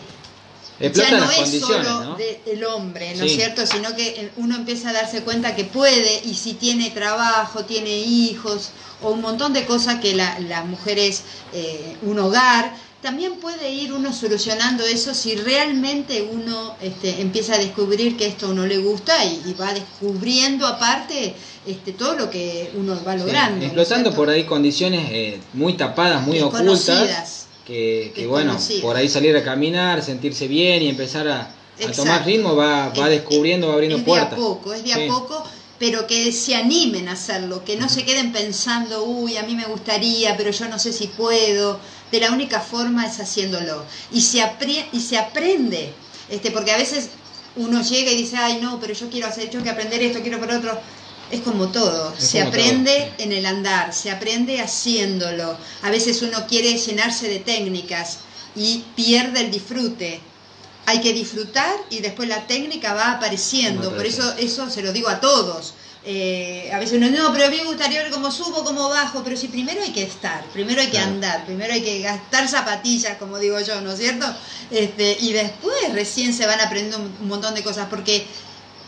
Explotan 0.80 1.20
ya 1.20 1.26
no 1.26 1.32
es 1.32 1.60
solo 1.60 2.04
¿no? 2.04 2.16
de- 2.16 2.42
del 2.46 2.64
hombre, 2.66 3.14
¿no 3.16 3.24
Sí. 3.24 3.30
es 3.30 3.36
cierto? 3.36 3.66
Sino 3.68 3.96
que 3.96 4.08
eh, 4.08 4.32
uno 4.38 4.56
empieza 4.56 4.90
a 4.90 4.94
darse 4.94 5.22
cuenta 5.22 5.56
que 5.56 5.64
puede 5.64 6.22
y 6.26 6.34
si 6.34 6.54
tiene 6.54 6.90
trabajo, 6.90 7.66
tiene 7.66 7.96
hijos 8.00 8.72
o 9.04 9.12
un 9.12 9.22
montón 9.22 9.54
de 9.54 9.66
cosas 9.66 10.00
que 10.02 10.16
la- 10.16 10.40
las 10.40 10.66
mujeres, 10.66 11.22
eh, 11.54 11.98
un 12.02 12.18
hogar, 12.20 12.74
también 13.02 13.34
puede 13.40 13.72
ir 13.72 13.94
uno 13.94 14.14
solucionando 14.14 14.84
eso 14.86 15.14
si 15.16 15.36
realmente 15.36 16.22
uno 16.32 16.76
este, 16.82 17.22
empieza 17.22 17.56
a 17.56 17.58
descubrir 17.58 18.16
que 18.18 18.28
esto 18.28 18.48
a 18.48 18.50
uno 18.50 18.66
le 18.68 18.78
gusta 18.78 19.24
y, 19.26 19.42
y 19.46 19.54
va 19.54 19.74
descubriendo 19.74 20.66
aparte 20.68 21.36
este, 21.66 21.94
todo 21.94 22.16
lo 22.16 22.30
que 22.30 22.72
uno 22.76 22.98
va 23.06 23.16
logrando. 23.16 23.58
¿no 23.58 23.62
es 23.64 23.68
explotando 23.72 24.14
por 24.14 24.30
ahí 24.30 24.44
condiciones 24.46 25.08
eh, 25.12 25.40
muy 25.54 25.74
tapadas, 25.74 26.26
muy 26.26 26.40
ocultas, 26.40 27.48
que, 27.66 28.12
que 28.16 28.26
bueno, 28.28 28.58
por 28.82 28.96
ahí 28.96 29.08
salir 29.08 29.36
a 29.38 29.44
caminar, 29.44 30.02
sentirse 30.04 30.48
bien 30.48 30.82
y 30.82 30.90
empezar 30.90 31.28
a, 31.28 31.56
tomar 31.96 32.26
ritmo 32.26 32.56
va, 32.56 32.90
va 32.90 33.06
Es- 33.06 33.12
descubriendo, 33.22 33.68
va 33.68 33.74
abriendo 33.76 33.98
es 33.98 34.04
puertas. 34.04 34.32
de 34.32 34.36
a 34.36 34.40
poco, 34.40 34.74
es 34.74 34.84
de 34.84 34.94
Sí. 34.94 35.02
a 35.04 35.08
poco, 35.08 35.44
pero 35.80 36.06
que 36.08 36.32
se 36.32 36.56
animen 36.56 37.08
a 37.08 37.14
hacerlo, 37.14 37.64
que 37.64 37.76
no 37.76 37.90
se 37.90 38.04
queden 38.06 38.32
pensando, 38.32 39.04
uy, 39.04 39.38
a 39.38 39.44
mí 39.44 39.56
me 39.56 39.66
gustaría, 39.66 40.36
pero 40.38 40.52
yo 40.52 40.68
no 40.70 40.78
sé 40.80 40.94
si 40.94 41.08
puedo. 41.08 41.80
De 42.12 42.20
la 42.20 42.32
única 42.32 42.60
forma 42.60 43.06
es 43.08 43.20
haciéndolo. 43.20 43.84
Y 44.12 44.22
se, 44.22 44.40
apri- 44.42 44.86
y 44.92 45.00
se 45.00 45.18
aprende, 45.18 45.94
este, 46.30 46.52
porque 46.52 46.72
a 46.72 46.78
veces 46.78 47.10
uno 47.56 47.82
llega 47.82 48.12
y 48.12 48.16
dice, 48.18 48.38
ay 48.38 48.60
no, 48.62 48.80
pero 48.80 48.94
yo 48.94 49.10
quiero 49.10 49.28
hacer, 49.28 49.50
yo 49.50 49.64
que 49.64 49.70
aprender 49.70 50.02
esto, 50.04 50.22
quiero 50.22 50.40
por 50.40 50.52
otro. 50.52 50.78
Es 51.32 51.42
como 51.42 51.70
todo, 51.72 52.14
Es 52.18 52.28
se 52.28 52.40
como 52.40 52.50
aprende 52.50 52.94
todo. 53.16 53.26
en 53.26 53.32
el 53.32 53.46
andar, 53.46 53.94
se 53.94 54.12
aprende 54.12 54.60
haciéndolo. 54.62 55.58
A 55.82 55.90
veces 55.90 56.22
uno 56.22 56.46
quiere 56.48 56.78
llenarse 56.78 57.28
de 57.30 57.40
técnicas 57.40 58.20
y 58.56 58.84
pierde 58.96 59.42
el 59.42 59.52
disfrute. 59.52 60.20
Hay 60.86 61.00
que 61.00 61.14
disfrutar 61.14 61.72
y 61.90 62.00
después 62.00 62.28
la 62.28 62.48
técnica 62.48 62.94
va 62.94 63.12
apareciendo. 63.14 63.96
Por 63.96 64.06
eso, 64.06 64.34
eso 64.38 64.70
se 64.70 64.82
lo 64.82 64.92
digo 64.92 65.08
a 65.10 65.20
todos. 65.22 65.74
Eh, 66.04 66.72
a 66.74 66.80
veces 66.80 66.98
uno, 66.98 67.08
no, 67.12 67.32
pero 67.32 67.46
a 67.46 67.50
mí 67.50 67.58
me 67.58 67.64
gustaría 67.66 68.02
ver 68.02 68.12
cómo 68.12 68.32
subo, 68.32 68.64
cómo 68.64 68.90
bajo, 68.90 69.24
pero 69.24 69.38
si 69.38 69.48
primero 69.50 69.84
hay 69.84 69.92
que 69.92 70.02
estar, 70.02 70.44
primero 70.46 70.82
hay 70.82 70.88
que 70.88 70.94
Claro. 70.94 71.12
andar, 71.12 71.46
primero 71.46 71.72
hay 71.74 71.82
que 71.84 72.02
gastar 72.02 72.48
zapatillas, 72.50 73.18
como 73.18 73.38
digo 73.38 73.60
yo, 73.62 73.80
¿no 73.82 73.92
es 73.92 74.00
cierto? 74.00 74.26
Este, 74.72 75.16
y 75.22 75.32
después 75.32 75.94
recién 75.94 76.34
se 76.34 76.48
van 76.48 76.60
aprendiendo 76.60 76.98
un 77.22 77.28
montón 77.28 77.54
de 77.54 77.62
cosas, 77.64 77.86
porque 77.88 78.26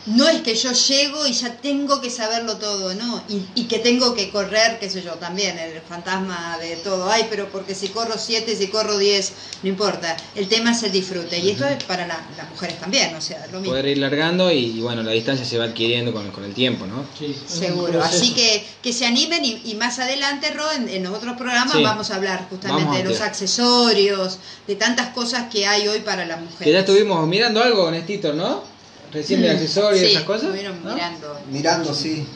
no 0.06 0.28
es 0.28 0.42
que 0.42 0.54
yo 0.54 0.70
llego 0.72 1.26
y 1.26 1.32
ya 1.32 1.56
tengo 1.56 2.00
que 2.00 2.10
saberlo 2.10 2.56
todo, 2.58 2.94
¿no? 2.94 3.22
Y, 3.28 3.42
y 3.54 3.64
que 3.64 3.78
tengo 3.78 4.14
que 4.14 4.30
correr, 4.30 4.78
qué 4.78 4.90
sé 4.90 5.02
yo, 5.02 5.12
también, 5.14 5.58
el 5.58 5.80
fantasma 5.80 6.58
de 6.60 6.76
todo, 6.76 7.10
ay, 7.10 7.26
pero 7.30 7.48
porque 7.50 7.74
si 7.74 7.88
corro 7.88 8.14
7, 8.18 8.54
si 8.54 8.68
corro 8.68 8.98
10, 8.98 9.32
no 9.62 9.68
importa, 9.70 10.14
el 10.34 10.48
tema 10.48 10.72
es 10.72 10.82
el 10.82 10.92
disfrute, 10.92 11.38
y 11.38 11.50
esto 11.50 11.66
es 11.66 11.82
para 11.84 12.06
la- 12.06 12.22
las 12.36 12.50
mujeres 12.50 12.78
también, 12.78 13.14
o 13.16 13.20
sea, 13.20 13.46
lo 13.50 13.60
mismo. 13.60 13.72
Poder 13.72 13.86
ir 13.86 13.98
largando 13.98 14.52
y, 14.52 14.58
y 14.76 14.80
bueno, 14.80 15.02
la 15.02 15.12
distancia 15.12 15.46
se 15.46 15.56
va 15.58 15.64
adquiriendo 15.64 16.12
con, 16.12 16.30
con 16.32 16.44
el 16.44 16.52
tiempo, 16.52 16.86
¿no? 16.86 17.06
Sí, 17.18 17.34
Seguro, 17.48 18.02
así 18.02 18.34
que 18.34 18.62
que 18.82 18.92
se 18.92 19.06
animen 19.06 19.44
y, 19.44 19.62
y 19.64 19.74
más 19.74 19.98
adelante, 19.98 20.50
Ro, 20.50 20.70
en, 20.72 20.88
en 20.88 21.02
los 21.02 21.14
otros 21.14 21.36
programas 21.38 21.72
Sí. 21.72 21.82
vamos 21.82 22.10
a 22.10 22.16
hablar 22.16 22.46
justamente 22.50 22.84
Vamos 22.84 22.98
de 22.98 23.04
los 23.04 23.20
accesorios, 23.22 24.38
de 24.66 24.76
tantas 24.76 25.08
cosas 25.14 25.50
que 25.50 25.66
hay 25.66 25.88
hoy 25.88 26.00
para 26.00 26.24
la 26.26 26.36
mujer. 26.36 26.64
Que 26.64 26.72
ya 26.72 26.80
estuvimos 26.80 27.26
mirando 27.26 27.62
algo, 27.62 27.90
Néstor, 27.90 28.34
¿no? 28.34 28.73
Recién 29.14 29.40
de 29.42 29.50
accesorios 29.50 30.02
y 30.02 30.04
Mm, 30.04 30.08
Sí, 30.08 30.12
esas 30.12 30.24
cosas. 30.24 30.42
estuvieron 30.44 30.84
¿no? 30.84 30.94
mirando. 30.94 31.40
Mirando, 31.50 31.94
sí, 31.94 32.26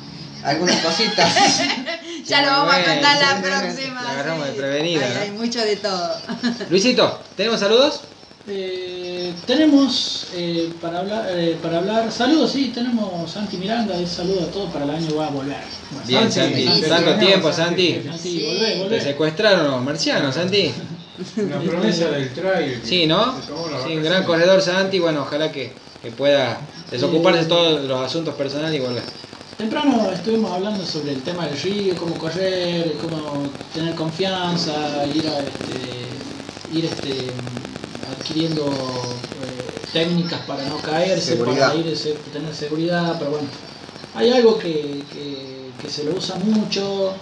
algunas 0.45 0.76
cositas. 0.76 1.35
Ya 2.24 2.43
lo 2.43 2.49
vamos 2.51 2.74
a 2.74 2.85
contar 2.85 3.16
la 3.22 3.41
próxima. 3.43 4.03
la 4.03 4.11
agarramos 4.11 4.45
sí. 4.47 4.51
desprevenida, 4.53 5.07
Hay, 5.07 5.14
¿no? 5.14 5.20
hay 5.22 5.31
mucho 5.31 5.61
de 5.64 5.76
todo. 5.76 6.11
Luisito, 6.70 7.20
¿tenemos 7.37 7.59
saludos? 7.61 8.03
Eh, 8.51 9.33
tenemos 9.47 10.29
eh, 10.35 10.72
para 10.81 11.01
hablar 11.01 11.26
eh, 11.33 11.59
para 11.62 11.79
hablar 11.79 12.11
saludos 12.11 12.51
sí 12.53 12.70
tenemos 12.74 13.31
Santi 13.31 13.59
Miranda 13.59 13.95
un 13.95 14.07
saludo 14.07 14.41
a 14.45 14.47
todos 14.51 14.72
para 14.72 14.87
el 14.87 14.91
año 14.93 15.16
va 15.16 15.26
a 15.26 15.31
volver 15.31 15.59
Bueno, 15.91 16.07
Bien, 16.07 16.33
Santi. 16.33 16.62
sí, 16.66 16.70
sí. 16.83 16.89
Tanto 16.89 17.14
tiempo, 17.16 17.53
Santi. 17.53 18.03
Santi, 18.05 18.18
Sí. 18.22 18.45
volvé, 18.47 18.68
Te 18.72 18.79
volvé. 18.85 19.01
secuestraron 19.03 19.70
los 19.70 19.83
marcianos, 19.83 20.35
Santi. 20.35 20.72
Una 21.37 21.59
promesa 21.61 22.09
del 22.11 22.33
trail. 22.33 22.81
Sí, 22.85 23.07
¿no? 23.07 23.26
la 23.37 23.85
Sí, 23.87 23.97
un 23.97 24.03
gran 24.03 24.24
corredor, 24.24 24.62
Santi. 24.62 24.99
Bueno, 24.99 25.22
ojalá 25.22 25.53
que, 25.53 25.72
que 26.03 26.11
pueda 26.12 26.61
desocuparse 26.90 27.40
de 27.40 27.46
todos 27.46 27.84
los 27.84 28.01
asuntos 28.01 28.34
personales 28.34 28.78
y 28.80 28.82
volver. 28.84 29.03
Temprano 29.57 30.11
estuvimos 30.12 30.53
hablando 30.53 30.84
sobre 30.86 31.12
el 31.12 31.22
tema 31.22 31.46
del 31.46 31.59
río, 31.61 31.96
cómo 31.96 32.14
correr, 32.16 32.94
cómo 33.01 33.42
tener 33.74 33.94
confianza, 33.96 35.05
ir 35.07 35.26
a 35.28 35.38
este, 35.40 36.76
ir 36.78 36.84
este, 36.84 37.14
adquiriendo 38.16 38.66
eh, 38.66 39.80
técnicas 39.92 40.40
para 40.46 40.64
no 40.68 40.76
caerse, 40.78 41.32
Seguridad. 41.36 41.68
para 41.70 41.80
ir 41.80 41.96
tener 42.32 42.55
seguridad, 42.55 43.16
pero 43.18 43.32
bueno, 43.32 43.49
hay 44.14 44.30
algo 44.30 44.59
que, 44.59 45.03
que- 45.12 45.59
que 45.80 45.88
se 45.88 46.03
lo 46.03 46.11
usa 46.16 46.34
mucho, 46.36 47.12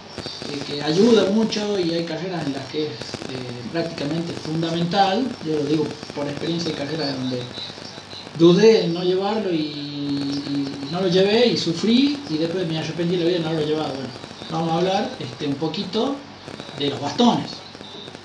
que, 0.49 0.59
que 0.61 0.83
ayuda 0.83 1.29
mucho 1.31 1.79
y 1.79 1.93
hay 1.93 2.05
carreras 2.05 2.47
en 2.47 2.55
las 2.55 2.65
que 2.73 2.87
es 2.87 2.91
eh, 2.93 3.69
prácticamente 3.71 4.33
fundamental, 4.33 5.27
yo 5.47 5.57
lo 5.59 5.65
digo 5.65 5.87
por 6.15 6.27
experiencia, 6.27 6.71
hay 6.71 6.77
carreras 6.77 7.15
donde 7.19 7.43
dudé 8.37 8.85
en 8.85 8.93
no 8.95 9.03
llevarlo 9.03 9.53
y, 9.53 9.59
y 10.87 10.89
no 10.91 11.01
lo 11.01 11.09
llevé 11.09 11.47
y 11.49 11.57
sufrí 11.57 12.27
y 12.29 12.39
después 12.39 12.67
me 12.69 12.79
arrepentí 12.79 13.13
de 13.17 13.19
la 13.21 13.25
vida 13.27 13.37
de 13.39 13.43
no 13.43 13.49
haberlo 13.51 13.67
llevado. 13.67 13.95
Bueno, 13.97 14.11
vamos 14.51 14.71
a 14.73 14.77
hablar 14.79 15.17
este, 15.19 15.47
un 15.47 15.59
poquito 15.59 16.03
de 16.73 16.89
los 16.91 17.01
bastones. 17.01 17.63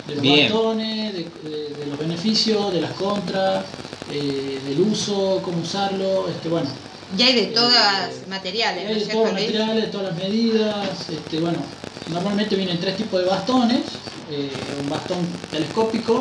De 0.03 0.15
los 0.15 0.23
Bien. 0.23 0.51
bastones, 0.51 1.13
de, 1.13 1.23
de- 1.41 1.75
de 1.75 1.85
los 1.85 1.97
beneficios, 1.97 2.73
de 2.73 2.81
las 2.81 2.93
contras, 2.93 3.65
eh, 4.05 4.61
del 4.63 4.79
uso, 4.81 5.41
cómo 5.43 5.59
usarlo, 5.61 6.27
este, 6.27 6.49
bueno. 6.49 6.69
Y 7.17 7.21
hay 7.23 7.35
de 7.35 7.47
todas 7.47 8.09
Eh, 8.21 8.25
materiales, 8.27 8.83
¿no 8.83 8.89
Hay 8.89 8.99
de 8.99 9.05
todos 9.05 9.23
los 9.25 9.33
materiales, 9.33 9.83
de 9.85 9.91
todas 9.91 10.07
las 10.07 10.15
medidas, 10.15 11.09
este, 11.09 11.39
bueno, 11.39 11.65
normalmente 12.07 12.55
vienen 12.55 12.79
tres 12.79 12.95
tipos 12.97 13.19
de 13.19 13.25
bastones, 13.27 13.83
eh, 14.27 14.75
un 14.75 14.89
bastón 14.89 15.47
telescópico, 15.49 16.19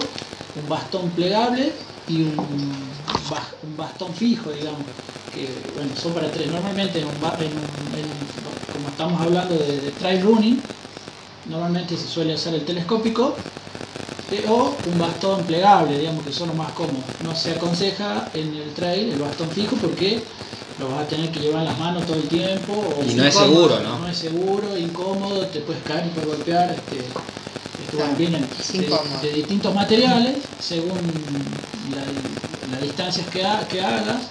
un 0.55 0.68
bastón 0.68 1.14
plegable 1.14 1.72
y 2.07 2.22
un, 2.22 2.89
un 3.62 3.76
bastón 3.76 4.14
fijo, 4.14 4.50
digamos, 4.50 4.80
que 5.34 5.48
bueno, 5.76 5.90
son 6.00 6.12
para 6.12 6.30
tres. 6.30 6.48
Normalmente 6.50 6.98
en 7.00 7.06
un 7.06 7.12
en 7.12 7.20
un- 7.20 7.98
en- 7.98 8.72
como 8.72 8.88
estamos 8.88 9.20
hablando 9.20 9.54
de, 9.56 9.80
de 9.80 9.90
trail 9.92 10.22
running, 10.22 10.61
normalmente 11.48 11.96
se 11.96 12.06
suele 12.08 12.34
hacer 12.34 12.54
el 12.54 12.64
telescópico 12.64 13.34
eh, 14.32 14.44
o 14.48 14.74
un 14.92 14.98
bastón 14.98 15.42
plegable, 15.44 15.98
digamos 15.98 16.24
que 16.24 16.32
son 16.32 16.48
los 16.48 16.56
más 16.56 16.72
cómodos. 16.72 17.04
No 17.24 17.34
se 17.34 17.52
aconseja 17.52 18.28
en 18.34 18.54
el 18.54 18.72
trail 18.74 19.11
el 19.12 19.18
bastón 19.18 19.48
fijo 19.50 19.76
porque 19.76 20.22
lo 20.78 20.88
vas 20.88 21.00
a 21.02 21.08
tener 21.08 21.30
que 21.30 21.40
llevar 21.40 21.61
en 21.62 21.68
las 21.68 21.78
manos 21.78 22.06
todo 22.06 22.16
el 22.16 22.28
tiempo. 22.28 22.72
o 22.72 23.02
Y 23.04 23.14
no 23.14 23.24
es 23.24 23.34
seguro, 23.34 23.80
¿no? 23.80 23.98
No 23.98 24.08
es 24.08 24.16
seguro, 24.16 24.78
incómodo, 24.78 25.46
te 25.46 25.61
puedes 25.61 25.82
caer 25.82 26.06
y 26.06 26.11
puedes 26.11 26.28
golpear. 26.28 26.70
Este, 26.70 27.04
Claro, 27.90 28.12
vienen 28.16 28.46
de, 29.22 29.32
distintos 29.32 29.74
materiales 29.74 30.36
según 30.60 30.98
la- 31.94 32.72
las 32.72 32.82
distancias 32.82 33.26
que, 33.28 33.44
ha- 33.44 33.66
que 33.68 33.80
hagas. 33.80 34.22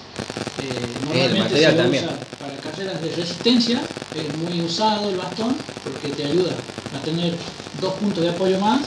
Eh, 0.62 0.70
normalmente 1.06 1.58
se 1.58 1.72
también. 1.74 2.06
usa 2.06 2.18
para 2.40 2.56
carreras 2.58 3.02
de 3.02 3.12
resistencia, 3.16 3.82
es 4.16 4.38
muy 4.38 4.62
usado 4.62 5.10
el 5.10 5.18
bastón 5.18 5.56
porque 5.84 6.10
te 6.10 6.26
ayuda 6.26 6.52
a 6.96 7.04
tener 7.04 7.34
dos 7.82 7.94
puntos 7.96 8.24
de 8.24 8.30
apoyo 8.30 8.60
más. 8.60 8.82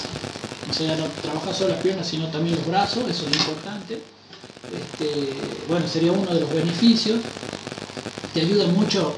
O 0.70 0.72
sea, 0.74 0.96
no 0.96 1.04
trabajas 1.22 1.56
solo 1.56 1.70
las 1.70 1.82
piernas, 1.82 2.06
sino 2.06 2.28
también 2.28 2.56
los 2.56 2.66
brazos, 2.66 3.04
eso 3.10 3.26
es 3.28 3.36
importante. 3.36 4.00
Este, 4.72 5.34
bueno, 5.68 5.86
sería 5.86 6.12
uno 6.12 6.32
de 6.32 6.40
los 6.40 6.52
beneficios. 6.52 7.20
Te 8.32 8.40
ayuda 8.40 8.66
mucho 8.68 9.14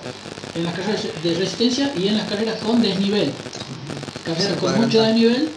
en 0.56 0.64
las 0.64 0.74
carreras 0.74 1.02
de 1.22 1.34
resistencia 1.34 1.92
y 1.96 2.08
en 2.08 2.16
las 2.18 2.28
carreras 2.28 2.56
con 2.60 2.82
desnivel. 2.82 3.30
Carreras 4.24 4.56
con 4.58 4.70
mucho 4.80 5.00
adelantar. 5.00 5.06
desnivel 5.06 5.48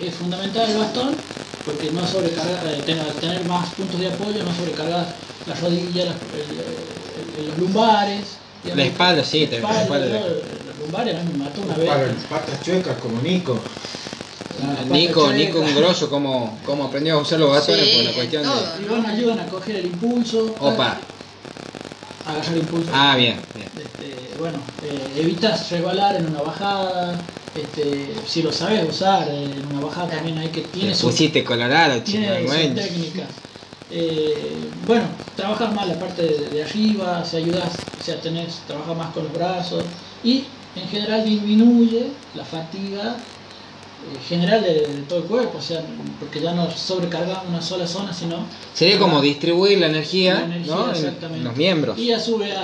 es 0.00 0.14
fundamental 0.14 0.70
el 0.70 0.78
bastón 0.78 1.16
porque 1.64 1.90
no 1.92 2.06
sobrecargar, 2.06 2.66
eh, 2.66 2.82
tener, 2.84 3.06
tener 3.14 3.44
más 3.44 3.70
puntos 3.74 3.98
de 4.00 4.08
apoyo, 4.08 4.42
no 4.42 4.54
sobrecargar 4.54 5.06
las 5.46 5.60
rodillas, 5.60 6.06
las- 6.06 6.16
el- 6.34 7.40
el- 7.40 7.48
los 7.48 7.58
lumbares. 7.58 8.24
La 8.64 8.84
espalda, 8.84 9.24
sí, 9.24 9.46
tener 9.46 9.62
la 9.62 9.72
la 9.72 9.82
espalda. 9.82 10.06
Los 10.06 10.78
lumbares 10.78 11.16
a 11.16 11.22
mí 11.22 11.32
me 11.32 11.44
mató 11.44 11.62
una 11.62 11.74
vez. 11.76 11.88
Para 11.88 12.06
las 12.06 12.22
patas 12.24 12.62
chuecas 12.62 12.96
como 12.98 13.20
Nico. 13.22 13.58
La 14.60 14.68
pata 14.68 14.84
Nico, 14.84 15.24
chueca. 15.24 15.36
Nico, 15.36 15.60
un 15.60 15.74
grosso, 15.74 16.10
¿cómo, 16.10 16.58
cómo 16.66 16.84
aprendió 16.84 17.14
a 17.14 17.18
usar 17.22 17.38
los 17.40 17.50
bastones 17.50 17.84
Sí, 17.86 17.94
por 17.94 18.04
la 18.04 18.10
en 18.10 18.16
cuestión 18.16 18.42
todo. 18.42 18.60
de. 18.60 18.82
Y 18.82 18.88
bueno, 18.88 19.08
ayudan 19.08 19.38
a 19.40 19.46
coger 19.46 19.76
el 19.76 19.86
impulso. 19.86 20.56
Opa. 20.60 20.98
A 22.26 22.30
agarrar 22.32 22.56
impulso. 22.56 22.90
Ah, 22.92 23.16
bien, 23.16 23.40
bien. 23.54 23.68
Este, 23.76 24.14
bueno, 24.38 24.58
eh, 24.84 25.12
evitas 25.16 25.70
resbalar 25.70 26.16
en 26.16 26.26
una 26.26 26.42
bajada. 26.42 27.18
Este, 27.54 28.14
si 28.26 28.42
lo 28.42 28.50
sabes 28.50 28.88
usar 28.88 29.28
eh, 29.28 29.56
en 29.58 29.66
una 29.66 29.80
bajada 29.80 30.08
también 30.08 30.38
hay 30.38 30.48
que 30.48 30.62
tiene 30.62 30.94
su, 30.94 31.06
pusiste 31.08 31.44
colorado, 31.44 32.00
tiene 32.02 32.28
chico. 32.28 32.38
su 32.40 32.46
bueno. 32.46 32.74
técnica. 32.74 33.28
Eh, 33.90 34.70
bueno, 34.86 35.04
trabajas 35.36 35.70
más 35.74 35.86
la 35.86 35.98
parte 36.00 36.22
de, 36.22 36.48
de 36.50 36.62
arriba, 36.62 37.22
si 37.24 37.36
ayudas, 37.36 37.78
o 37.98 38.00
sea, 38.00 38.18
tenés, 38.22 38.60
trabajas 38.66 38.96
más 38.96 39.12
con 39.12 39.24
los 39.24 39.34
brazos 39.34 39.84
y 40.24 40.44
en 40.74 40.88
general 40.88 41.24
disminuye 41.26 42.06
la 42.34 42.44
fatiga 42.44 43.16
eh, 44.10 44.18
general 44.26 44.62
de, 44.62 44.72
de 44.86 45.02
todo 45.02 45.18
el 45.18 45.24
cuerpo, 45.26 45.58
o 45.58 45.60
sea, 45.60 45.84
porque 46.18 46.40
ya 46.40 46.54
no 46.54 46.70
sobrecargas 46.70 47.40
una 47.46 47.60
sola 47.60 47.86
zona, 47.86 48.14
sino 48.14 48.46
Sería 48.74 48.98
como 48.98 49.20
distribuir 49.20 49.78
la 49.78 49.88
energía, 49.88 50.34
la 50.34 50.44
energía, 50.46 50.74
¿no? 50.74 50.84
en- 50.86 50.90
exactamente. 50.96 51.38
en 51.38 51.44
los 51.44 51.56
miembros. 51.56 51.98
Y 51.98 52.12
a 52.12 52.18
su 52.18 52.38
vez 52.38 52.56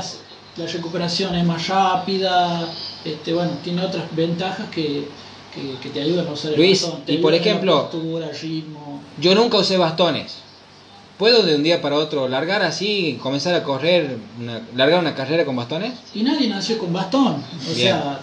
la 0.58 0.66
recuperación 0.66 1.34
es 1.34 1.44
más 1.44 1.68
rápida, 1.68 2.68
este, 3.04 3.32
bueno, 3.32 3.52
tiene 3.62 3.84
otras 3.84 4.04
ventajas 4.14 4.68
que, 4.70 5.06
que, 5.54 5.76
que 5.82 5.88
te 5.90 6.00
ayudan 6.02 6.26
a 6.26 6.32
usar 6.32 6.52
el 6.52 6.56
Luis, 6.58 6.82
bastón. 6.82 7.04
Te 7.04 7.12
y 7.14 7.18
por 7.18 7.34
ejemplo- 7.34 7.90
postura, 7.90 8.28
el 8.30 8.38
ritmo. 8.38 9.02
Yo 9.20 9.34
nunca 9.34 9.58
usé 9.58 9.76
bastones. 9.76 10.36
¿Puedo 11.18 11.42
de 11.42 11.56
un 11.56 11.64
día 11.64 11.82
para 11.82 11.96
otro 11.96 12.28
largar 12.28 12.62
así, 12.62 13.18
comenzar 13.20 13.52
a 13.56 13.64
correr, 13.64 14.18
una- 14.40 14.60
largar 14.76 15.00
una 15.00 15.16
carrera 15.16 15.44
con 15.44 15.56
bastones? 15.56 15.92
Y 16.14 16.22
nadie 16.22 16.46
nació 16.48 16.78
con 16.78 16.92
bastón. 16.92 17.42
O 17.42 17.74
Bien. 17.74 17.76
sea, 17.76 18.20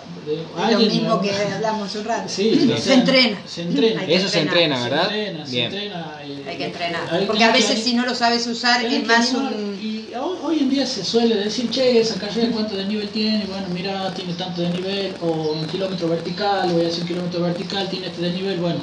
lo 0.71 0.79
mismo 0.79 1.21
que 1.21 1.29
hablamos 1.31 1.93
un 1.95 2.05
rato. 2.05 2.29
Sí, 2.29 2.71
o 2.73 2.77
se 2.77 2.93
entrena. 2.93 3.37
Se 3.45 3.63
entrena. 3.63 4.05
Eso 4.05 4.29
se 4.29 4.39
entrena, 4.39 4.81
¿verdad? 4.81 5.09
Se 5.09 5.25
entrena, 5.27 5.45
se 5.45 5.51
Bien. 5.51 5.65
entrena, 5.65 6.19
eh, 6.23 6.43
Hay 6.47 6.57
que 6.57 6.65
entrenar. 6.67 7.23
Porque 7.27 7.43
a 7.43 7.51
veces 7.51 7.83
si 7.83 7.93
no 7.95 8.05
lo 8.05 8.15
sabes 8.15 8.47
usar 8.47 8.85
es 8.85 9.05
más 9.05 9.33
un... 9.33 9.77
Hoy, 10.17 10.59
en 10.59 10.69
día 10.69 10.85
se 10.85 11.03
suele 11.03 11.35
decir, 11.35 11.69
che, 11.69 11.99
esa 11.99 12.17
carrera 12.17 12.49
cuánto 12.51 12.75
de 12.75 12.85
nivel 12.85 13.09
tiene, 13.09 13.45
bueno, 13.47 13.67
mira, 13.69 14.13
tiene 14.13 14.33
tanto 14.33 14.61
de 14.61 14.69
nivel, 14.69 15.15
o 15.19 15.51
un 15.53 15.67
kilómetro 15.67 16.07
vertical, 16.07 16.71
voy 16.71 16.85
a 16.85 16.87
hacer 16.87 17.01
un 17.01 17.07
kilómetro 17.07 17.41
vertical, 17.41 17.89
tiene 17.89 18.07
este 18.07 18.21
de 18.21 18.31
nivel, 18.31 18.59
bueno, 18.59 18.79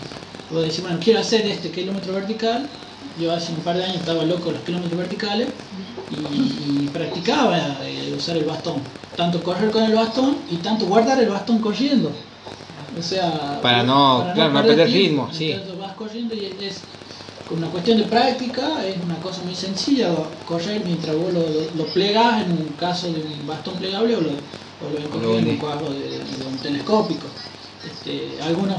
voy 0.51 0.63
a 0.63 0.65
decir, 0.67 0.83
bueno, 0.83 0.99
quiero 1.03 1.21
hacer 1.21 1.47
este 1.47 1.71
kilómetro 1.71 2.13
vertical, 2.13 2.69
yo 3.19 3.33
hace 3.33 3.53
un 3.53 3.61
par 3.63 3.77
de 3.79 3.85
años 3.85 3.97
estaba 3.99 4.25
loco 4.25 4.51
los 4.53 4.63
kilómetros 4.63 4.99
verticales, 4.99 5.49
y, 6.11 6.85
y 6.85 6.89
practicaba 6.89 7.79
eh, 7.89 8.13
usar 8.15 8.37
el 8.37 8.45
bastón. 8.45 8.83
Tanto 9.17 9.43
correr 9.43 9.71
con 9.71 9.85
el 9.85 9.95
bastón 9.95 10.45
y 10.51 10.59
tanto 10.59 10.87
guardar 10.87 11.19
el 11.21 11.29
bastón 11.29 11.59
corriendo. 11.61 12.15
O 12.99 13.03
sea, 13.03 13.61
Para 13.63 13.83
no- 13.83 14.21
claro, 14.35 14.53
no 14.53 14.63
perder 14.67 14.91
ritmo, 14.91 15.31
sí. 15.33 15.51
Entonces 15.53 15.79
vas 15.79 15.95
corriendo 15.95 16.35
y 16.35 16.45
es 16.45 16.85
una 17.57 17.67
cuestión 17.69 17.99
de 17.99 18.05
práctica, 18.05 18.85
es 18.87 18.97
una 19.05 19.17
cosa 19.17 19.43
muy 19.45 19.55
sencilla 19.55 20.09
correr 20.47 20.83
mientras 20.85 21.15
vos 21.17 21.33
lo, 21.33 21.41
lo, 21.41 21.61
lo 21.77 21.85
plegás 21.93 22.45
en 22.45 22.53
un 22.53 22.69
caso 22.79 23.07
de 23.13 23.21
un 23.23 23.47
bastón 23.47 23.75
plegable 23.77 24.17
o 24.17 24.21
lo, 24.21 24.29
o 24.31 24.91
lo 24.93 24.99
encontrás 24.99 25.39
en 25.39 25.49
un 25.49 25.57
cuadro 25.57 25.91
de, 25.93 26.01
de 26.01 26.47
un 26.47 26.57
telescópico. 26.59 27.27
Este, 27.91 28.41
algunos, 28.43 28.77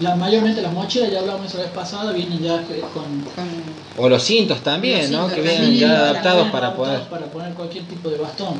la, 0.00 0.16
mayormente 0.16 0.62
las 0.62 0.72
mochilas, 0.72 1.10
ya 1.10 1.20
hablamos 1.20 1.46
esa 1.46 1.58
vez 1.58 1.70
pasada, 1.70 2.12
vienen 2.12 2.42
ya 2.42 2.56
con, 2.94 3.04
Con- 3.34 4.04
O 4.04 4.08
los 4.08 4.22
cintos 4.22 4.60
también, 4.62 5.02
Los 5.02 5.10
¿no? 5.10 5.18
cintos 5.28 5.34
Que 5.34 5.42
vienen 5.42 5.74
ya 5.78 5.98
adaptados 5.98 6.48
para 6.50 6.66
adaptados 6.68 7.00
poder. 7.02 7.10
para 7.10 7.32
poner 7.32 7.52
cualquier 7.54 7.84
tipo 7.84 8.08
de 8.10 8.18
bastón. 8.18 8.54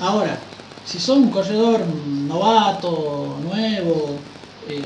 Ahora, 0.00 0.38
si 0.84 0.98
sos 0.98 1.16
un 1.18 1.30
corredor 1.30 1.84
novato, 1.86 3.36
nuevo, 3.44 4.16
eh, 4.68 4.84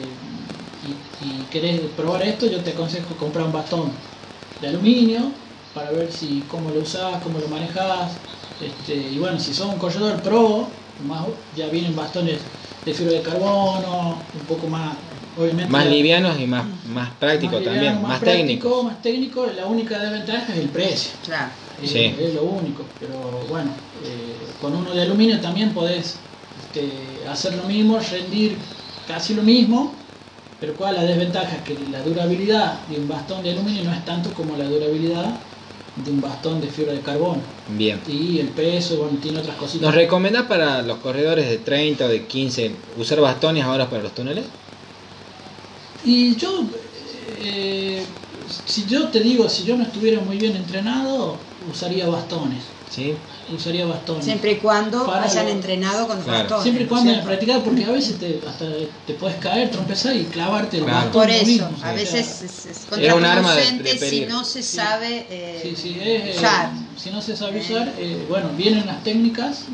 y, 1.27 1.45
querés 1.51 1.81
probar 1.97 2.23
esto, 2.23 2.47
yo 2.47 2.61
te 2.61 2.71
aconsejo 2.71 3.17
comprar 3.17 3.47
un 3.47 3.53
bastón 3.53 3.91
de 4.61 4.69
aluminio 4.69 5.33
para 5.75 5.91
ver 5.91 6.11
si 6.11 6.43
cómo 6.49 6.71
lo 6.71 6.81
usás, 6.81 7.23
cómo 7.23 7.39
lo 7.39 7.49
manejás. 7.49 8.13
Este, 8.61 8.95
y 8.95 9.19
bueno, 9.19 9.39
si 9.39 9.53
sos 9.53 9.67
un 9.67 9.79
corredor 9.79 10.23
pro, 10.23 10.69
más, 11.05 11.27
ya 11.55 11.67
vienen 11.69 11.95
bastones 11.95 12.41
de 12.85 12.95
fibra 12.95 13.13
de 13.13 13.23
carbono, 13.23 14.23
un 14.33 14.47
poco 14.47 14.69
más, 14.69 14.97
obviamente. 15.37 15.71
Más 15.71 15.87
livianos 15.87 16.41
y 16.41 16.47
más, 16.47 16.65
más 16.87 17.11
prácticos 17.19 17.57
más 17.57 17.65
también, 17.65 17.85
liviano, 17.85 18.09
más, 18.09 18.21
práctico, 18.21 18.47
técnicos. 18.47 18.85
Más 18.85 19.03
técnico, 19.03 19.47
la 19.47 19.67
única 19.67 19.99
desventaja 19.99 20.53
es 20.55 20.59
el 20.59 20.69
precio. 20.69 21.13
Claro. 21.25 21.51
Es, 21.83 21.91
Sí. 21.91 22.15
es 22.19 22.33
lo 22.35 22.45
único, 22.45 22.87
pero 22.99 23.45
bueno, 23.51 23.71
eh, 24.03 24.35
con 24.63 24.75
uno 24.75 24.95
de 24.95 25.03
aluminio 25.03 25.39
también 25.41 25.75
podés 25.75 26.17
este, 26.57 27.29
hacer 27.29 27.55
lo 27.55 27.65
mismo, 27.65 27.99
rendir 27.99 28.57
casi 29.07 29.35
lo 29.35 29.43
mismo, 29.43 30.06
pero 30.61 30.75
cuál 30.75 30.95
la 30.95 31.05
desventaja 31.05 31.63
que 31.65 31.77
la 31.91 32.03
durabilidad 32.03 32.87
de 32.87 32.99
un 32.99 33.09
bastón 33.09 33.43
de 33.43 33.53
aluminio 33.53 33.85
no 33.85 33.93
es 33.93 34.05
tanto 34.05 34.33
como 34.33 34.57
la 34.57 34.65
durabilidad 34.65 35.39
de 35.97 36.11
un 36.11 36.21
bastón 36.21 36.61
de 36.61 36.69
fibra 36.69 36.93
de 36.93 37.01
carbono. 37.01 37.43
Bien. 37.69 38.01
Y 38.07 38.39
el 38.39 38.49
peso, 38.49 38.99
bueno, 38.99 39.19
tiene 39.21 39.39
otras 39.39 39.57
cositas. 39.57 39.83
¿Nos 39.83 39.95
recomendás 39.95 40.45
para 40.45 40.83
los 40.83 40.99
corredores 40.99 41.49
de 41.49 41.59
30 41.59 42.07
o 42.07 42.09
de 42.09 42.27
15 42.27 42.77
usar 42.97 43.21
bastones 43.21 43.65
ahora 43.65 43.89
para 43.89 44.03
los 44.03 44.15
túneles? 44.15 44.45
Y 46.05 46.37
yo, 46.37 46.65
eh, 47.41 48.05
si 48.67 48.87
yo 48.87 49.09
te 49.09 49.21
digo, 49.21 49.49
si 49.49 49.65
yo 49.65 49.77
no 49.77 49.83
estuviera 49.85 50.21
muy 50.21 50.37
bien 50.37 50.55
entrenado, 50.55 51.39
usaría 51.69 52.07
bastones. 52.07 52.76
¿Sí? 52.89 53.15
Usaría 53.53 53.85
bastones. 53.85 54.25
Siempre 54.25 54.53
y 54.53 54.57
cuando 54.57 55.05
Para 55.07 55.25
hayan 55.25 55.47
lo- 55.47 55.53
entrenado 55.53 56.07
con 56.07 56.17
los 56.17 56.25
Claro. 56.25 56.41
bastones. 56.41 56.63
Siempre 56.63 56.85
y 56.85 56.87
cuando 56.87 57.11
hayas 57.11 57.25
practicado, 57.25 57.63
porque 57.65 57.85
a 57.85 57.91
veces 57.91 58.19
te, 58.19 58.41
hasta 58.47 58.67
te 59.07 59.15
puedes 59.15 59.37
caer, 59.39 59.71
trompezar 59.71 60.15
y 60.17 60.25
clavarte 60.27 60.79
el 60.79 60.85
Claro. 60.85 60.97
bastón. 61.07 61.23
Por 61.23 61.31
eso, 61.31 61.47
mismo, 61.47 61.67
o 61.73 61.77
a 61.77 61.81
sea, 61.81 61.93
veces 61.93 62.43
es, 62.43 62.67
es 62.67 62.87
contraproducente 62.87 63.99
si 63.99 64.21
no 64.27 64.45
se 64.45 64.63
Sí. 64.63 64.77
sabe 64.77 65.27
eh, 65.29 65.61
Sí, 65.63 65.77
sí, 65.77 65.99
es, 66.01 66.07
eh, 66.07 66.39
usar. 66.39 66.71
si 66.97 67.11
no 67.11 67.21
se 67.21 67.37
sabe 67.37 67.61
usar, 67.61 67.93
eh, 67.99 68.25
bueno, 68.29 68.51
vienen 68.57 68.87
las 68.87 69.03
técnicas. 69.03 69.65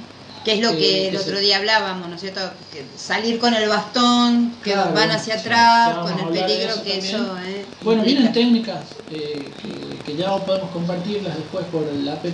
Que 0.45 0.55
es 0.55 0.61
lo 0.61 0.71
que- 0.73 0.79
que 0.79 1.09
el 1.09 1.17
otro 1.17 1.39
día 1.39 1.59
hablábamos, 1.59 2.09
¿no 2.09 2.17
es 2.17 2.21
cierto? 2.21 2.41
Que 2.73 2.85
salir 2.97 3.39
con 3.39 3.55
el 3.55 3.69
bastón, 3.69 4.57
que 4.61 4.73
Claro, 4.73 4.93
van 4.93 5.13
hacia 5.13 5.35
atrás, 5.37 5.99
con 5.99 6.19
el 6.19 6.27
peligro 6.41 6.73
eso 6.73 6.83
que 6.83 6.91
también. 6.95 7.15
eso 7.15 7.39
eh, 7.47 7.67
Bueno, 7.85 8.01
implica. 8.01 8.21
vienen 8.21 8.33
técnicas 8.33 8.89
eh, 9.09 9.55
que, 9.63 10.03
que 10.05 10.17
ya 10.17 10.37
podemos 10.45 10.73
compartirlas 10.73 11.37
después 11.37 11.65
por 11.67 11.87
el 11.89 12.09
app 12.09 12.25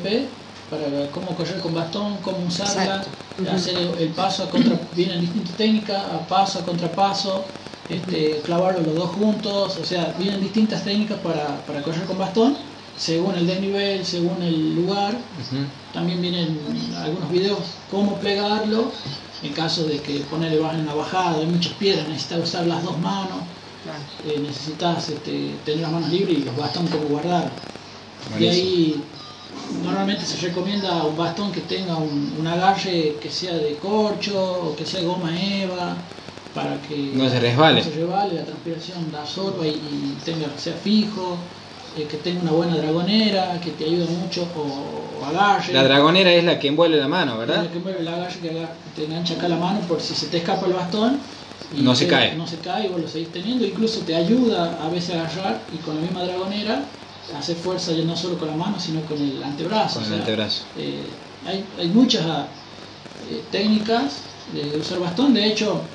para 0.70 0.88
ver 0.88 1.10
cómo 1.10 1.28
correr 1.36 1.60
con 1.60 1.74
bastón, 1.74 2.18
cómo 2.22 2.38
usarla, 2.46 3.04
hacer 3.52 3.76
el, 3.98 4.08
paso 4.10 4.44
a 4.44 4.50
contra, 4.50 4.78
vienen 4.94 5.20
distintas 5.20 5.56
técnicas, 5.56 6.04
a 6.04 6.26
paso, 6.26 6.58
a 6.58 6.64
contrapaso, 6.64 7.44
este, 7.88 8.40
clavarlo 8.44 8.80
los 8.80 8.94
dos 8.94 9.10
juntos, 9.12 9.78
o 9.78 9.84
sea, 9.84 10.14
vienen 10.18 10.40
distintas 10.40 10.84
técnicas 10.84 11.18
para, 11.18 11.64
para 11.66 11.82
correr 11.82 12.04
con 12.04 12.18
bastón, 12.18 12.56
según 12.98 13.36
el 13.36 13.46
desnivel, 13.46 14.04
según 14.04 14.42
el 14.42 14.74
lugar, 14.74 15.16
también 15.94 16.20
vienen 16.20 16.58
algunos 16.96 17.30
videos 17.30 17.58
cómo 17.90 18.16
plegarlo, 18.16 18.90
en 19.42 19.52
caso 19.52 19.84
de 19.84 20.00
que 20.00 20.18
ponerle 20.20 20.58
vas 20.58 20.74
en 20.74 20.80
una 20.80 20.94
bajada, 20.94 21.38
hay 21.38 21.46
muchas 21.46 21.74
piedras, 21.74 22.08
necesitas 22.08 22.40
usar 22.40 22.66
las 22.66 22.82
dos 22.82 22.98
manos, 22.98 23.38
eh, 24.26 24.40
necesitas 24.40 25.08
este, 25.08 25.54
tener 25.64 25.80
las 25.80 25.92
manos 25.92 26.10
libres 26.10 26.38
y 26.38 26.42
los 26.42 26.56
bastones 26.56 26.90
como 26.90 27.04
guardar. 27.04 27.50
Y 28.38 28.46
ahí 28.46 29.02
normalmente 29.70 30.24
se 30.24 30.36
recomienda 30.48 31.04
un 31.04 31.16
bastón 31.16 31.52
que 31.52 31.62
tenga 31.62 31.96
un, 31.96 32.34
un 32.38 32.46
agarre 32.46 33.18
que 33.20 33.30
sea 33.30 33.54
de 33.54 33.76
corcho 33.76 34.38
o 34.62 34.76
que 34.76 34.84
sea 34.86 35.02
goma 35.02 35.30
eva 35.40 35.96
para 36.54 36.80
que 36.80 37.12
No 37.14 37.28
se 37.28 37.38
resbale. 37.40 37.78
no 37.80 37.84
se 37.84 37.90
resbale, 37.92 38.34
la 38.34 38.44
transpiración 38.44 39.10
la 39.12 39.20
absorba 39.20 39.66
y, 39.66 39.70
y 39.72 40.18
tenga, 40.24 40.56
sea 40.56 40.74
fijo, 40.74 41.38
eh, 41.96 42.06
que 42.06 42.16
tenga 42.18 42.40
una 42.42 42.52
buena 42.52 42.76
dragonera, 42.76 43.60
que 43.60 43.72
te 43.72 43.84
ayude 43.84 44.06
mucho, 44.06 44.50
o, 44.54 45.18
o 45.20 45.24
agarre. 45.24 45.72
La 45.72 45.84
dragonera 45.84 46.32
es 46.32 46.44
la 46.44 46.58
que 46.58 46.68
envuelve 46.68 46.96
la 46.96 47.08
mano, 47.08 47.32
Es 47.34 47.38
¿verdad? 47.40 47.64
la 47.64 47.70
que 47.70 47.78
mueve 47.78 48.00
el 48.00 48.08
agarre 48.08 48.40
que, 48.40 48.66
te 48.94 49.04
engancha 49.04 49.34
acá 49.34 49.48
la 49.48 49.56
mano 49.56 49.80
por 49.86 50.00
si 50.00 50.14
se 50.14 50.26
te 50.28 50.38
escapa 50.38 50.66
el 50.66 50.72
bastón. 50.72 51.20
y 51.72 51.82
No 51.82 51.94
se 51.94 52.04
te- 52.06 52.10
cae. 52.10 52.34
No 52.36 52.46
se 52.46 52.60
cae 52.60 52.86
y 52.86 52.88
vos 52.88 53.00
lo 53.00 53.08
seguís 53.08 53.30
teniendo. 53.32 53.64
Incluso 53.66 54.00
te 54.00 54.14
ayuda 54.14 54.78
a 54.84 54.88
veces 54.88 55.14
a 55.16 55.20
agarrar 55.26 55.66
y 55.70 55.78
con 55.78 55.96
la 55.96 56.00
misma 56.02 56.24
dragonera 56.24 56.82
hacer 57.34 57.56
fuerza 57.56 57.92
ya 57.92 58.04
no 58.04 58.16
solo 58.16 58.38
con 58.38 58.48
la 58.48 58.56
mano, 58.56 58.78
sino 58.78 59.04
con 59.04 59.20
el 59.22 59.42
antebrazo. 59.42 59.94
Con 59.96 60.02
o 60.02 60.06
el 60.06 60.10
sea, 60.12 60.18
antebrazo. 60.20 60.64
eh, 60.74 61.18
hay, 61.44 61.68
hay 61.78 61.88
muchas 61.90 62.48
eh, 63.20 63.48
técnicas 63.50 64.24
de 64.46 64.78
usar 64.78 64.98
bastón. 65.00 65.34
De 65.34 65.46
hecho, 65.46 65.88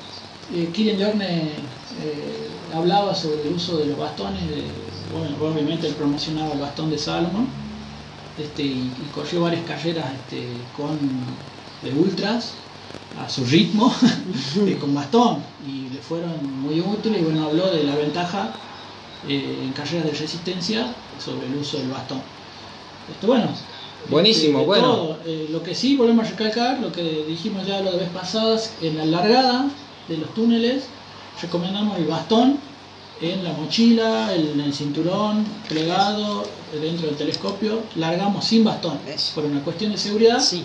eh, 0.50 0.70
Kirian 0.72 1.00
Jorne 1.00 1.68
eh, 1.96 2.68
hablaba 2.72 3.14
sobre 3.14 3.42
el 3.42 3.52
uso 3.52 3.78
de 3.78 3.86
los 3.86 3.98
bastones. 3.98 4.48
de- 4.48 4.92
bueno, 5.10 5.36
obviamente 5.40 5.86
él 5.86 5.94
promocionaba 5.94 6.54
el 6.54 6.60
bastón 6.60 6.90
de 6.90 6.98
Salomon 6.98 7.48
este, 8.36 8.62
y, 8.62 8.94
y 8.98 9.10
corrió 9.10 9.42
varias 9.42 9.64
carreras 9.64 10.14
este, 10.14 10.68
con 10.72 11.38
de 11.82 11.92
ultras 11.94 12.58
a 13.14 13.28
su 13.28 13.44
ritmo 13.44 13.92
con 14.80 14.94
bastón 14.94 15.44
y 15.60 15.88
le 15.90 16.00
fueron 16.02 16.58
muy 16.60 16.80
útiles 16.80 17.20
y 17.20 17.24
bueno 17.24 17.44
habló 17.44 17.70
de 17.70 17.84
la 17.84 17.94
ventaja 17.94 18.54
eh, 19.22 19.62
en 19.66 19.72
carreras 19.72 20.06
de 20.06 20.12
resistencia 20.12 20.96
sobre 21.18 21.46
el 21.46 21.56
uso 21.56 21.78
del 21.78 21.88
bastón. 21.90 22.20
Esto, 23.12 23.26
bueno, 23.26 23.48
Buenísimo, 24.08 24.60
de 24.60 24.64
bueno. 24.66 24.82
todo. 24.84 25.18
Eh, 25.26 25.48
lo 25.50 25.62
que 25.62 25.74
sí 25.74 25.96
volvemos 25.96 26.26
a 26.26 26.30
recalcar, 26.30 26.78
lo 26.80 26.92
que 26.92 27.24
dijimos 27.26 27.66
ya 27.66 27.80
la 27.80 27.92
vez 27.92 28.08
pasada, 28.10 28.58
en 28.82 28.96
la 28.98 29.06
largada 29.06 29.66
de 30.08 30.18
los 30.18 30.32
túneles 30.34 30.84
recomendamos 31.40 31.98
el 31.98 32.04
bastón 32.06 32.58
en 33.20 33.44
la 33.44 33.52
mochila, 33.52 34.34
en 34.34 34.60
el 34.60 34.74
cinturón, 34.74 35.44
plegado 35.68 36.44
dentro 36.80 37.06
del 37.06 37.16
telescopio, 37.16 37.80
largamos 37.96 38.44
sin 38.44 38.64
bastón 38.64 38.98
por 39.34 39.44
una 39.44 39.62
cuestión 39.62 39.92
de 39.92 39.98
seguridad 39.98 40.40
Sí. 40.40 40.64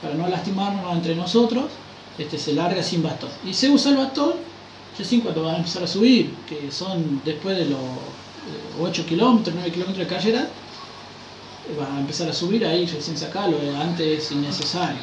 para 0.00 0.14
no 0.14 0.26
lastimarnos 0.28 0.94
entre 0.94 1.14
nosotros, 1.14 1.64
este 2.18 2.38
se 2.38 2.54
larga 2.54 2.82
sin 2.82 3.02
bastón. 3.02 3.30
Y 3.46 3.52
se 3.52 3.68
usa 3.70 3.90
el 3.90 3.98
bastón 3.98 4.34
recién 4.98 5.20
cuando 5.20 5.42
vas 5.42 5.54
a 5.54 5.58
empezar 5.58 5.82
a 5.82 5.86
subir, 5.86 6.34
que 6.48 6.70
son 6.70 7.20
después 7.24 7.56
de 7.58 7.66
los 7.66 7.80
8 8.80 9.06
kilómetros, 9.06 9.54
9 9.54 9.70
kilómetros 9.72 10.08
de 10.08 10.14
carrera, 10.14 10.40
eh, 10.42 11.76
vas 11.78 11.88
a 11.90 12.00
empezar 12.00 12.28
a 12.28 12.32
subir 12.32 12.64
ahí 12.64 12.86
recién 12.86 13.16
sacarlo, 13.18 13.56
eh, 13.62 13.74
antes 13.80 14.24
es 14.24 14.32
innecesario. 14.32 14.98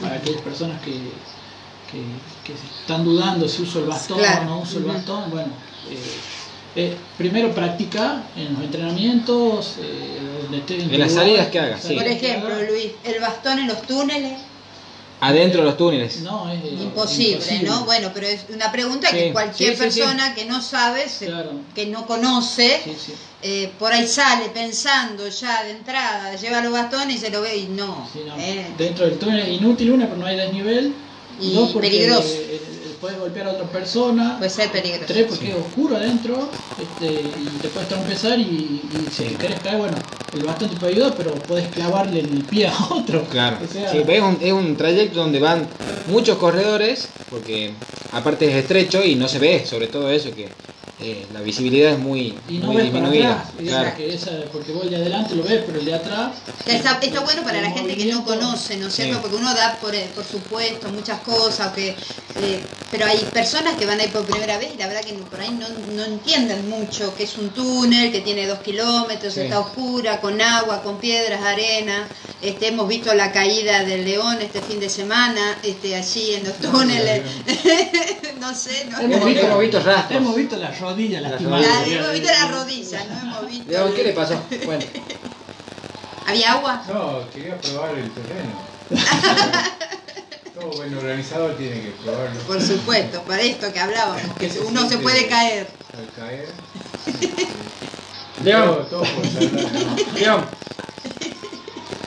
Para 0.00 0.16
aquellas 0.16 0.42
personas 0.42 0.80
que, 0.82 0.90
que, 0.90 2.02
que 2.44 2.52
están 2.80 3.04
dudando 3.04 3.48
si 3.48 3.62
uso 3.62 3.78
el 3.80 3.86
bastón 3.86 4.18
Claro. 4.18 4.42
o 4.42 4.44
no 4.46 4.60
uso 4.62 4.78
el 4.78 4.84
bastón, 4.84 5.30
bueno, 5.30 5.52
eh, 5.88 5.96
eh, 6.76 6.96
primero 7.16 7.54
practica 7.54 8.24
en 8.36 8.54
los 8.54 8.64
entrenamientos, 8.64 9.76
eh, 9.80 10.18
donde 10.42 10.58
esté 10.58 10.82
En 10.82 10.98
las 10.98 11.12
salidas 11.12 11.46
que 11.48 11.60
haga, 11.60 11.78
sí. 11.80 11.94
Por 11.94 12.06
ejemplo, 12.06 12.50
Luis, 12.68 12.92
el 13.04 13.20
bastón 13.20 13.60
en 13.60 13.68
los 13.68 13.82
túneles, 13.82 14.32
Adentro 15.20 15.60
de 15.60 15.66
los 15.66 15.76
túneles. 15.78 16.20
No, 16.20 16.50
es 16.52 16.62
imposible, 16.64 17.62
¿no? 17.62 17.84
Bueno, 17.84 18.10
pero 18.12 18.26
es 18.26 18.40
una 18.52 18.70
pregunta 18.70 19.08
Sí. 19.08 19.16
que 19.16 19.32
cualquier 19.32 19.76
Sí, 19.76 19.82
sí, 19.84 19.90
sí. 19.90 20.00
persona 20.00 20.34
que 20.34 20.44
no 20.44 20.60
sabe, 20.60 21.08
se- 21.08 21.26
Claro. 21.26 21.52
que 21.74 21.86
no 21.86 22.06
conoce, 22.06 22.80
Sí, 22.84 22.96
sí. 23.06 23.14
eh, 23.42 23.72
por 23.78 23.92
ahí 23.92 24.06
sale 24.06 24.50
pensando 24.50 25.26
ya 25.28 25.62
de 25.64 25.70
entrada, 25.70 26.34
lleva 26.36 26.60
los 26.60 26.72
bastones 26.72 27.16
y 27.16 27.18
se 27.18 27.30
lo 27.30 27.40
ve 27.40 27.56
y 27.56 27.66
no. 27.68 28.06
Sí, 28.12 28.20
no. 28.26 28.36
eh, 28.38 28.66
Dentro 28.76 29.06
del 29.06 29.18
túnel 29.18 29.40
es 29.40 29.48
inútil, 29.60 29.92
una, 29.92 30.06
porque 30.06 30.20
no 30.20 30.26
hay 30.26 30.36
desnivel. 30.36 30.92
Y 31.40 31.52
dos, 31.54 31.72
porque 31.72 31.88
peligroso. 31.88 32.28
Puedes 33.04 33.18
golpear 33.18 33.46
a 33.48 33.50
otra 33.52 33.66
persona. 33.66 34.38
puede 34.38 34.50
ser 34.50 34.70
peligroso. 34.72 35.04
Tres, 35.06 35.26
porque 35.28 35.50
es 35.50 35.54
oscuro 35.56 35.96
adentro 35.96 36.48
este, 36.80 37.12
y 37.20 37.58
te 37.60 37.68
puedes 37.68 37.88
trompezar 37.90 38.38
y, 38.38 38.42
y 38.42 39.06
si 39.14 39.24
Sí. 39.28 39.36
querés 39.38 39.60
caer, 39.60 39.76
bueno, 39.76 39.96
el 40.32 40.42
bastón 40.42 40.70
te 40.70 40.76
puede 40.76 40.94
ayudar, 40.94 41.14
pero 41.14 41.34
puedes 41.34 41.68
clavarle 41.68 42.20
en 42.20 42.30
el 42.34 42.44
pie 42.44 42.68
a 42.68 42.74
otro. 42.90 43.24
Claro. 43.28 43.58
O 43.62 43.70
sea, 43.70 43.90
Sí, 43.92 43.98
es, 44.08 44.22
un, 44.22 44.38
es 44.40 44.52
un 44.52 44.74
trayecto 44.76 45.18
donde 45.20 45.38
van 45.38 45.68
muchos 46.08 46.38
corredores, 46.38 47.08
porque 47.28 47.72
aparte 48.12 48.48
es 48.50 48.56
estrecho 48.56 49.04
y 49.04 49.16
no 49.16 49.28
se 49.28 49.38
ve, 49.38 49.66
sobre 49.66 49.88
todo 49.88 50.10
eso, 50.10 50.30
que 50.34 50.48
eh, 51.00 51.26
la 51.34 51.40
visibilidad 51.40 51.92
es 51.92 51.98
muy, 51.98 52.34
Y 52.48 52.58
no 52.58 52.68
muy 52.68 52.76
ves 52.76 52.90
para 52.90 53.00
disminuida. 53.10 53.32
atrás, 53.32 53.52
digamos 53.58 53.82
Claro. 53.82 53.96
que 53.98 54.14
esa, 54.14 54.30
porque 54.52 54.72
vos 54.72 54.84
el 54.84 54.90
de 54.90 54.96
adelante 54.96 55.34
lo 55.34 55.42
ves, 55.42 55.62
pero 55.66 55.78
el 55.80 55.84
de 55.84 55.94
atrás 55.94 56.32
Está, 56.66 56.98
está 57.02 57.20
bueno 57.20 57.42
para 57.42 57.60
la 57.60 57.70
gente 57.72 57.96
que 57.96 58.06
no 58.06 58.24
conoce, 58.24 58.76
¿no 58.76 58.86
es 58.86 58.94
cierto? 58.94 59.14
Sí. 59.14 59.18
Porque 59.20 59.36
uno 59.36 59.52
da 59.54 59.76
por, 59.82 59.92
eh, 59.94 60.06
por 60.14 60.24
supuesto 60.24 60.88
muchas 60.90 61.20
cosas, 61.20 61.72
o 61.72 61.74
que, 61.74 61.88
eh, 62.40 62.60
pero 62.96 63.06
hay 63.06 63.18
personas 63.32 63.74
que 63.74 63.86
van 63.86 63.98
a 63.98 64.04
ir 64.04 64.12
por 64.12 64.24
primera 64.24 64.56
vez 64.56 64.70
y 64.72 64.78
la 64.78 64.86
verdad 64.86 65.00
que 65.02 65.14
por 65.14 65.40
ahí 65.40 65.50
no, 65.50 65.66
no 65.96 66.04
entienden 66.04 66.70
mucho 66.70 67.12
que 67.16 67.24
es 67.24 67.36
un 67.38 67.50
túnel, 67.50 68.12
que 68.12 68.20
tiene 68.20 68.46
dos 68.46 68.60
kilómetros, 68.60 69.34
Sí. 69.34 69.40
está 69.40 69.58
oscura, 69.58 70.20
con 70.20 70.40
agua, 70.40 70.80
con 70.80 70.98
piedras, 70.98 71.42
arena. 71.42 72.06
Este, 72.40 72.68
hemos 72.68 72.86
visto 72.86 73.12
la 73.14 73.32
caída 73.32 73.82
del 73.84 74.04
león 74.04 74.38
este 74.40 74.60
fin 74.62 74.78
de 74.78 74.88
semana, 74.88 75.58
este, 75.64 75.96
allí 75.96 76.34
en 76.34 76.44
los 76.44 76.54
túneles. 76.58 77.22
no 78.40 78.54
sé, 78.54 78.84
no, 78.90 79.00
Hemos, 79.00 79.26
hemos 79.28 79.58
visto 79.60 79.80
rastros. 79.80 80.16
hemos 80.20 80.36
visto 80.36 80.56
las 80.56 80.78
rodillas 80.78 81.20
Las 81.22 81.32
lastimadas. 81.32 81.66
La- 81.66 81.78
rodillas. 81.80 81.98
hemos 82.00 82.12
visto 82.12 82.28
las 82.28 82.50
rodillas, 82.52 83.08
no 83.08 83.18
hemos 83.20 83.50
visto. 83.50 83.72
León, 83.72 83.92
¿qué 83.96 84.02
le 84.04 84.12
pasó? 84.12 84.40
Bueno, 84.66 84.84
¿Había 86.28 86.52
agua? 86.52 86.82
No, 86.88 87.28
quería 87.34 87.58
probar 87.60 87.98
el 87.98 88.08
terreno. 88.12 88.52
Todo 90.54 90.70
buen 90.70 90.96
organizador 90.96 91.56
tiene 91.56 91.82
que 91.82 91.90
probarlo. 92.02 92.40
Por 92.42 92.62
supuesto, 92.62 93.22
para 93.22 93.42
esto 93.42 93.72
que 93.72 93.80
hablábamos, 93.80 94.22
que 94.38 94.46
¿Qué 94.46 94.50
se 94.52 94.60
uno 94.60 94.88
se 94.88 94.98
puede 94.98 95.26
caer. 95.26 95.66
Al 95.98 96.08
caer. 96.14 96.48
León. 98.44 98.86
Todo, 98.88 99.02
todo 99.02 99.02
por 99.02 99.26
salvar, 99.26 99.72
¿no? 99.72 100.18
León. 100.18 100.44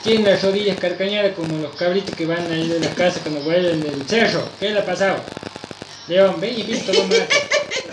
Tiene 0.02 0.30
las 0.30 0.42
rodillas 0.42 0.78
carcañadas 0.78 1.34
como 1.34 1.58
los 1.58 1.76
cabritos 1.76 2.14
que 2.14 2.24
van 2.24 2.50
ahí 2.50 2.68
de 2.68 2.80
las 2.80 2.94
casas 2.94 3.20
cuando 3.22 3.42
vuelven 3.42 3.82
del 3.82 4.08
cerro. 4.08 4.42
¿Qué 4.58 4.70
le 4.70 4.78
ha 4.78 4.86
pasado? 4.86 5.16
León, 6.08 6.36
ven 6.40 6.58
y 6.58 6.62
viste 6.64 6.92
toma 6.92 7.04
mate. 7.08 7.28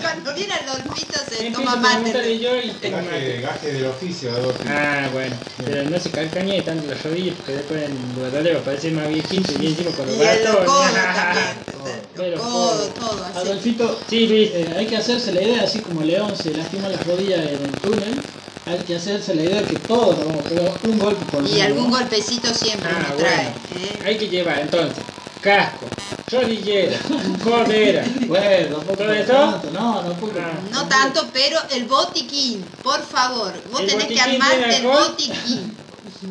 Cuando 0.01 0.33
viene 0.35 0.53
el 0.59 0.65
dolfito 0.83 1.19
se 1.29 1.51
toma 1.51 1.75
mate. 1.75 2.39
yo 2.39 2.55
y 2.61 2.69
tengo 2.81 2.97
Gaje, 2.97 3.09
mate. 3.09 3.41
gaje 3.41 3.73
del 3.73 3.85
oficio, 3.87 4.31
Adolfo. 4.31 4.63
Ah, 4.67 5.09
bueno, 5.11 5.35
pero 5.65 5.89
no 5.89 5.99
se 5.99 6.09
calcañe 6.11 6.61
tanto 6.61 6.87
las 6.87 7.03
rodillas 7.03 7.35
porque 7.37 7.53
después 7.53 7.83
en 7.83 7.97
Guadalajara 8.15 8.59
parece 8.63 8.91
más 8.91 9.07
viejito 9.09 9.51
y 9.61 9.67
encima 9.67 9.91
con 9.91 10.05
los 10.07 10.15
Y 10.17 10.21
el 10.21 10.43
gatos. 10.43 10.65
codo 10.65 10.81
también. 10.93 12.01
Pero 12.15 12.39
codo. 12.39 12.85
todo 12.89 13.25
así. 13.25 13.37
Adolfito, 13.37 13.99
Sí, 14.09 14.27
Luis. 14.27 14.49
eh, 14.53 14.73
hay 14.77 14.85
que 14.85 14.97
hacerse 14.97 15.31
la 15.33 15.41
idea, 15.41 15.63
así 15.63 15.79
como 15.79 16.01
León 16.01 16.33
se 16.35 16.51
lastima 16.53 16.87
las 16.89 17.05
rodillas 17.05 17.39
en 17.45 17.65
el 17.65 17.71
túnel, 17.81 18.21
hay 18.65 18.77
que 18.79 18.95
hacerse 18.95 19.35
la 19.35 19.43
idea 19.43 19.61
que 19.63 19.75
todos 19.79 20.17
nos 20.17 20.27
vamos 20.27 20.45
a 20.45 20.49
pegar 20.49 20.71
un 20.83 20.97
golpe 20.99 21.25
por 21.31 21.45
Y 21.45 21.53
día, 21.55 21.65
algún 21.65 21.89
¿no? 21.91 21.97
golpecito 21.97 22.53
siempre 22.53 22.89
Ah, 22.91 23.05
nos 23.09 23.17
trae. 23.17 23.35
bueno. 23.71 23.85
¿eh? 23.85 23.99
Hay 24.05 24.17
que 24.17 24.27
llevar 24.29 24.59
entonces 24.59 25.03
casco, 25.45 25.85
rodillera, 26.31 26.97
codera. 27.43 28.03
Bueno, 28.27 28.77
tampoco 28.77 29.03
¿Todo 29.03 29.51
tanto, 29.51 29.71
no, 29.71 30.01
no 30.01 30.13
puedo. 30.15 30.39
Ah. 30.39 30.59
No 30.71 30.87
tanto, 30.87 31.27
pero 31.31 31.59
el 31.71 31.85
botiquín, 31.85 32.65
por 32.83 33.01
favor. 33.05 33.53
Vos 33.71 33.81
¿El 33.81 33.87
tenés 33.87 34.07
que 34.07 34.13
botiquín 34.15 34.41
armarte 34.41 34.65
el 34.65 34.73
alcohol? 34.75 35.07
botiquín. 35.09 35.77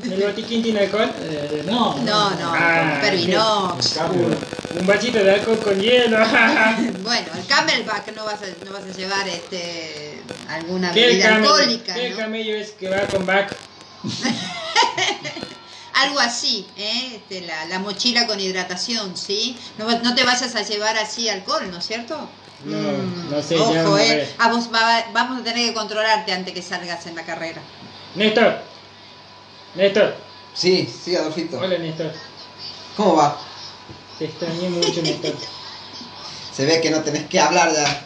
¿El 0.02 0.22
botiquín 0.22 0.62
tiene 0.62 0.80
alcohol? 0.80 1.10
Eh, 1.20 1.62
no, 1.66 1.94
No, 1.98 2.30
no, 2.30 2.52
Ah, 2.54 2.98
Pervinox. 3.00 3.98
Un 4.80 4.86
vasito 4.86 5.18
de 5.22 5.30
alcohol 5.30 5.58
con 5.62 5.80
hielo. 5.80 6.18
Bueno, 7.04 7.26
el 7.36 7.46
camelback 7.46 8.16
no 8.16 8.24
vas 8.24 8.40
a, 8.42 8.46
no 8.64 8.72
vas 8.72 8.82
a 8.82 8.96
llevar 8.98 9.28
este 9.28 10.20
alguna 10.48 10.90
¿Qué, 10.92 11.06
bebida 11.06 11.36
alcohólica, 11.36 11.94
¿Qué 11.94 12.10
¿no? 12.10 12.16
camello 12.16 12.56
es 12.56 12.70
que 12.72 12.88
va 12.88 13.00
con 13.06 13.24
vaca? 13.24 13.54
Algo 15.94 16.18
así, 16.18 16.66
¿eh? 16.76 17.12
Este, 17.16 17.42
la, 17.42 17.66
la 17.66 17.78
mochila 17.78 18.26
con 18.26 18.40
hidratación, 18.40 19.16
¿sí? 19.16 19.56
No, 19.78 19.86
va- 19.86 20.00
no 20.00 20.14
te 20.14 20.24
vayas 20.24 20.54
a 20.54 20.62
llevar 20.62 20.96
así 20.98 21.28
alcohol, 21.28 21.70
¿no 21.70 21.78
es 21.78 21.86
cierto? 21.86 22.16
No, 22.64 22.76
Mm, 22.78 23.30
no 23.30 23.42
sé, 23.42 23.56
Ojo, 23.58 23.74
vamos 23.74 23.98
a 24.00 24.04
¿eh? 24.04 24.16
ver. 24.16 24.34
A 24.38 24.48
vos 24.48 24.70
va- 24.74 25.04
vamos 25.12 25.40
a 25.40 25.44
tener 25.44 25.68
que 25.68 25.74
controlarte 25.74 26.32
antes 26.32 26.52
que 26.54 26.62
salgas 26.62 27.06
en 27.06 27.14
la 27.14 27.22
carrera. 27.24 27.60
Néstor. 28.14 28.58
Néstor. 29.74 30.16
Sí, 30.54 30.88
sí, 31.04 31.14
Adolfito. 31.16 31.58
Hola, 31.58 31.78
Néstor. 31.78 32.12
¿Cómo 32.96 33.16
va? 33.16 33.38
Te 34.18 34.24
extrañé 34.26 34.70
mucho, 34.70 35.02
Néstor. 35.02 35.34
Se 36.56 36.64
ve 36.64 36.80
que 36.80 36.90
no 36.90 37.00
tenés 37.02 37.26
que 37.28 37.38
hablar 37.40 37.72
ya. 37.74 38.02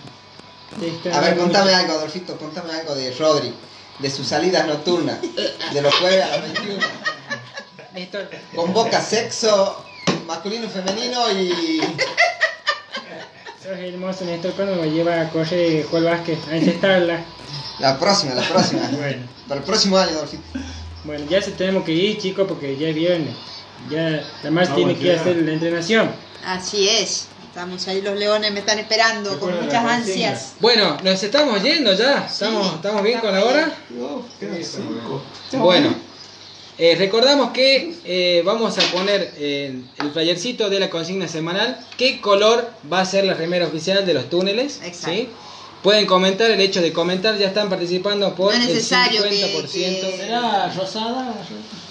Te 0.80 0.88
extrañé 0.88 1.16
A 1.16 1.20
ver, 1.20 1.30
mucho. 1.36 1.42
contame 1.44 1.74
algo, 1.74 1.92
Adolfito, 1.94 2.36
contame 2.38 2.72
algo 2.72 2.94
de 2.94 3.14
Rodri, 3.14 3.54
de 3.98 4.10
sus 4.10 4.26
salidas 4.26 4.66
nocturnas, 4.66 5.18
de 5.72 5.82
los 5.82 5.94
jueves 5.96 6.24
a 6.24 6.28
las 6.28 6.42
21. 6.42 6.86
Néstor. 7.98 8.28
Convoca 8.54 9.00
sexo 9.16 9.84
masculino 10.26 10.66
y 10.66 10.68
femenino 10.68 11.30
y. 11.32 11.80
Sos 13.62 13.78
hermoso, 13.78 14.24
Néstor. 14.24 14.52
¿Cuándo 14.52 14.76
me 14.76 14.90
lleva 14.90 15.20
a 15.20 15.30
correr 15.30 15.84
Juan 15.86 16.04
Vázquez? 16.04 16.38
A 16.48 16.56
encestarla. 16.56 17.24
La 17.80 17.98
próxima, 17.98 18.34
la 18.34 18.42
próxima. 18.42 18.88
Bueno. 18.92 19.26
Para 19.48 19.60
el 19.60 19.66
próximo 19.66 19.96
año, 19.96 20.10
Adolfito. 20.10 20.42
Bueno, 21.04 21.24
ya 21.28 21.40
se 21.40 21.52
tenemos 21.52 21.84
que 21.84 21.92
ir, 21.92 22.18
chicos, 22.18 22.46
porque 22.46 22.76
ya 22.76 22.88
es 22.88 22.94
viernes. 22.94 23.34
Ya 23.90 24.22
la 24.42 24.50
más 24.50 24.68
Vamos 24.68 24.76
tiene 24.76 24.94
que 24.96 25.04
ir 25.04 25.10
a 25.10 25.12
llegar. 25.14 25.20
hacer 25.28 25.36
la 25.36 25.52
entrenación. 25.52 26.10
Así 26.44 26.88
es. 26.88 27.28
Estamos 27.48 27.88
ahí, 27.88 28.02
los 28.02 28.16
leones 28.16 28.52
me 28.52 28.60
están 28.60 28.78
esperando 28.78 29.40
con 29.40 29.64
muchas 29.64 29.84
ansias. 29.84 30.52
bueno, 30.60 30.96
nos 31.02 31.22
estamos 31.22 31.60
yendo 31.62 31.92
ya. 31.94 32.26
¿Estamos, 32.26 32.68
Sí, 32.68 32.72
¿estamos 32.76 33.02
bien 33.02 33.20
con 33.20 33.32
la 33.32 33.44
hora? 33.44 33.72
Quedan 34.38 34.62
cinco. 34.62 35.22
Bueno, 35.52 35.94
eh, 36.78 36.94
recordamos 36.96 37.50
que 37.50 37.94
eh, 38.04 38.42
vamos 38.44 38.78
a 38.78 38.82
poner 38.92 39.32
eh, 39.38 39.74
el 40.02 40.10
flyercito 40.12 40.70
de 40.70 40.78
la 40.80 40.88
consigna 40.90 41.26
semanal. 41.28 41.78
¿Qué 41.96 42.20
color 42.20 42.70
va 42.92 43.00
a 43.00 43.04
ser 43.04 43.24
la 43.24 43.34
remera 43.34 43.66
oficial 43.66 44.06
de 44.06 44.14
los 44.14 44.30
túneles? 44.30 44.80
Exacto. 44.84 45.10
¿Sí? 45.16 45.28
Pueden 45.82 46.06
comentar, 46.06 46.50
el 46.50 46.60
hecho 46.60 46.80
de 46.82 46.92
comentar 46.92 47.38
ya 47.38 47.46
están 47.46 47.68
participando 47.68 48.34
por 48.34 48.52
No 48.52 48.60
es 48.60 48.68
el 48.68 48.74
necesario 48.74 49.22
que- 49.22 49.30
50%. 49.30 49.70
que- 50.10 50.16
¿Será 50.16 50.72
rosada? 50.72 51.34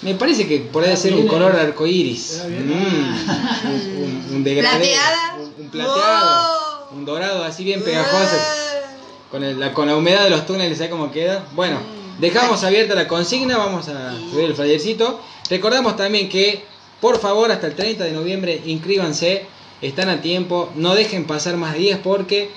Me 0.02 0.14
parece 0.14 0.46
que 0.46 0.58
puede 0.58 0.94
ser 0.96 1.14
un 1.14 1.26
color 1.26 1.56
arcoíris. 1.56 2.42
Mm, 2.46 2.70
un, 2.70 4.02
un- 4.04 4.26
un 4.36 4.44
degradé, 4.44 4.78
¿Plateada? 4.78 5.36
Un, 5.38 5.64
un 5.64 5.70
plateado. 5.70 6.58
Oh. 6.90 6.94
Un 6.94 7.04
dorado 7.06 7.44
así 7.44 7.64
bien 7.64 7.82
pegajoso. 7.82 8.36
Eh, 8.36 8.78
Con, 9.30 9.44
el- 9.44 9.58
la, 9.60 9.72
con 9.74 9.86
la 9.88 9.96
humedad 9.96 10.24
de 10.24 10.30
los 10.30 10.46
túneles, 10.46 10.76
¿sabes 10.78 10.90
cómo 10.90 11.10
queda? 11.10 11.44
Bueno, 11.52 11.78
Mm. 11.80 11.97
Dejamos 12.18 12.64
abierta 12.64 12.94
la 12.94 13.08
consigna, 13.08 13.56
vamos 13.58 13.88
a 13.88 14.12
subir 14.30 14.44
el 14.46 14.54
flyercito. 14.54 15.20
Recordamos 15.50 15.96
también 15.96 16.28
que, 16.28 16.64
por 17.00 17.18
favor, 17.20 17.50
hasta 17.50 17.66
el 17.68 17.74
30 17.74 18.04
de 18.04 18.12
noviembre, 18.12 18.60
inscríbanse, 18.66 19.46
están 19.80 20.08
a 20.08 20.20
tiempo, 20.20 20.70
no 20.74 20.94
dejen 20.94 21.24
pasar 21.24 21.56
más 21.56 21.74
días 21.76 22.00
porque 22.02 22.50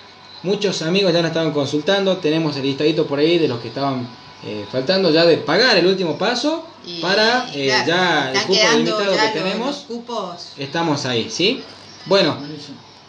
muchos 0.43 0.81
amigos 0.81 1.13
ya 1.13 1.21
nos 1.21 1.29
estaban 1.29 1.51
consultando, 1.51 2.17
tenemos 2.17 2.55
el 2.57 2.63
listadito 2.63 3.05
por 3.05 3.19
ahí 3.19 3.37
de 3.37 3.47
los 3.47 3.59
que 3.59 3.67
estaban 3.67 4.07
eh, 4.43 4.65
faltando 4.71 5.11
ya 5.11 5.23
de 5.25 5.37
pagar 5.37 5.77
el 5.77 5.85
último 5.85 6.17
paso 6.17 6.65
y- 6.83 6.99
para 6.99 7.47
eh, 7.53 7.65
claro, 7.67 7.85
ya 7.87 8.31
el 8.31 8.47
cupo 8.47 8.59
limitado 8.77 9.15
ya 9.15 9.31
que 9.33 9.39
los- 9.39 9.45
tenemos. 9.45 9.67
los 9.67 9.77
cupos. 9.85 10.47
Estamos 10.57 11.05
ahí, 11.05 11.29
¿sí? 11.29 11.61
Bueno, 12.07 12.37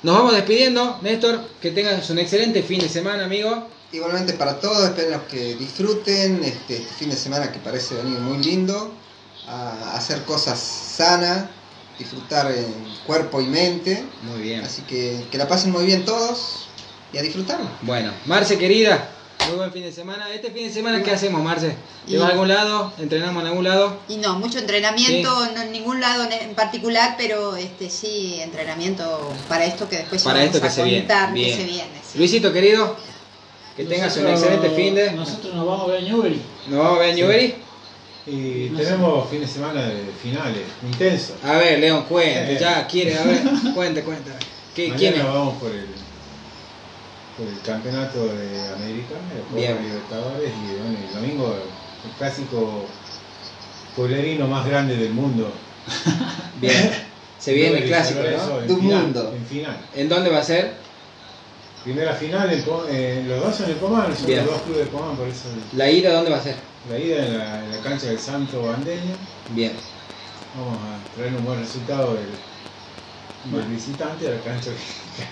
nos 0.03 0.15
vamos 0.15 0.35
despidiendo, 0.35 0.99
Néstor, 1.01 1.41
que 1.63 1.71
tengas 1.71 2.11
un 2.11 2.19
excelente 2.19 2.63
fin 2.63 2.81
de 2.81 2.89
semana, 2.91 3.25
amigo. 3.25 3.67
Igualmente 3.93 4.33
para 4.33 4.59
todos, 4.59 4.85
espero 4.89 5.27
que 5.29 5.55
disfruten 5.57 6.43
este, 6.45 6.77
este 6.79 6.95
fin 6.95 7.11
de 7.11 7.17
semana 7.17 7.53
que 7.53 7.59
parece 7.59 7.95
venir 7.97 8.19
muy 8.21 8.39
lindo, 8.43 8.91
a 9.47 9.95
hacer 9.97 10.23
cosas 10.25 10.59
sanas, 10.59 11.45
disfrutar 11.99 12.51
en 12.51 12.73
cuerpo 13.07 13.41
y 13.43 13.47
mente, 13.47 14.03
Muy 14.23 14.41
bien. 14.41 14.61
así 14.65 14.81
que 14.83 15.27
que 15.31 15.37
la 15.37 15.47
pasen 15.47 15.73
muy 15.73 15.85
bien 15.85 16.07
todos 16.07 16.69
y 17.13 17.19
a 17.19 17.23
disfrutarlo. 17.23 17.69
Bueno, 17.83 18.13
Marce 18.25 18.57
querida, 18.57 19.11
muy 19.49 19.57
buen 19.59 19.73
fin 19.73 19.83
de 19.83 19.93
semana. 19.93 20.31
Este 20.33 20.51
fin 20.51 20.69
de 20.69 20.73
semana, 20.73 21.03
¿qué 21.03 21.11
hacemos, 21.11 21.43
Marce? 21.43 21.77
¿Te 22.09 22.17
vas 22.17 22.31
a 22.31 22.33
algún 22.33 22.49
lado? 22.49 22.95
¿Entrenamos 22.99 23.43
en 23.43 23.49
algún 23.49 23.65
lado? 23.65 23.99
Y 24.09 24.17
no, 24.17 24.39
mucho 24.39 24.59
entrenamiento, 24.59 25.49
no 25.55 25.61
en 25.61 25.71
ningún 25.71 26.01
lado 26.01 26.27
en- 26.31 26.55
particular, 26.55 27.17
pero 27.19 27.57
este 27.57 27.91
sí, 27.91 28.39
entrenamiento 28.41 29.35
para 29.51 29.67
esto 29.67 29.87
que 29.87 29.97
después 29.99 30.23
Para 30.23 30.39
vamos 30.39 30.55
esto 30.55 30.63
que 30.63 30.69
a 30.69 30.71
se 30.71 30.83
viene. 30.85 30.99
contar 31.01 31.35
Bien. 31.35 31.51
que 31.51 31.57
se 31.63 31.69
viene. 31.69 32.01
sí. 32.11 32.19
Luisito 32.19 32.53
querido, 32.55 32.97
que 33.77 33.85
tengas 33.85 34.17
un 34.17 34.27
excelente 34.29 34.71
fin 34.71 34.95
de. 34.95 35.13
Nosotros 35.13 35.55
nos 35.55 35.67
vamos 35.67 35.89
a 35.89 35.93
ver 35.93 36.03
en 36.03 36.11
Newbery. 36.11 36.43
Nos 36.69 36.79
vamos 36.79 36.97
a 36.99 37.01
ver 37.01 37.09
en 37.11 37.17
Newbery. 37.17 37.55
Y 38.27 38.69
No 38.71 38.79
sé. 38.79 38.85
tenemos 38.85 39.29
fin 39.31 39.41
de 39.41 39.49
semana 39.49 39.83
de 39.83 40.05
finales, 40.23 40.63
intensos. 40.85 41.37
A 41.45 41.57
ver, 41.57 41.81
León, 41.81 42.05
cuente, 42.09 42.55
Eh. 42.55 42.59
ya 42.61 42.87
quiere, 42.87 43.17
a 43.19 43.25
ver, 43.25 43.43
cuente, 43.75 44.03
cuente. 44.05 44.31
¿Qué, 44.77 44.89
Mañana 44.89 44.99
¿Quién 44.99 45.15
es? 45.15 45.25
vamos 45.25 45.55
por 45.61 45.71
el, 45.73 45.87
por 47.37 47.49
el 47.49 47.61
campeonato 47.67 48.25
de 48.27 48.69
América, 48.77 49.15
el 49.51 49.57
Bien. 49.57 49.77
Libertadores, 49.83 50.51
y 50.51 50.77
bueno, 50.81 50.99
el 51.09 51.15
domingo 51.15 51.57
el 52.05 52.11
clásico 52.17 52.85
pueblerino 53.97 54.47
más 54.47 54.67
grande 54.67 54.97
del 54.97 55.13
mundo. 55.13 55.51
Bien. 56.61 56.91
Se 57.41 57.53
viene 57.55 57.79
el 57.79 57.85
clásico, 57.89 58.21
¿no? 58.21 58.77
final, 58.77 59.03
mundo. 59.03 59.35
En 59.37 59.45
final. 59.47 59.77
¿En 59.97 60.09
dónde 60.09 60.31
va 60.31 60.39
a 60.39 60.45
ser? 60.45 60.75
Primera 61.85 62.13
final, 62.15 62.49
eh, 62.91 63.25
los 63.27 63.41
dos 63.45 63.57
son 63.57 63.71
el 63.71 63.77
Comán, 63.79 64.17
son 64.17 64.27
Bien. 64.27 64.45
los 64.45 64.55
dos 64.55 64.63
clubes 64.63 64.85
de 64.85 64.91
Comán, 64.91 65.17
por 65.17 65.27
eso 65.27 65.49
¿La 65.77 65.91
ida 65.91 66.13
dónde 66.15 66.31
va 66.31 66.37
a 66.37 66.43
ser? 66.43 66.55
la 66.91 66.99
ida 66.99 67.27
en 67.27 67.39
la, 67.39 67.65
en 67.65 67.71
la 67.73 67.79
cancha 67.79 68.07
del 68.07 68.19
Santo 68.19 68.63
Bandeño. 68.63 69.15
Bien. 69.51 69.73
Vamos 70.57 70.79
a 70.79 71.17
traer 71.17 71.35
un 71.35 71.45
buen 71.45 71.59
resultado 71.61 72.15
del, 72.15 73.61
del 73.61 73.71
visitante 73.71 74.29
a 74.29 74.31
la 74.33 74.41
cancha. 74.41 74.71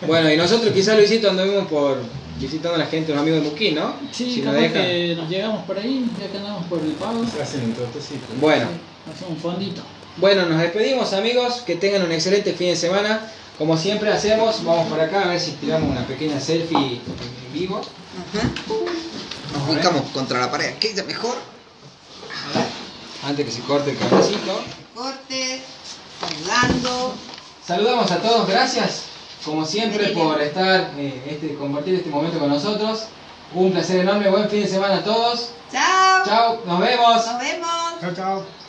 Bueno, 0.07 0.31
y 0.31 0.37
nosotros 0.37 0.73
quizás 0.75 0.95
Luisito 0.99 1.31
anduvimos 1.31 1.67
por, 1.69 1.97
visitando 2.39 2.75
a 2.75 2.79
la 2.79 2.87
gente, 2.87 3.13
los 3.13 3.23
amigos 3.23 3.43
de 3.43 3.49
Muquín, 3.49 3.77
¿no? 3.77 3.95
Sí, 4.13 4.31
Si 4.35 4.43
nos 4.43 4.55
capaz 4.55 4.61
dejan. 4.69 4.83
que 4.87 5.15
nos 5.17 5.31
llegamos 5.31 5.65
por 5.65 5.79
ahí, 5.79 6.05
ya 6.21 6.29
que 6.31 6.37
andamos 6.37 6.67
por 6.67 6.81
el 6.81 6.91
pago. 6.93 7.25
Se 7.27 7.41
hacen 7.43 7.65
un 7.65 7.73
trotecito. 7.73 8.27
Bueno, 8.41 8.67
Hacemos 9.11 9.31
un 9.33 9.37
fondito. 9.39 9.81
bueno, 10.19 10.45
nos 10.47 10.61
despedimos 10.61 11.13
amigos, 11.15 11.63
que 11.65 11.77
tengan 11.77 12.03
un 12.03 12.13
excelente 12.13 12.53
fin 12.53 12.69
de 12.69 12.77
semana. 12.77 13.23
Como 13.61 13.77
siempre 13.77 14.11
hacemos, 14.11 14.65
vamos 14.65 14.89
por 14.89 14.99
acá 14.99 15.25
a 15.25 15.29
ver 15.29 15.39
si 15.39 15.51
tiramos 15.53 15.91
una 15.91 16.07
pequeña 16.07 16.41
selfie 16.41 16.95
en 16.95 17.53
vivo. 17.53 17.77
Ajá. 17.77 18.49
Nos 19.53 19.69
ubicamos 19.69 20.01
contra 20.15 20.41
la 20.41 20.51
pared. 20.51 20.77
¿Qué 20.81 20.93
es 20.93 21.07
mejor? 21.07 21.37
Antes 23.23 23.45
que 23.45 23.53
se 23.53 23.61
corte 23.61 23.91
el 23.91 23.99
cablecito. 23.99 24.63
Corte, 24.95 25.61
saludando. 26.19 27.15
Saludamos 27.67 28.11
a 28.11 28.23
todos, 28.23 28.49
gracias 28.49 29.03
como 29.45 29.67
siempre 29.67 30.09
por 30.09 30.41
estar, 30.41 30.93
eh, 30.97 31.23
este, 31.29 31.55
compartir 31.57 31.97
este 31.97 32.09
momento 32.09 32.39
con 32.39 32.49
nosotros. 32.49 33.09
Un 33.53 33.73
placer 33.73 34.01
enorme, 34.01 34.31
buen 34.31 34.49
fin 34.49 34.63
de 34.63 34.69
semana 34.69 34.97
a 34.97 35.05
todos. 35.05 35.51
Chao. 35.71 36.25
Chao, 36.25 36.63
nos 36.65 36.81
vemos. 36.81 37.27
Nos 37.27 37.39
vemos. 37.39 38.01
Chao, 38.01 38.15
chao. 38.15 38.61